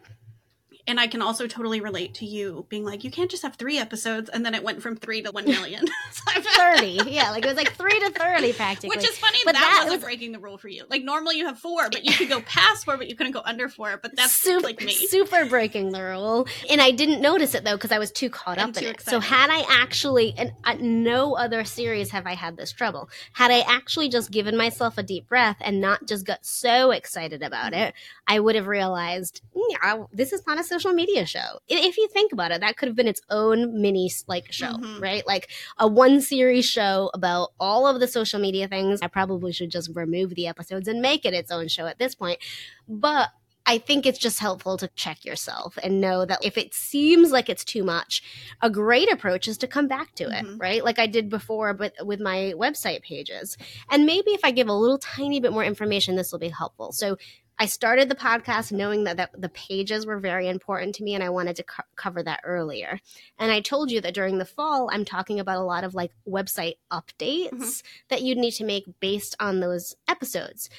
and 0.88 1.00
I 1.00 1.08
can 1.08 1.22
also 1.22 1.48
totally 1.48 1.82
relate 1.82 2.16
to 2.16 2.26
you 2.26 2.66
being 2.70 2.84
like, 2.84 3.04
you 3.04 3.12
can't 3.12 3.30
just 3.30 3.44
have 3.44 3.56
three 3.56 3.78
episodes, 3.78 4.30
and 4.30 4.46
then 4.46 4.54
it 4.56 4.64
went 4.64 4.82
from 4.82 4.96
three 4.96 5.22
to 5.22 5.32
one 5.32 5.46
million. 5.50 5.86
thirty, 6.58 7.00
yeah, 7.08 7.32
like 7.32 7.46
it 7.46 7.48
was 7.48 7.58
like 7.58 7.74
three 7.74 8.00
to 8.00 8.12
thirty 8.12 8.54
practically. 8.54 8.96
Which 8.96 9.08
is 9.08 9.18
funny. 9.18 9.40
But 9.46 9.54
that, 9.54 9.62
that 9.62 9.84
wasn't 9.86 10.02
was... 10.02 10.04
breaking 10.04 10.32
the 10.32 10.40
rule 10.40 10.58
for 10.58 10.68
you. 10.68 10.86
Like 10.90 11.04
normally 11.04 11.38
you 11.38 11.46
have 11.46 11.60
four, 11.60 11.90
but 11.90 12.06
you 12.06 12.14
could 12.14 12.30
go 12.30 12.42
past 12.42 12.86
four, 12.86 12.98
but 12.98 13.10
you 13.10 13.16
couldn't 13.16 13.34
go 13.34 13.42
under 13.44 13.70
four. 13.70 14.00
But 14.02 14.16
that's 14.16 14.34
super, 14.34 14.64
like 14.64 14.82
me, 14.82 14.94
super 14.94 15.46
breaking 15.46 15.92
the 15.92 16.04
rule. 16.04 16.48
And 16.70 16.82
I 16.82 16.92
didn't 16.92 17.22
notice 17.22 17.56
it 17.56 17.64
though 17.64 17.76
because 17.76 17.92
I 17.92 18.00
was 18.00 18.12
too 18.12 18.30
caught 18.30 18.58
up 18.58 18.76
in 18.78 18.84
it. 18.84 19.02
So 19.02 19.20
had 19.20 19.50
I 19.50 19.66
actually, 19.70 20.34
and 20.38 20.52
uh, 20.64 20.76
no 20.80 21.36
other 21.36 21.64
series 21.64 22.12
have 22.12 22.26
I 22.26 22.34
had 22.34 22.58
this 22.58 22.72
trouble. 22.72 23.10
Had 23.34 23.52
I 23.52 23.60
actually 23.62 24.10
just 24.10 24.32
given 24.32 24.58
myself 24.58 24.98
a 24.98 25.04
deep 25.04 25.28
breath 25.28 25.58
and 25.62 25.82
not 25.82 26.06
just 26.08 26.26
got 26.26 26.46
so 26.46 26.92
excited 26.92 27.44
about 27.44 27.74
mm-hmm. 27.74 27.84
it, 27.84 27.94
I 28.28 28.40
would 28.40 28.56
have 28.56 28.68
realized 28.68 29.42
yeah, 29.70 30.04
this 30.12 30.34
is 30.34 30.46
not 30.48 30.60
a 30.60 30.64
social 30.70 30.94
media 30.94 31.26
show. 31.26 31.60
If 31.68 31.98
you 31.98 32.08
think 32.08 32.32
about 32.32 32.52
it, 32.52 32.62
that 32.62 32.78
could 32.78 32.88
have 32.88 32.96
been 32.96 33.08
its 33.08 33.22
own 33.30 33.82
mini 33.82 34.10
like 34.28 34.52
show, 34.52 34.74
mm-hmm. 34.74 35.02
right? 35.02 35.28
Like 35.28 35.50
a 35.78 35.88
one 35.88 36.22
series 36.22 36.66
show 36.66 37.12
about 37.14 37.50
all 37.60 37.88
of 37.88 38.00
the 38.00 38.08
social 38.08 38.40
media 38.40 38.68
things. 38.68 39.02
I 39.02 39.08
probably 39.08 39.52
should 39.52 39.72
just 39.72 39.90
remove 39.94 40.36
the 40.36 40.48
episodes 40.48 40.88
and 40.88 41.02
make 41.02 41.26
it 41.26 41.34
its 41.34 41.52
own 41.52 41.68
show 41.68 41.86
at 41.88 42.00
this 42.00 42.16
point. 42.16 42.40
But 42.88 43.30
I 43.70 43.78
think 43.78 44.08
it's 44.08 44.18
just 44.18 44.40
helpful 44.40 44.78
to 44.78 44.88
check 44.96 45.24
yourself 45.24 45.78
and 45.84 46.02
know 46.02 46.26
that 46.26 46.44
if 46.44 46.58
it 46.58 46.74
seems 46.74 47.32
like 47.32 47.50
it's 47.50 47.64
too 47.64 47.84
much, 47.84 48.24
a 48.64 48.70
great 48.70 49.12
approach 49.12 49.48
is 49.48 49.60
to 49.60 49.68
come 49.68 49.88
back 49.88 50.16
to 50.16 50.24
it, 50.24 50.44
mm-hmm. 50.44 50.58
right? 50.58 50.84
Like 50.84 50.98
I 50.98 51.06
did 51.06 51.30
before 51.30 51.76
but 51.76 51.94
with 52.04 52.20
my 52.20 52.54
website 52.58 53.04
pages. 53.04 53.58
And 53.92 54.08
maybe 54.08 54.32
if 54.32 54.40
I 54.44 54.50
give 54.50 54.70
a 54.70 54.74
little 54.74 54.98
tiny 54.98 55.40
bit 55.40 55.52
more 55.52 55.64
information, 55.64 56.16
this 56.16 56.32
will 56.32 56.40
be 56.40 56.50
helpful. 56.50 56.92
So 56.92 57.18
I 57.60 57.66
started 57.66 58.08
the 58.08 58.16
podcast 58.16 58.72
knowing 58.72 59.04
that, 59.04 59.18
that 59.18 59.40
the 59.40 59.50
pages 59.50 60.06
were 60.06 60.20
very 60.20 60.48
important 60.48 60.96
to 60.96 61.04
me 61.04 61.14
and 61.14 61.24
I 61.24 61.30
wanted 61.30 61.58
to 61.58 61.64
co- 61.64 61.84
cover 61.98 62.24
that 62.24 62.40
earlier. 62.46 63.00
And 63.38 63.52
I 63.52 63.60
told 63.60 63.92
you 63.92 64.00
that 64.02 64.14
during 64.14 64.38
the 64.38 64.46
fall, 64.46 64.90
I'm 64.92 65.04
talking 65.04 65.42
about 65.42 65.58
a 65.58 65.64
lot 65.64 65.84
of 65.84 65.94
like 65.94 66.12
website 66.28 66.76
updates 66.92 67.52
mm-hmm. 67.52 67.70
that 68.08 68.22
you'd 68.22 68.38
need 68.38 68.52
to 68.52 68.64
make 68.64 68.86
based 69.02 69.36
on 69.42 69.60
those 69.60 69.94
episodes. 70.08 70.70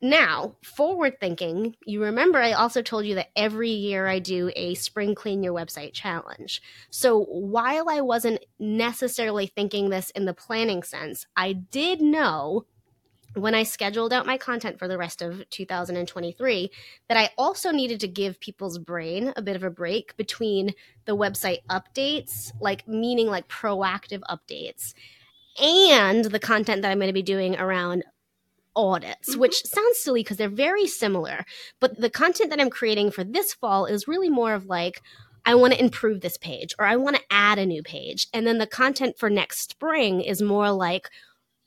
Now, 0.00 0.56
forward 0.62 1.18
thinking, 1.18 1.76
you 1.86 2.02
remember 2.02 2.38
I 2.38 2.52
also 2.52 2.82
told 2.82 3.06
you 3.06 3.14
that 3.14 3.30
every 3.36 3.70
year 3.70 4.06
I 4.06 4.18
do 4.18 4.50
a 4.54 4.74
spring 4.74 5.14
clean 5.14 5.42
your 5.42 5.54
website 5.54 5.94
challenge. 5.94 6.60
So 6.90 7.24
while 7.24 7.88
I 7.88 8.02
wasn't 8.02 8.44
necessarily 8.58 9.46
thinking 9.46 9.88
this 9.88 10.10
in 10.10 10.26
the 10.26 10.34
planning 10.34 10.82
sense, 10.82 11.26
I 11.36 11.54
did 11.54 12.02
know 12.02 12.66
when 13.34 13.54
I 13.54 13.64
scheduled 13.64 14.12
out 14.12 14.26
my 14.26 14.38
content 14.38 14.78
for 14.78 14.88
the 14.88 14.98
rest 14.98 15.20
of 15.20 15.48
2023 15.50 16.70
that 17.08 17.16
I 17.16 17.30
also 17.36 17.70
needed 17.70 18.00
to 18.00 18.08
give 18.08 18.40
people's 18.40 18.78
brain 18.78 19.32
a 19.36 19.42
bit 19.42 19.56
of 19.56 19.64
a 19.64 19.70
break 19.70 20.16
between 20.16 20.72
the 21.04 21.16
website 21.16 21.58
updates, 21.68 22.52
like 22.60 22.86
meaning 22.86 23.26
like 23.26 23.48
proactive 23.48 24.22
updates, 24.30 24.94
and 25.60 26.24
the 26.24 26.38
content 26.38 26.82
that 26.82 26.90
I'm 26.90 26.98
going 26.98 27.08
to 27.08 27.12
be 27.12 27.22
doing 27.22 27.56
around 27.56 28.04
audits, 28.76 29.30
mm-hmm. 29.30 29.40
which 29.40 29.62
sounds 29.64 29.98
silly 29.98 30.20
because 30.22 30.36
they're 30.36 30.48
very 30.48 30.86
similar. 30.86 31.44
But 31.80 32.00
the 32.00 32.10
content 32.10 32.50
that 32.50 32.60
I'm 32.60 32.70
creating 32.70 33.10
for 33.10 33.24
this 33.24 33.52
fall 33.54 33.86
is 33.86 34.08
really 34.08 34.30
more 34.30 34.54
of 34.54 34.66
like, 34.66 35.02
I 35.46 35.54
want 35.54 35.74
to 35.74 35.80
improve 35.80 36.20
this 36.20 36.38
page 36.38 36.74
or 36.78 36.86
I 36.86 36.96
want 36.96 37.16
to 37.16 37.22
add 37.30 37.58
a 37.58 37.66
new 37.66 37.82
page. 37.82 38.28
And 38.32 38.46
then 38.46 38.58
the 38.58 38.66
content 38.66 39.18
for 39.18 39.28
next 39.28 39.70
spring 39.70 40.20
is 40.20 40.40
more 40.40 40.70
like, 40.70 41.10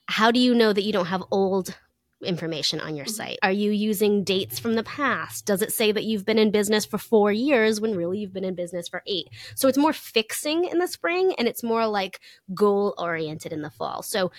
how 0.07 0.31
do 0.31 0.39
you 0.39 0.55
know 0.55 0.73
that 0.73 0.83
you 0.83 0.93
don't 0.93 1.07
have 1.07 1.23
old 1.31 1.77
information 2.23 2.79
on 2.79 2.95
your 2.95 3.05
mm-hmm. 3.05 3.13
site? 3.13 3.39
Are 3.43 3.51
you 3.51 3.71
using 3.71 4.23
dates 4.23 4.59
from 4.59 4.75
the 4.75 4.83
past? 4.83 5.45
Does 5.45 5.61
it 5.61 5.71
say 5.71 5.91
that 5.91 6.03
you've 6.03 6.25
been 6.25 6.39
in 6.39 6.51
business 6.51 6.85
for 6.85 6.97
four 6.97 7.31
years 7.31 7.79
when 7.79 7.95
really 7.95 8.19
you've 8.19 8.33
been 8.33 8.43
in 8.43 8.55
business 8.55 8.87
for 8.87 9.03
eight? 9.05 9.27
So 9.55 9.67
it's 9.67 9.77
more 9.77 9.93
fixing 9.93 10.65
in 10.65 10.79
the 10.79 10.87
spring 10.87 11.35
and 11.37 11.47
it's 11.47 11.63
more 11.63 11.85
like 11.87 12.19
goal 12.53 12.95
oriented 12.97 13.53
in 13.53 13.61
the 13.61 13.69
fall. 13.69 14.01
So 14.01 14.31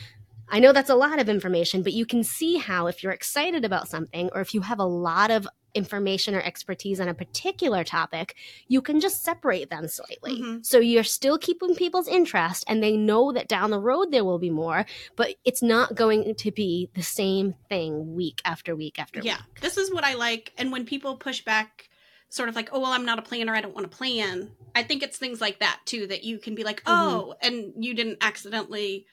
I 0.51 0.61
know 0.61 0.73
that's 0.73 0.91
a 0.91 0.95
lot 0.95 1.19
of 1.19 1.29
information, 1.29 1.83
but 1.83 1.93
you 1.93 2.07
can 2.07 2.25
see 2.25 2.57
how 2.57 2.87
if 2.87 3.03
you're 3.03 3.13
excited 3.13 3.65
about 3.65 3.89
something 3.89 4.31
or 4.35 4.41
if 4.41 4.55
you 4.55 4.63
have 4.63 4.79
a 4.79 4.85
lot 4.85 5.31
of 5.31 5.47
information 5.75 6.35
or 6.35 6.41
expertise 6.41 7.01
on 7.01 7.09
a 7.09 7.15
particular 7.15 7.85
topic, 7.85 8.35
you 8.67 8.81
can 8.81 9.01
just 9.01 9.23
separate 9.23 9.71
them 9.71 9.87
slightly. 9.89 10.41
Mm-hmm. 10.41 10.59
So 10.63 10.79
you're 10.79 11.05
still 11.05 11.39
keeping 11.39 11.75
people's 11.75 12.09
interest 12.09 12.65
and 12.67 12.83
they 12.83 12.97
know 12.97 13.33
that 13.33 13.49
down 13.49 13.71
the 13.71 13.79
road 13.79 14.11
there 14.11 14.25
will 14.25 14.39
be 14.39 14.51
more, 14.51 14.87
but 15.17 15.35
it's 15.45 15.63
not 15.63 15.95
going 15.95 16.35
to 16.35 16.51
be 16.51 16.91
the 16.95 17.03
same 17.03 17.55
thing 17.69 18.15
week 18.15 18.41
after 18.45 18.75
week 18.75 18.99
after 18.99 19.21
yeah, 19.21 19.37
week. 19.37 19.41
Yeah. 19.57 19.61
This 19.61 19.77
is 19.77 19.93
what 19.93 20.05
I 20.05 20.15
like. 20.15 20.53
And 20.59 20.73
when 20.73 20.85
people 20.85 21.17
push 21.17 21.45
back, 21.45 21.89
sort 22.31 22.49
of 22.49 22.57
like, 22.57 22.69
oh, 22.73 22.81
well, 22.81 22.93
I'm 22.93 23.07
not 23.07 23.19
a 23.19 23.23
planner. 23.23 23.55
I 23.55 23.63
don't 23.63 23.75
want 23.75 23.91
to 23.91 23.97
plan. 23.97 24.51
I 24.75 24.83
think 24.83 25.03
it's 25.03 25.17
things 25.17 25.41
like 25.41 25.61
that 25.61 25.81
too 25.87 26.07
that 26.09 26.25
you 26.25 26.39
can 26.39 26.55
be 26.55 26.65
like, 26.65 26.83
mm-hmm. 26.85 27.09
oh, 27.09 27.35
mm-hmm. 27.43 27.47
and 27.47 27.85
you 27.85 27.95
didn't 27.95 28.19
accidentally 28.21 29.07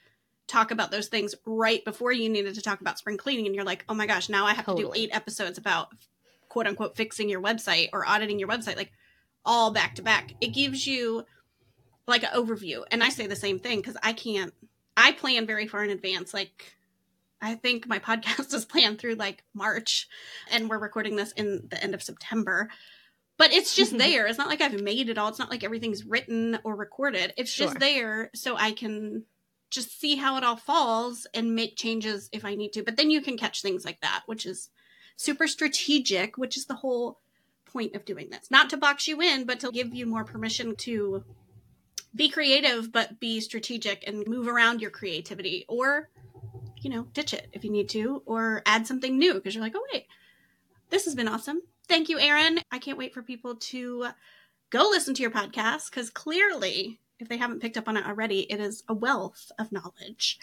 talk 0.46 0.70
about 0.70 0.90
those 0.90 1.08
things 1.08 1.34
right 1.44 1.84
before 1.84 2.12
you 2.12 2.28
needed 2.28 2.54
to 2.54 2.62
talk 2.62 2.80
about 2.80 2.98
spring 2.98 3.16
cleaning 3.16 3.46
and 3.46 3.54
you're 3.54 3.64
like 3.64 3.84
oh 3.88 3.94
my 3.94 4.06
gosh 4.06 4.28
now 4.28 4.46
i 4.46 4.54
have 4.54 4.64
totally. 4.64 4.84
to 4.84 4.88
do 4.88 4.94
eight 4.94 5.10
episodes 5.14 5.58
about 5.58 5.88
quote 6.48 6.66
unquote 6.66 6.96
fixing 6.96 7.28
your 7.28 7.42
website 7.42 7.88
or 7.92 8.06
auditing 8.08 8.38
your 8.38 8.48
website 8.48 8.76
like 8.76 8.92
all 9.46 9.70
back 9.70 9.94
to 9.94 10.02
back. 10.02 10.34
It 10.40 10.48
gives 10.48 10.86
you 10.86 11.24
like 12.06 12.24
an 12.24 12.30
overview. 12.34 12.82
And 12.90 13.02
i 13.02 13.08
say 13.08 13.26
the 13.26 13.36
same 13.36 13.58
thing 13.58 13.78
because 13.78 13.96
i 14.02 14.12
can't 14.12 14.52
i 14.96 15.12
plan 15.12 15.46
very 15.46 15.66
far 15.66 15.84
in 15.84 15.90
advance. 15.90 16.34
Like 16.34 16.76
i 17.40 17.54
think 17.54 17.86
my 17.86 17.98
podcast 18.00 18.52
is 18.52 18.64
planned 18.64 18.98
through 18.98 19.14
like 19.14 19.44
march 19.54 20.08
and 20.50 20.68
we're 20.68 20.78
recording 20.78 21.16
this 21.16 21.32
in 21.32 21.68
the 21.68 21.82
end 21.82 21.94
of 21.94 22.02
september. 22.02 22.68
But 23.38 23.52
it's 23.52 23.74
just 23.74 23.96
there. 23.98 24.26
It's 24.26 24.38
not 24.38 24.48
like 24.48 24.60
i've 24.60 24.82
made 24.82 25.08
it 25.08 25.16
all. 25.16 25.28
It's 25.28 25.38
not 25.38 25.50
like 25.50 25.64
everything's 25.64 26.04
written 26.04 26.58
or 26.64 26.74
recorded. 26.74 27.32
It's 27.36 27.50
sure. 27.50 27.68
just 27.68 27.78
there 27.78 28.30
so 28.34 28.56
i 28.56 28.72
can 28.72 29.24
just 29.76 30.00
see 30.00 30.16
how 30.16 30.36
it 30.36 30.42
all 30.42 30.56
falls 30.56 31.26
and 31.34 31.54
make 31.54 31.76
changes 31.76 32.28
if 32.32 32.44
I 32.44 32.56
need 32.56 32.72
to. 32.72 32.82
But 32.82 32.96
then 32.96 33.10
you 33.10 33.20
can 33.20 33.36
catch 33.36 33.62
things 33.62 33.84
like 33.84 34.00
that, 34.00 34.22
which 34.26 34.44
is 34.44 34.70
super 35.16 35.46
strategic, 35.46 36.36
which 36.36 36.56
is 36.56 36.66
the 36.66 36.74
whole 36.74 37.20
point 37.64 37.94
of 37.94 38.04
doing 38.04 38.30
this. 38.30 38.50
Not 38.50 38.70
to 38.70 38.76
box 38.76 39.06
you 39.06 39.20
in, 39.20 39.44
but 39.44 39.60
to 39.60 39.70
give 39.70 39.94
you 39.94 40.06
more 40.06 40.24
permission 40.24 40.74
to 40.76 41.22
be 42.14 42.30
creative, 42.30 42.90
but 42.90 43.20
be 43.20 43.40
strategic 43.40 44.02
and 44.06 44.26
move 44.26 44.48
around 44.48 44.80
your 44.80 44.90
creativity 44.90 45.66
or, 45.68 46.08
you 46.80 46.90
know, 46.90 47.06
ditch 47.12 47.34
it 47.34 47.48
if 47.52 47.62
you 47.62 47.70
need 47.70 47.90
to 47.90 48.22
or 48.24 48.62
add 48.64 48.86
something 48.86 49.18
new 49.18 49.34
because 49.34 49.54
you're 49.54 49.64
like, 49.64 49.76
oh, 49.76 49.86
wait, 49.92 50.06
this 50.88 51.04
has 51.04 51.14
been 51.14 51.28
awesome. 51.28 51.60
Thank 51.86 52.08
you, 52.08 52.18
Erin. 52.18 52.60
I 52.72 52.78
can't 52.78 52.98
wait 52.98 53.12
for 53.12 53.22
people 53.22 53.56
to 53.56 54.08
go 54.70 54.88
listen 54.90 55.14
to 55.14 55.22
your 55.22 55.30
podcast 55.30 55.90
because 55.90 56.08
clearly 56.08 56.98
if 57.18 57.28
they 57.28 57.36
haven't 57.36 57.60
picked 57.60 57.76
up 57.76 57.88
on 57.88 57.96
it 57.96 58.06
already, 58.06 58.40
it 58.52 58.60
is 58.60 58.82
a 58.88 58.94
wealth 58.94 59.50
of 59.58 59.72
knowledge 59.72 60.38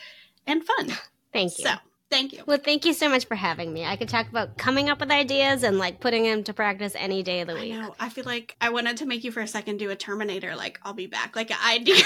and 0.48 0.64
fun. 0.64 0.90
Thank 1.34 1.58
you. 1.58 1.66
So, 1.66 1.74
thank 2.12 2.34
you. 2.34 2.44
Well, 2.46 2.60
thank 2.60 2.86
you 2.86 2.94
so 2.94 3.10
much 3.10 3.26
for 3.26 3.34
having 3.34 3.74
me. 3.74 3.86
I 3.86 3.96
could 3.96 4.08
talk 4.08 4.30
about 4.30 4.56
coming 4.56 4.88
up 4.88 5.00
with 5.00 5.10
ideas 5.10 5.64
and 5.64 5.80
like 5.80 6.00
putting 6.00 6.24
them 6.24 6.44
to 6.44 6.54
practice 6.54 6.94
any 6.96 7.24
day 7.24 7.42
of 7.42 7.48
the 7.48 7.56
week. 7.56 7.74
I 7.74 7.82
know. 7.82 7.96
I 8.00 8.10
feel 8.10 8.26
like 8.26 8.56
I 8.62 8.70
wanted 8.70 8.98
to 8.98 9.08
make 9.08 9.24
you 9.24 9.32
for 9.32 9.40
a 9.42 9.48
second 9.48 9.78
do 9.78 9.90
a 9.90 9.96
Terminator, 9.96 10.56
like 10.56 10.80
I'll 10.84 10.94
be 10.94 11.08
back, 11.08 11.36
like 11.36 11.50
an 11.50 11.58
idea. 11.66 12.04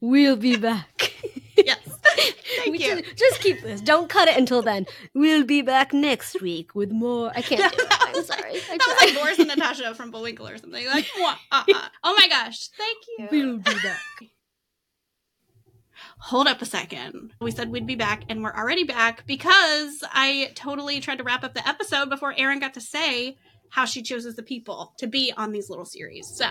we'll 0.00 0.36
be 0.36 0.56
back. 0.68 1.12
Thank 2.56 2.80
you. 2.80 3.02
Just, 3.02 3.16
just, 3.16 3.40
keep 3.40 3.62
this. 3.62 3.80
Don't 3.80 4.08
cut 4.08 4.28
it 4.28 4.36
until 4.36 4.62
then. 4.62 4.86
We'll 5.14 5.44
be 5.44 5.62
back 5.62 5.92
next 5.92 6.40
week 6.40 6.74
with 6.74 6.90
more. 6.90 7.32
I 7.34 7.42
can't 7.42 7.72
do 7.76 7.82
it. 7.82 7.88
I'm 7.90 8.24
sorry. 8.24 8.56
I 8.70 8.76
that 8.76 8.86
was 8.86 9.06
like 9.06 9.22
Boris 9.22 9.38
and 9.38 9.48
Natasha 9.48 9.94
from 9.94 10.10
Bullwinkle 10.10 10.48
or 10.48 10.58
something. 10.58 10.86
Like, 10.86 11.06
uh, 11.20 11.34
uh. 11.50 11.64
oh 12.04 12.14
my 12.16 12.28
gosh. 12.28 12.68
Thank 12.68 12.98
you. 13.18 13.28
We'll 13.30 13.58
be 13.58 13.74
back. 13.82 14.30
Hold 16.18 16.46
up 16.46 16.62
a 16.62 16.66
second. 16.66 17.32
We 17.40 17.50
said 17.50 17.70
we'd 17.70 17.86
be 17.86 17.96
back, 17.96 18.22
and 18.28 18.44
we're 18.44 18.54
already 18.54 18.84
back 18.84 19.26
because 19.26 20.04
I 20.12 20.52
totally 20.54 21.00
tried 21.00 21.18
to 21.18 21.24
wrap 21.24 21.42
up 21.42 21.54
the 21.54 21.66
episode 21.66 22.10
before 22.10 22.32
Erin 22.36 22.60
got 22.60 22.74
to 22.74 22.80
say 22.80 23.36
how 23.70 23.86
she 23.86 24.02
chooses 24.02 24.36
the 24.36 24.42
people 24.42 24.94
to 24.98 25.06
be 25.06 25.32
on 25.36 25.50
these 25.50 25.68
little 25.68 25.84
series. 25.84 26.28
So 26.28 26.46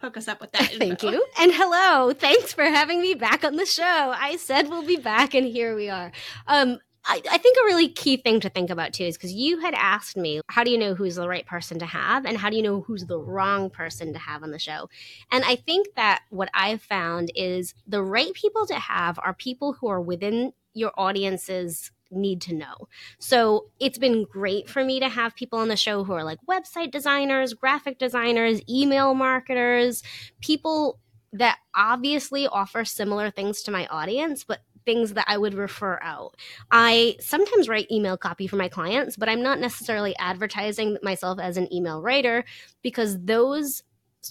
hook 0.00 0.16
us 0.16 0.28
up 0.28 0.40
with 0.40 0.52
that. 0.52 0.72
Thank 0.78 1.02
you. 1.02 1.24
And 1.40 1.52
hello. 1.52 2.12
Thanks 2.12 2.52
for 2.52 2.64
having 2.64 3.00
me 3.00 3.14
back 3.14 3.44
on 3.44 3.56
the 3.56 3.66
show. 3.66 4.14
I 4.16 4.36
said 4.36 4.68
we'll 4.68 4.86
be 4.86 4.96
back, 4.96 5.34
and 5.34 5.46
here 5.46 5.76
we 5.76 5.88
are. 5.88 6.12
Um, 6.46 6.78
I, 7.04 7.22
I 7.30 7.38
think 7.38 7.56
a 7.56 7.64
really 7.64 7.88
key 7.88 8.18
thing 8.18 8.40
to 8.40 8.50
think 8.50 8.70
about 8.70 8.92
too 8.92 9.04
is 9.04 9.16
because 9.16 9.32
you 9.32 9.60
had 9.60 9.74
asked 9.74 10.16
me, 10.16 10.40
how 10.48 10.62
do 10.62 10.70
you 10.70 10.76
know 10.76 10.94
who's 10.94 11.14
the 11.14 11.28
right 11.28 11.46
person 11.46 11.78
to 11.78 11.86
have, 11.86 12.26
and 12.26 12.36
how 12.36 12.50
do 12.50 12.56
you 12.56 12.62
know 12.62 12.82
who's 12.82 13.06
the 13.06 13.18
wrong 13.18 13.70
person 13.70 14.12
to 14.12 14.18
have 14.18 14.42
on 14.42 14.50
the 14.50 14.58
show? 14.58 14.88
And 15.32 15.44
I 15.44 15.56
think 15.56 15.88
that 15.96 16.22
what 16.30 16.50
I've 16.52 16.82
found 16.82 17.32
is 17.34 17.74
the 17.86 18.02
right 18.02 18.32
people 18.34 18.66
to 18.66 18.74
have 18.74 19.18
are 19.22 19.34
people 19.34 19.74
who 19.74 19.88
are 19.88 20.00
within 20.00 20.52
your 20.74 20.92
audience's 20.96 21.90
need 22.10 22.40
to 22.42 22.54
know. 22.54 22.88
So 23.18 23.66
it's 23.80 23.98
been 23.98 24.24
great 24.24 24.68
for 24.68 24.84
me 24.84 25.00
to 25.00 25.08
have 25.08 25.36
people 25.36 25.58
on 25.58 25.68
the 25.68 25.76
show 25.76 26.04
who 26.04 26.12
are 26.12 26.24
like 26.24 26.38
website 26.48 26.90
designers, 26.90 27.54
graphic 27.54 27.98
designers, 27.98 28.60
email 28.68 29.14
marketers, 29.14 30.02
people 30.40 30.98
that 31.32 31.58
obviously 31.74 32.46
offer 32.46 32.84
similar 32.84 33.30
things 33.30 33.62
to 33.62 33.70
my 33.70 33.86
audience, 33.88 34.44
but 34.44 34.60
things 34.86 35.12
that 35.12 35.26
I 35.28 35.36
would 35.36 35.52
refer 35.52 35.98
out. 36.00 36.34
I 36.70 37.16
sometimes 37.20 37.68
write 37.68 37.90
email 37.90 38.16
copy 38.16 38.46
for 38.46 38.56
my 38.56 38.70
clients, 38.70 39.18
but 39.18 39.28
I'm 39.28 39.42
not 39.42 39.60
necessarily 39.60 40.16
advertising 40.18 40.96
myself 41.02 41.38
as 41.38 41.58
an 41.58 41.70
email 41.70 42.00
writer 42.00 42.42
because 42.82 43.18
those 43.20 43.82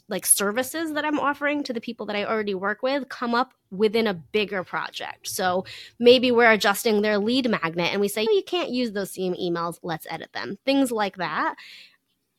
like 0.08 0.26
services 0.26 0.94
that 0.94 1.06
I'm 1.06 1.20
offering 1.20 1.64
to 1.64 1.74
the 1.74 1.82
people 1.82 2.06
that 2.08 2.16
I 2.16 2.26
already 2.26 2.56
work 2.56 2.82
with 2.82 3.10
come 3.10 3.34
up 3.34 3.54
within 3.72 4.08
a 4.08 4.14
bigger 4.14 4.64
project. 4.64 5.28
So 5.28 5.66
maybe 6.00 6.32
we're 6.32 6.52
adjusting 6.52 7.02
their 7.02 7.18
lead 7.18 7.50
magnet 7.50 7.92
and 7.92 8.02
we 8.02 8.08
say, 8.08 8.26
oh, 8.28 8.34
you 8.34 8.44
can't 8.46 8.70
use 8.70 8.92
those 8.92 9.14
same 9.14 9.34
emails, 9.34 9.80
let's 9.84 10.08
edit 10.10 10.34
them. 10.34 10.58
Things 10.66 10.92
like 10.92 11.18
that. 11.18 11.56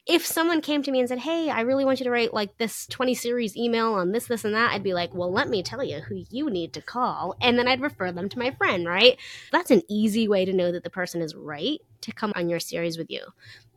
If 0.06 0.24
someone 0.24 0.62
came 0.62 0.82
to 0.84 0.90
me 0.90 1.00
and 1.00 1.08
said, 1.08 1.18
Hey, 1.18 1.50
I 1.50 1.60
really 1.60 1.84
want 1.84 2.00
you 2.00 2.04
to 2.04 2.10
write 2.10 2.32
like 2.32 2.56
this 2.56 2.86
20 2.86 3.14
series 3.14 3.54
email 3.58 3.92
on 3.92 4.12
this, 4.12 4.24
this, 4.24 4.42
and 4.42 4.54
that, 4.54 4.72
I'd 4.72 4.82
be 4.82 4.94
like, 4.94 5.12
Well, 5.12 5.30
let 5.30 5.50
me 5.50 5.62
tell 5.62 5.84
you 5.84 6.00
who 6.00 6.24
you 6.30 6.48
need 6.48 6.72
to 6.72 6.80
call. 6.80 7.36
And 7.42 7.58
then 7.58 7.68
I'd 7.68 7.82
refer 7.82 8.10
them 8.10 8.30
to 8.30 8.38
my 8.38 8.52
friend, 8.52 8.86
right? 8.86 9.18
That's 9.52 9.70
an 9.70 9.82
easy 9.86 10.26
way 10.26 10.46
to 10.46 10.54
know 10.54 10.72
that 10.72 10.82
the 10.82 10.88
person 10.88 11.20
is 11.20 11.34
right 11.34 11.80
to 12.00 12.12
come 12.12 12.32
on 12.36 12.48
your 12.48 12.58
series 12.58 12.96
with 12.96 13.10
you. 13.10 13.20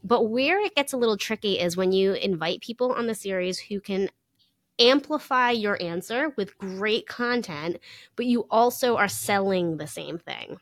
But 0.03 0.29
where 0.29 0.59
it 0.59 0.75
gets 0.75 0.93
a 0.93 0.97
little 0.97 1.17
tricky 1.17 1.59
is 1.59 1.77
when 1.77 1.91
you 1.91 2.13
invite 2.13 2.61
people 2.61 2.91
on 2.91 3.07
the 3.07 3.15
series 3.15 3.59
who 3.59 3.79
can 3.79 4.09
amplify 4.79 5.51
your 5.51 5.81
answer 5.81 6.33
with 6.37 6.57
great 6.57 7.07
content, 7.07 7.77
but 8.15 8.25
you 8.25 8.47
also 8.49 8.97
are 8.97 9.07
selling 9.07 9.77
the 9.77 9.87
same 9.87 10.17
thing. 10.17 10.57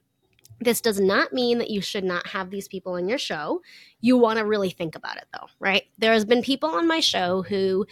This 0.62 0.82
does 0.82 1.00
not 1.00 1.32
mean 1.32 1.58
that 1.60 1.70
you 1.70 1.80
should 1.80 2.04
not 2.04 2.28
have 2.28 2.50
these 2.50 2.68
people 2.68 2.94
on 2.94 3.08
your 3.08 3.18
show. 3.18 3.62
You 4.02 4.18
want 4.18 4.40
to 4.40 4.46
really 4.46 4.72
think 4.72 4.96
about 4.96 5.18
it 5.18 5.26
though, 5.34 5.48
right? 5.60 5.84
There 5.98 6.12
has 6.12 6.26
been 6.26 6.42
people 6.42 6.70
on 6.70 6.86
my 6.86 7.00
show 7.00 7.44
who 7.44 7.86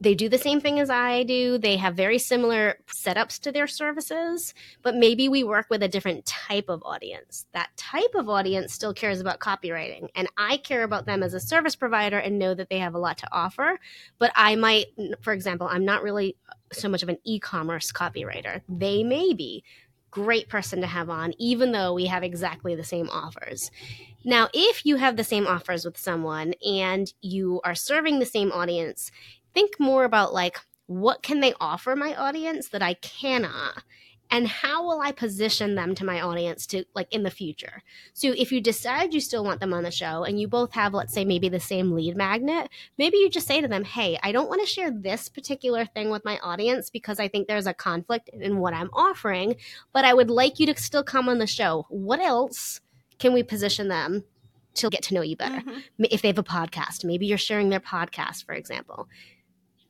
they 0.00 0.14
do 0.14 0.28
the 0.28 0.38
same 0.38 0.60
thing 0.60 0.80
as 0.80 0.88
I 0.88 1.24
do. 1.24 1.58
They 1.58 1.76
have 1.76 1.94
very 1.94 2.18
similar 2.18 2.78
setups 2.86 3.38
to 3.40 3.52
their 3.52 3.66
services, 3.66 4.54
but 4.82 4.96
maybe 4.96 5.28
we 5.28 5.44
work 5.44 5.66
with 5.68 5.82
a 5.82 5.88
different 5.88 6.24
type 6.24 6.68
of 6.68 6.82
audience. 6.84 7.46
That 7.52 7.68
type 7.76 8.14
of 8.14 8.28
audience 8.28 8.72
still 8.72 8.94
cares 8.94 9.20
about 9.20 9.40
copywriting, 9.40 10.08
and 10.14 10.28
I 10.38 10.56
care 10.56 10.84
about 10.84 11.04
them 11.04 11.22
as 11.22 11.34
a 11.34 11.40
service 11.40 11.76
provider 11.76 12.18
and 12.18 12.38
know 12.38 12.54
that 12.54 12.70
they 12.70 12.78
have 12.78 12.94
a 12.94 12.98
lot 12.98 13.18
to 13.18 13.28
offer. 13.30 13.78
But 14.18 14.32
I 14.34 14.56
might, 14.56 14.86
for 15.20 15.34
example, 15.34 15.68
I'm 15.70 15.84
not 15.84 16.02
really 16.02 16.36
so 16.72 16.88
much 16.88 17.02
of 17.02 17.08
an 17.10 17.18
e 17.24 17.38
commerce 17.38 17.92
copywriter. 17.92 18.62
They 18.68 19.04
may 19.04 19.34
be. 19.34 19.64
Great 20.12 20.48
person 20.48 20.80
to 20.80 20.88
have 20.88 21.08
on, 21.08 21.32
even 21.38 21.70
though 21.70 21.94
we 21.94 22.06
have 22.06 22.24
exactly 22.24 22.74
the 22.74 22.82
same 22.82 23.08
offers. 23.10 23.70
Now, 24.24 24.48
if 24.52 24.84
you 24.84 24.96
have 24.96 25.16
the 25.16 25.22
same 25.22 25.46
offers 25.46 25.84
with 25.84 25.96
someone 25.96 26.54
and 26.66 27.12
you 27.22 27.60
are 27.62 27.76
serving 27.76 28.18
the 28.18 28.26
same 28.26 28.50
audience, 28.50 29.12
think 29.54 29.78
more 29.78 30.04
about 30.04 30.32
like 30.32 30.58
what 30.86 31.22
can 31.22 31.40
they 31.40 31.54
offer 31.60 31.94
my 31.94 32.14
audience 32.14 32.68
that 32.68 32.82
I 32.82 32.94
cannot 32.94 33.84
and 34.30 34.46
how 34.46 34.84
will 34.84 35.00
I 35.00 35.10
position 35.10 35.74
them 35.74 35.94
to 35.96 36.04
my 36.04 36.20
audience 36.20 36.66
to 36.68 36.84
like 36.94 37.12
in 37.12 37.24
the 37.24 37.30
future? 37.30 37.82
So 38.12 38.32
if 38.36 38.52
you 38.52 38.60
decide 38.60 39.12
you 39.12 39.20
still 39.20 39.44
want 39.44 39.60
them 39.60 39.74
on 39.74 39.82
the 39.82 39.90
show 39.90 40.22
and 40.22 40.40
you 40.40 40.46
both 40.46 40.72
have, 40.72 40.94
let's 40.94 41.12
say, 41.12 41.24
maybe 41.24 41.48
the 41.48 41.58
same 41.58 41.92
lead 41.92 42.16
magnet, 42.16 42.68
maybe 42.96 43.16
you 43.16 43.28
just 43.28 43.48
say 43.48 43.60
to 43.60 43.66
them, 43.66 43.84
Hey, 43.84 44.18
I 44.22 44.30
don't 44.30 44.48
want 44.48 44.60
to 44.60 44.66
share 44.66 44.90
this 44.90 45.28
particular 45.28 45.84
thing 45.84 46.10
with 46.10 46.24
my 46.24 46.38
audience 46.38 46.90
because 46.90 47.18
I 47.18 47.26
think 47.26 47.48
there's 47.48 47.66
a 47.66 47.74
conflict 47.74 48.30
in 48.32 48.58
what 48.58 48.72
I'm 48.72 48.90
offering, 48.92 49.56
but 49.92 50.04
I 50.04 50.14
would 50.14 50.30
like 50.30 50.60
you 50.60 50.66
to 50.66 50.80
still 50.80 51.04
come 51.04 51.28
on 51.28 51.38
the 51.38 51.46
show. 51.46 51.86
What 51.88 52.20
else 52.20 52.80
can 53.18 53.32
we 53.32 53.42
position 53.42 53.88
them 53.88 54.24
to 54.74 54.90
get 54.90 55.02
to 55.04 55.14
know 55.14 55.22
you 55.22 55.36
better? 55.36 55.58
Mm-hmm. 55.58 56.04
If 56.10 56.22
they 56.22 56.28
have 56.28 56.38
a 56.38 56.44
podcast, 56.44 57.04
maybe 57.04 57.26
you're 57.26 57.36
sharing 57.36 57.68
their 57.68 57.80
podcast, 57.80 58.44
for 58.46 58.54
example 58.54 59.08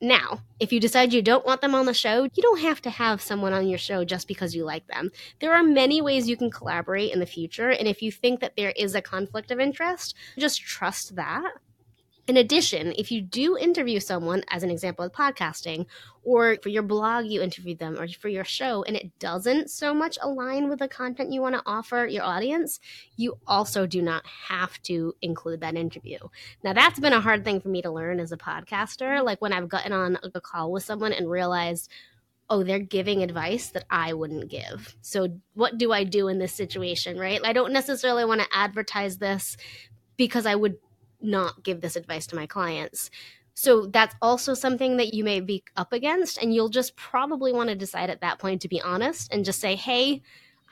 now, 0.01 0.41
if 0.59 0.73
you 0.73 0.79
decide 0.79 1.13
you 1.13 1.21
don't 1.21 1.45
want 1.45 1.61
them 1.61 1.75
on 1.75 1.85
the 1.85 1.93
show, 1.93 2.23
you 2.23 2.41
don't 2.41 2.61
have 2.61 2.81
to 2.81 2.89
have 2.89 3.21
someone 3.21 3.53
on 3.53 3.67
your 3.67 3.77
show 3.77 4.03
just 4.03 4.27
because 4.27 4.55
you 4.55 4.65
like 4.65 4.87
them. 4.87 5.11
There 5.39 5.53
are 5.53 5.63
many 5.63 6.01
ways 6.01 6.27
you 6.27 6.35
can 6.35 6.49
collaborate 6.49 7.13
in 7.13 7.19
the 7.19 7.25
future, 7.27 7.69
and 7.69 7.87
if 7.87 8.01
you 8.01 8.11
think 8.11 8.39
that 8.39 8.55
there 8.57 8.73
is 8.75 8.95
a 8.95 9.01
conflict 9.01 9.51
of 9.51 9.59
interest, 9.59 10.15
just 10.39 10.61
trust 10.61 11.15
that 11.15 11.53
in 12.27 12.37
addition, 12.37 12.93
if 12.97 13.11
you 13.11 13.21
do 13.21 13.57
interview 13.57 13.99
someone, 13.99 14.43
as 14.49 14.63
an 14.63 14.69
example 14.69 15.03
of 15.03 15.11
podcasting, 15.11 15.85
or 16.23 16.57
for 16.61 16.69
your 16.69 16.83
blog, 16.83 17.25
you 17.25 17.41
interview 17.41 17.75
them, 17.75 17.99
or 17.99 18.07
for 18.07 18.29
your 18.29 18.43
show, 18.43 18.83
and 18.83 18.95
it 18.95 19.17
doesn't 19.19 19.69
so 19.71 19.93
much 19.93 20.17
align 20.21 20.69
with 20.69 20.79
the 20.79 20.87
content 20.87 21.33
you 21.33 21.41
want 21.41 21.55
to 21.55 21.63
offer 21.65 22.05
your 22.05 22.23
audience, 22.23 22.79
you 23.17 23.37
also 23.47 23.87
do 23.87 24.01
not 24.01 24.25
have 24.47 24.81
to 24.83 25.13
include 25.21 25.61
that 25.61 25.75
interview. 25.75 26.19
Now, 26.63 26.73
that's 26.73 26.99
been 26.99 27.13
a 27.13 27.21
hard 27.21 27.43
thing 27.43 27.59
for 27.59 27.69
me 27.69 27.81
to 27.81 27.91
learn 27.91 28.19
as 28.19 28.31
a 28.31 28.37
podcaster. 28.37 29.23
Like 29.23 29.41
when 29.41 29.53
I've 29.53 29.69
gotten 29.69 29.91
on 29.91 30.17
a 30.35 30.41
call 30.41 30.71
with 30.71 30.83
someone 30.83 31.13
and 31.13 31.29
realized, 31.29 31.89
oh, 32.51 32.63
they're 32.63 32.79
giving 32.79 33.23
advice 33.23 33.69
that 33.71 33.85
I 33.89 34.13
wouldn't 34.13 34.49
give. 34.49 34.95
So, 35.01 35.39
what 35.53 35.77
do 35.77 35.91
I 35.91 36.03
do 36.03 36.27
in 36.27 36.37
this 36.37 36.53
situation, 36.53 37.17
right? 37.17 37.39
I 37.43 37.53
don't 37.53 37.73
necessarily 37.73 38.25
want 38.25 38.41
to 38.41 38.47
advertise 38.53 39.17
this 39.17 39.57
because 40.17 40.45
I 40.45 40.53
would 40.53 40.77
not 41.23 41.63
give 41.63 41.81
this 41.81 41.95
advice 41.95 42.27
to 42.27 42.35
my 42.35 42.45
clients. 42.45 43.09
So 43.53 43.85
that's 43.87 44.15
also 44.21 44.53
something 44.53 44.97
that 44.97 45.13
you 45.13 45.23
may 45.23 45.39
be 45.39 45.63
up 45.75 45.93
against. 45.93 46.41
And 46.41 46.53
you'll 46.53 46.69
just 46.69 46.95
probably 46.95 47.53
want 47.53 47.69
to 47.69 47.75
decide 47.75 48.09
at 48.09 48.21
that 48.21 48.39
point 48.39 48.61
to 48.61 48.67
be 48.67 48.81
honest 48.81 49.31
and 49.31 49.45
just 49.45 49.59
say, 49.59 49.75
hey, 49.75 50.21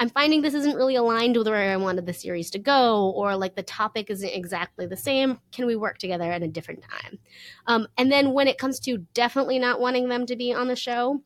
I'm 0.01 0.09
finding 0.09 0.41
this 0.41 0.53
isn't 0.53 0.77
really 0.77 0.95
aligned 0.95 1.35
with 1.35 1.47
where 1.47 1.73
I 1.73 1.75
wanted 1.75 2.05
the 2.05 2.13
series 2.13 2.49
to 2.51 2.59
go, 2.59 3.09
or 3.09 3.35
like 3.35 3.57
the 3.57 3.63
topic 3.63 4.09
isn't 4.09 4.29
exactly 4.29 4.85
the 4.85 4.95
same. 4.95 5.39
Can 5.51 5.65
we 5.65 5.75
work 5.75 5.97
together 5.97 6.31
at 6.31 6.41
a 6.41 6.47
different 6.47 6.83
time? 6.89 7.19
Um, 7.67 7.87
and 7.97 8.09
then 8.09 8.31
when 8.31 8.47
it 8.47 8.57
comes 8.57 8.79
to 8.81 8.99
definitely 9.13 9.59
not 9.59 9.81
wanting 9.81 10.07
them 10.07 10.25
to 10.27 10.37
be 10.37 10.53
on 10.53 10.69
the 10.69 10.75
show, 10.77 11.21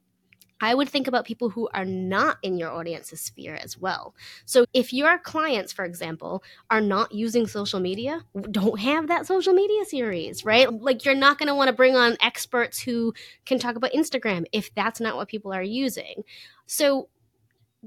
I 0.61 0.73
would 0.73 0.87
think 0.87 1.07
about 1.07 1.25
people 1.25 1.49
who 1.49 1.67
are 1.73 1.83
not 1.83 2.37
in 2.41 2.57
your 2.57 2.71
audience's 2.71 3.19
sphere 3.19 3.55
as 3.55 3.77
well. 3.77 4.15
So 4.45 4.65
if 4.73 4.93
your 4.93 5.17
clients, 5.17 5.73
for 5.73 5.83
example, 5.83 6.41
are 6.69 6.79
not 6.79 7.11
using 7.11 7.47
social 7.47 7.79
media, 7.79 8.21
don't 8.49 8.79
have 8.79 9.07
that 9.07 9.27
social 9.27 9.53
media 9.53 9.83
series, 9.85 10.45
right? 10.45 10.71
Like 10.71 11.03
you're 11.03 11.15
not 11.15 11.37
going 11.37 11.47
to 11.47 11.55
want 11.55 11.67
to 11.67 11.73
bring 11.73 11.95
on 11.95 12.17
experts 12.21 12.79
who 12.79 13.13
can 13.45 13.59
talk 13.59 13.75
about 13.75 13.91
Instagram 13.91 14.45
if 14.53 14.73
that's 14.73 15.01
not 15.01 15.17
what 15.17 15.27
people 15.27 15.51
are 15.51 15.63
using. 15.63 16.23
So 16.65 17.09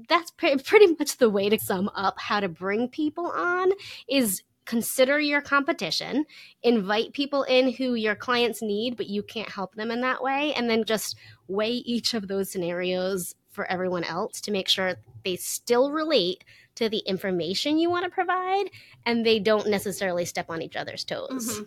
that's 0.07 0.29
pretty 0.29 0.95
much 0.99 1.17
the 1.17 1.29
way 1.31 1.49
to 1.49 1.57
sum 1.59 1.89
up 1.95 2.19
how 2.19 2.39
to 2.39 2.47
bring 2.47 2.87
people 2.89 3.25
on 3.25 3.71
is 4.07 4.43
consider 4.67 5.19
your 5.19 5.41
competition, 5.41 6.25
invite 6.61 7.13
people 7.13 7.43
in 7.43 7.71
who 7.71 7.95
your 7.95 8.15
clients 8.15 8.61
need, 8.61 8.97
but 8.97 9.07
you 9.07 9.23
can't 9.23 9.49
help 9.49 9.73
them 9.73 9.89
in 9.89 10.01
that 10.01 10.21
way, 10.21 10.53
and 10.53 10.69
then 10.69 10.83
just 10.83 11.15
weigh 11.47 11.71
each 11.71 12.13
of 12.13 12.27
those 12.27 12.51
scenarios 12.51 13.33
for 13.49 13.65
everyone 13.65 14.03
else 14.03 14.39
to 14.41 14.51
make 14.51 14.67
sure 14.67 14.97
they 15.23 15.35
still 15.35 15.89
relate 15.91 16.43
to 16.75 16.89
the 16.89 16.99
information 16.99 17.79
you 17.79 17.89
want 17.89 18.03
to 18.03 18.11
provide 18.11 18.65
and 19.03 19.25
they 19.25 19.39
don't 19.39 19.67
necessarily 19.67 20.25
step 20.25 20.45
on 20.49 20.61
each 20.61 20.75
other's 20.75 21.03
toes. 21.03 21.53
Mm-hmm. 21.53 21.63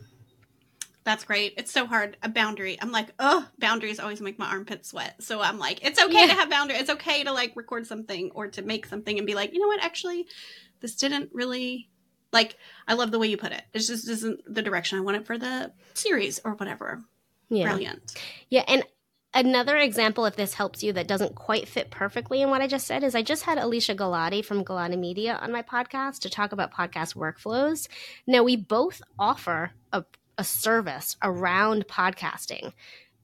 That's 1.03 1.25
great. 1.25 1.55
It's 1.57 1.73
so 1.73 1.87
hard. 1.87 2.17
A 2.23 2.29
boundary. 2.29 2.79
I'm 2.81 2.93
like, 2.93 3.09
oh, 3.19 3.49
boundaries 3.59 3.99
always 3.99 4.21
make 4.21 4.39
my 4.39 4.47
armpits 4.47 4.91
sweat. 4.91 5.21
So 5.21 5.41
I'm 5.41 5.59
like, 5.59 5.85
it's 5.85 6.01
okay 6.01 6.13
yeah. 6.13 6.27
to 6.27 6.35
have 6.35 6.51
boundaries. 6.51 6.83
It's 6.83 6.91
okay 6.91 7.25
to 7.25 7.33
like 7.33 7.57
record 7.57 7.87
something 7.87 8.31
or 8.35 8.47
to 8.49 8.63
make 8.63 8.87
something 8.87 9.19
and 9.19 9.27
be 9.27 9.35
like, 9.35 9.53
you 9.53 9.59
know 9.59 9.67
what? 9.67 9.83
Actually, 9.83 10.27
this 10.81 10.95
didn't 10.95 11.31
really 11.33 11.89
like. 12.33 12.57
I 12.89 12.95
love 12.95 13.13
the 13.13 13.19
way 13.19 13.29
you 13.29 13.37
put 13.37 13.53
it. 13.53 13.63
It 13.73 13.79
just 13.81 14.09
isn't 14.09 14.41
the 14.53 14.63
direction 14.63 14.99
I 14.99 15.03
want 15.03 15.17
it 15.17 15.27
for 15.27 15.39
the 15.39 15.73
series 15.95 16.41
or 16.45 16.55
whatever. 16.55 17.01
Yeah. 17.49 17.67
Brilliant. 17.67 18.15
Yeah, 18.49 18.65
and 18.67 18.85
another 19.35 19.77
example, 19.77 20.25
if 20.25 20.37
this 20.37 20.55
helps 20.55 20.83
you, 20.83 20.93
that 20.95 21.09
doesn't 21.09 21.35
quite 21.35 21.69
fit 21.69 21.91
perfectly 21.91 22.43
in 22.43 22.51
what 22.51 22.63
I 22.63 22.67
just 22.67 22.87
said, 22.87 23.05
is 23.05 23.15
I 23.15 23.23
just 23.23 23.45
had 23.45 23.59
Alicia 23.59 23.95
Galati 23.95 24.45
from 24.45 24.65
Galati 24.65 24.99
Media 24.99 25.39
on 25.41 25.53
my 25.53 25.63
podcast 25.63 26.21
to 26.21 26.31
talk 26.31 26.53
about 26.53 26.73
podcast 26.73 27.15
workflows. 27.15 27.89
Now, 28.27 28.43
we 28.43 28.57
both 28.57 29.03
offer 29.19 29.73
a, 29.93 30.05
a 30.39 30.45
service 30.45 31.17
around 31.23 31.87
podcasting. 31.87 32.73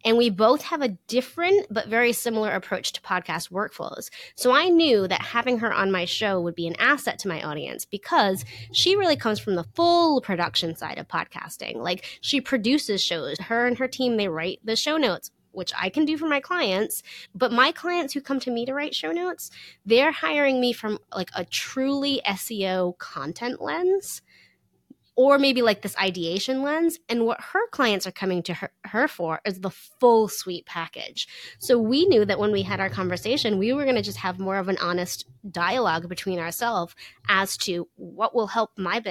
And 0.06 0.16
we 0.16 0.30
both 0.30 0.62
have 0.62 0.82
a 0.82 0.96
different 1.08 1.66
but 1.68 1.88
very 1.88 2.12
similar 2.12 2.52
approach 2.52 2.92
to 2.92 3.00
podcast 3.00 3.50
workflows. 3.50 4.08
So 4.36 4.52
I 4.52 4.68
knew 4.68 5.08
that 5.08 5.20
having 5.20 5.58
her 5.58 5.72
on 5.72 5.90
my 5.90 6.04
show 6.04 6.40
would 6.40 6.54
be 6.54 6.68
an 6.68 6.76
asset 6.78 7.18
to 7.20 7.28
my 7.28 7.42
audience 7.42 7.84
because 7.84 8.44
she 8.72 8.94
really 8.94 9.16
comes 9.16 9.40
from 9.40 9.56
the 9.56 9.66
full 9.74 10.20
production 10.20 10.76
side 10.76 10.98
of 10.98 11.08
podcasting. 11.08 11.78
Like 11.78 12.04
she 12.20 12.40
produces 12.40 13.02
shows, 13.02 13.40
her 13.40 13.66
and 13.66 13.76
her 13.78 13.88
team, 13.88 14.16
they 14.16 14.28
write 14.28 14.60
the 14.64 14.76
show 14.76 14.96
notes 14.96 15.32
which 15.56 15.72
I 15.74 15.88
can 15.88 16.04
do 16.04 16.18
for 16.18 16.28
my 16.28 16.38
clients, 16.38 17.02
but 17.34 17.50
my 17.50 17.72
clients 17.72 18.12
who 18.12 18.20
come 18.20 18.38
to 18.40 18.50
me 18.50 18.66
to 18.66 18.74
write 18.74 18.94
show 18.94 19.10
notes, 19.10 19.50
they're 19.86 20.12
hiring 20.12 20.60
me 20.60 20.74
from 20.74 20.98
like 21.14 21.30
a 21.34 21.46
truly 21.46 22.20
SEO 22.26 22.98
content 22.98 23.62
lens 23.62 24.20
or 25.16 25.38
maybe 25.38 25.62
like 25.62 25.82
this 25.82 25.96
ideation 25.96 26.62
lens. 26.62 26.98
And 27.08 27.24
what 27.24 27.40
her 27.40 27.66
clients 27.70 28.06
are 28.06 28.12
coming 28.12 28.42
to 28.44 28.54
her, 28.54 28.70
her 28.84 29.08
for 29.08 29.40
is 29.44 29.60
the 29.60 29.70
full 29.70 30.28
suite 30.28 30.66
package. 30.66 31.26
So 31.58 31.78
we 31.78 32.04
knew 32.06 32.24
that 32.26 32.38
when 32.38 32.52
we 32.52 32.62
had 32.62 32.80
our 32.80 32.90
conversation, 32.90 33.58
we 33.58 33.72
were 33.72 33.84
going 33.84 33.96
to 33.96 34.02
just 34.02 34.18
have 34.18 34.38
more 34.38 34.58
of 34.58 34.68
an 34.68 34.76
honest 34.78 35.24
dialogue 35.50 36.08
between 36.08 36.38
ourselves 36.38 36.94
as 37.28 37.56
to 37.56 37.88
what 37.96 38.34
will 38.34 38.48
help 38.48 38.72
my 38.76 39.02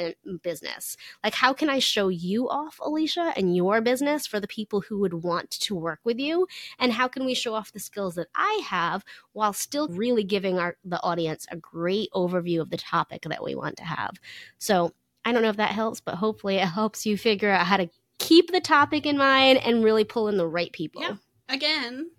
business. 0.43 0.95
Like, 1.23 1.33
how 1.33 1.53
can 1.53 1.69
I 1.69 1.79
show 1.79 2.09
you 2.09 2.49
off, 2.49 2.79
Alicia, 2.79 3.33
and 3.35 3.55
your 3.55 3.81
business 3.81 4.27
for 4.27 4.39
the 4.39 4.47
people 4.47 4.81
who 4.81 4.99
would 4.99 5.23
want 5.23 5.49
to 5.51 5.75
work 5.75 5.99
with 6.03 6.19
you? 6.19 6.45
And 6.77 6.93
how 6.93 7.07
can 7.07 7.25
we 7.25 7.33
show 7.33 7.55
off 7.55 7.71
the 7.71 7.79
skills 7.79 8.15
that 8.15 8.27
I 8.35 8.61
have 8.69 9.03
while 9.33 9.53
still 9.53 9.87
really 9.87 10.23
giving 10.23 10.59
our 10.59 10.77
the 10.83 11.01
audience 11.01 11.47
a 11.49 11.57
great 11.57 12.09
overview 12.13 12.61
of 12.61 12.69
the 12.69 12.77
topic 12.77 13.23
that 13.23 13.43
we 13.43 13.55
want 13.55 13.77
to 13.77 13.85
have? 13.85 14.19
So 14.59 14.93
I 15.25 15.31
don't 15.31 15.41
know 15.41 15.49
if 15.49 15.57
that 15.57 15.71
helps, 15.71 15.99
but 15.99 16.15
hopefully 16.15 16.57
it 16.57 16.67
helps 16.67 17.05
you 17.05 17.17
figure 17.17 17.49
out 17.49 17.65
how 17.65 17.77
to 17.77 17.89
keep 18.19 18.51
the 18.51 18.61
topic 18.61 19.05
in 19.05 19.17
mind 19.17 19.57
and 19.59 19.83
really 19.83 20.03
pull 20.03 20.27
in 20.27 20.37
the 20.37 20.47
right 20.47 20.71
people. 20.71 21.01
Yeah. 21.01 21.15
Again, 21.49 22.11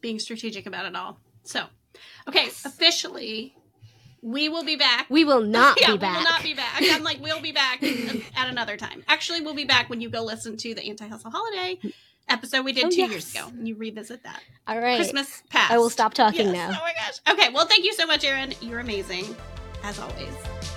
being 0.00 0.18
strategic 0.18 0.66
about 0.66 0.86
it 0.86 0.96
all. 0.96 1.18
So, 1.42 1.64
okay, 2.28 2.44
yes. 2.44 2.64
officially, 2.64 3.54
we 4.22 4.48
will 4.48 4.64
be 4.64 4.76
back. 4.76 5.06
We 5.10 5.24
will 5.24 5.42
not 5.42 5.78
yeah, 5.80 5.92
be 5.92 5.98
back. 5.98 6.12
We 6.12 6.16
will 6.16 6.30
not 6.30 6.42
be 6.42 6.54
back. 6.54 6.74
I'm 6.80 7.02
like, 7.02 7.20
we'll 7.20 7.42
be 7.42 7.52
back 7.52 7.82
at 8.36 8.48
another 8.48 8.76
time. 8.76 9.04
Actually, 9.08 9.40
we'll 9.42 9.54
be 9.54 9.64
back 9.64 9.90
when 9.90 10.00
you 10.00 10.08
go 10.08 10.22
listen 10.22 10.56
to 10.58 10.74
the 10.74 10.88
Anti 10.88 11.06
Hustle 11.08 11.30
Holiday 11.30 11.78
episode 12.28 12.64
we 12.64 12.72
did 12.72 12.86
oh, 12.86 12.90
two 12.90 12.96
yes. 12.96 13.10
years 13.10 13.34
ago. 13.34 13.48
And 13.48 13.68
you 13.68 13.76
revisit 13.76 14.22
that. 14.22 14.40
All 14.66 14.78
right. 14.78 14.96
Christmas 14.96 15.42
past. 15.50 15.70
I 15.70 15.78
will 15.78 15.90
stop 15.90 16.14
talking 16.14 16.46
yes. 16.46 16.54
now. 16.54 16.68
Oh 16.70 16.82
my 16.82 16.94
gosh. 16.94 17.20
Okay. 17.30 17.52
Well, 17.52 17.66
thank 17.66 17.84
you 17.84 17.92
so 17.92 18.06
much, 18.06 18.24
Erin. 18.24 18.54
You're 18.60 18.80
amazing, 18.80 19.34
as 19.82 19.98
always. 19.98 20.73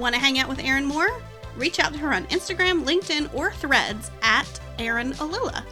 Want 0.00 0.14
to 0.14 0.20
hang 0.20 0.38
out 0.38 0.48
with 0.48 0.60
Erin 0.60 0.86
more? 0.86 1.08
Reach 1.56 1.78
out 1.78 1.92
to 1.92 1.98
her 1.98 2.14
on 2.14 2.24
Instagram, 2.28 2.84
LinkedIn, 2.84 3.32
or 3.34 3.52
threads 3.52 4.10
at 4.22 4.48
Erin 4.78 5.12
Olila. 5.14 5.62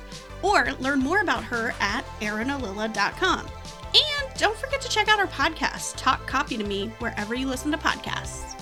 Or 0.42 0.72
learn 0.80 0.98
more 0.98 1.22
about 1.22 1.42
her 1.44 1.74
at 1.80 2.04
erinolila.com. 2.20 3.40
And 3.40 4.38
don't 4.38 4.56
forget 4.58 4.82
to 4.82 4.88
check 4.90 5.08
out 5.08 5.18
our 5.18 5.28
podcast, 5.28 5.94
Talk 5.96 6.26
Copy 6.26 6.58
to 6.58 6.64
Me, 6.64 6.88
wherever 6.98 7.34
you 7.34 7.48
listen 7.48 7.70
to 7.70 7.78
podcasts. 7.78 8.54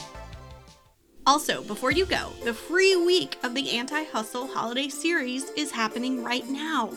Also, 1.26 1.64
before 1.64 1.90
you 1.90 2.06
go, 2.06 2.30
the 2.44 2.54
free 2.54 2.94
week 2.94 3.36
of 3.42 3.52
the 3.52 3.72
Anti 3.72 4.04
Hustle 4.04 4.46
Holiday 4.46 4.88
Series 4.88 5.50
is 5.56 5.72
happening 5.72 6.22
right 6.22 6.48
now. 6.48 6.92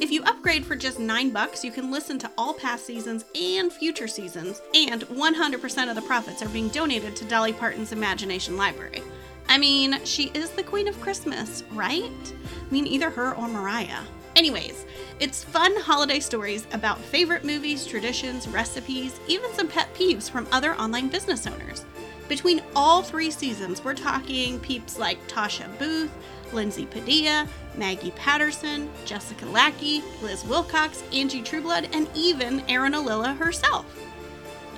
If 0.00 0.10
you 0.10 0.22
upgrade 0.22 0.64
for 0.64 0.76
just 0.76 0.98
9 0.98 1.28
bucks, 1.28 1.62
you 1.62 1.70
can 1.70 1.90
listen 1.90 2.18
to 2.20 2.30
all 2.38 2.54
past 2.54 2.86
seasons 2.86 3.26
and 3.34 3.70
future 3.70 4.08
seasons, 4.08 4.62
and 4.74 5.02
100% 5.02 5.90
of 5.90 5.94
the 5.94 6.00
profits 6.00 6.40
are 6.42 6.48
being 6.48 6.68
donated 6.68 7.14
to 7.16 7.26
Dolly 7.26 7.52
Parton's 7.52 7.92
Imagination 7.92 8.56
Library. 8.56 9.02
I 9.50 9.58
mean, 9.58 10.02
she 10.06 10.30
is 10.32 10.48
the 10.50 10.62
queen 10.62 10.88
of 10.88 10.98
Christmas, 11.02 11.64
right? 11.72 12.32
I 12.34 12.72
mean, 12.72 12.86
either 12.86 13.10
her 13.10 13.36
or 13.36 13.46
Mariah. 13.46 14.00
Anyways, 14.36 14.86
it's 15.18 15.44
fun 15.44 15.76
holiday 15.76 16.20
stories 16.20 16.66
about 16.72 16.98
favorite 16.98 17.44
movies, 17.44 17.84
traditions, 17.84 18.48
recipes, 18.48 19.20
even 19.28 19.52
some 19.52 19.68
pet 19.68 19.92
peeves 19.92 20.30
from 20.30 20.48
other 20.50 20.74
online 20.76 21.08
business 21.08 21.46
owners. 21.46 21.84
Between 22.26 22.62
all 22.74 23.02
three 23.02 23.30
seasons, 23.30 23.84
we're 23.84 23.92
talking 23.92 24.60
peeps 24.60 24.98
like 24.98 25.28
Tasha 25.28 25.66
Booth, 25.78 26.12
Lindsay 26.52 26.86
Padilla, 26.86 27.46
Maggie 27.80 28.12
Patterson, 28.12 28.90
Jessica 29.06 29.46
Lackey, 29.46 30.04
Liz 30.22 30.44
Wilcox, 30.44 31.02
Angie 31.12 31.42
Trueblood, 31.42 31.88
and 31.94 32.06
even 32.14 32.60
Erin 32.68 32.92
Olila 32.92 33.34
herself. 33.36 33.86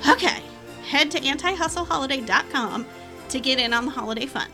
Okay, 0.09 0.41
head 0.89 1.11
to 1.11 1.21
antihustleHoliday.com 1.21 2.87
to 3.29 3.41
get 3.41 3.59
in 3.59 3.73
on 3.73 3.85
the 3.85 3.91
holiday 3.91 4.27
fun. 4.27 4.49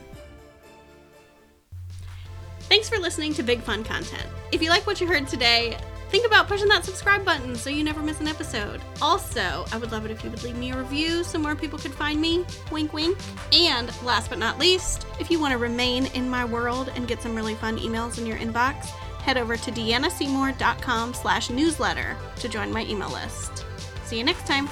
Thanks 2.62 2.88
for 2.88 2.98
listening 2.98 3.34
to 3.34 3.42
Big 3.42 3.60
Fun 3.60 3.84
Content. 3.84 4.26
If 4.50 4.62
you 4.62 4.70
like 4.70 4.86
what 4.86 5.00
you 5.00 5.06
heard 5.06 5.28
today, 5.28 5.78
think 6.08 6.26
about 6.26 6.48
pushing 6.48 6.68
that 6.68 6.84
subscribe 6.84 7.24
button 7.24 7.54
so 7.54 7.70
you 7.70 7.84
never 7.84 8.02
miss 8.02 8.20
an 8.20 8.28
episode. 8.28 8.80
Also, 9.00 9.64
I 9.72 9.78
would 9.78 9.92
love 9.92 10.04
it 10.04 10.10
if 10.10 10.24
you 10.24 10.30
would 10.30 10.42
leave 10.42 10.56
me 10.56 10.72
a 10.72 10.78
review 10.78 11.22
so 11.24 11.38
more 11.38 11.54
people 11.54 11.78
could 11.78 11.94
find 11.94 12.20
me. 12.20 12.44
Wink, 12.70 12.92
wink. 12.92 13.18
And 13.52 13.90
last 14.02 14.30
but 14.30 14.38
not 14.38 14.58
least, 14.58 15.06
if 15.20 15.30
you 15.30 15.38
want 15.38 15.52
to 15.52 15.58
remain 15.58 16.06
in 16.06 16.28
my 16.28 16.44
world 16.44 16.90
and 16.94 17.08
get 17.08 17.22
some 17.22 17.34
really 17.34 17.54
fun 17.54 17.78
emails 17.78 18.18
in 18.18 18.26
your 18.26 18.38
inbox, 18.38 18.86
head 19.20 19.36
over 19.36 19.56
to 19.56 19.70
deannaseymour.com 19.70 21.14
slash 21.14 21.50
newsletter 21.50 22.16
to 22.36 22.48
join 22.48 22.72
my 22.72 22.84
email 22.86 23.10
list. 23.10 23.64
See 24.04 24.16
you 24.16 24.24
next 24.24 24.46
time. 24.46 24.68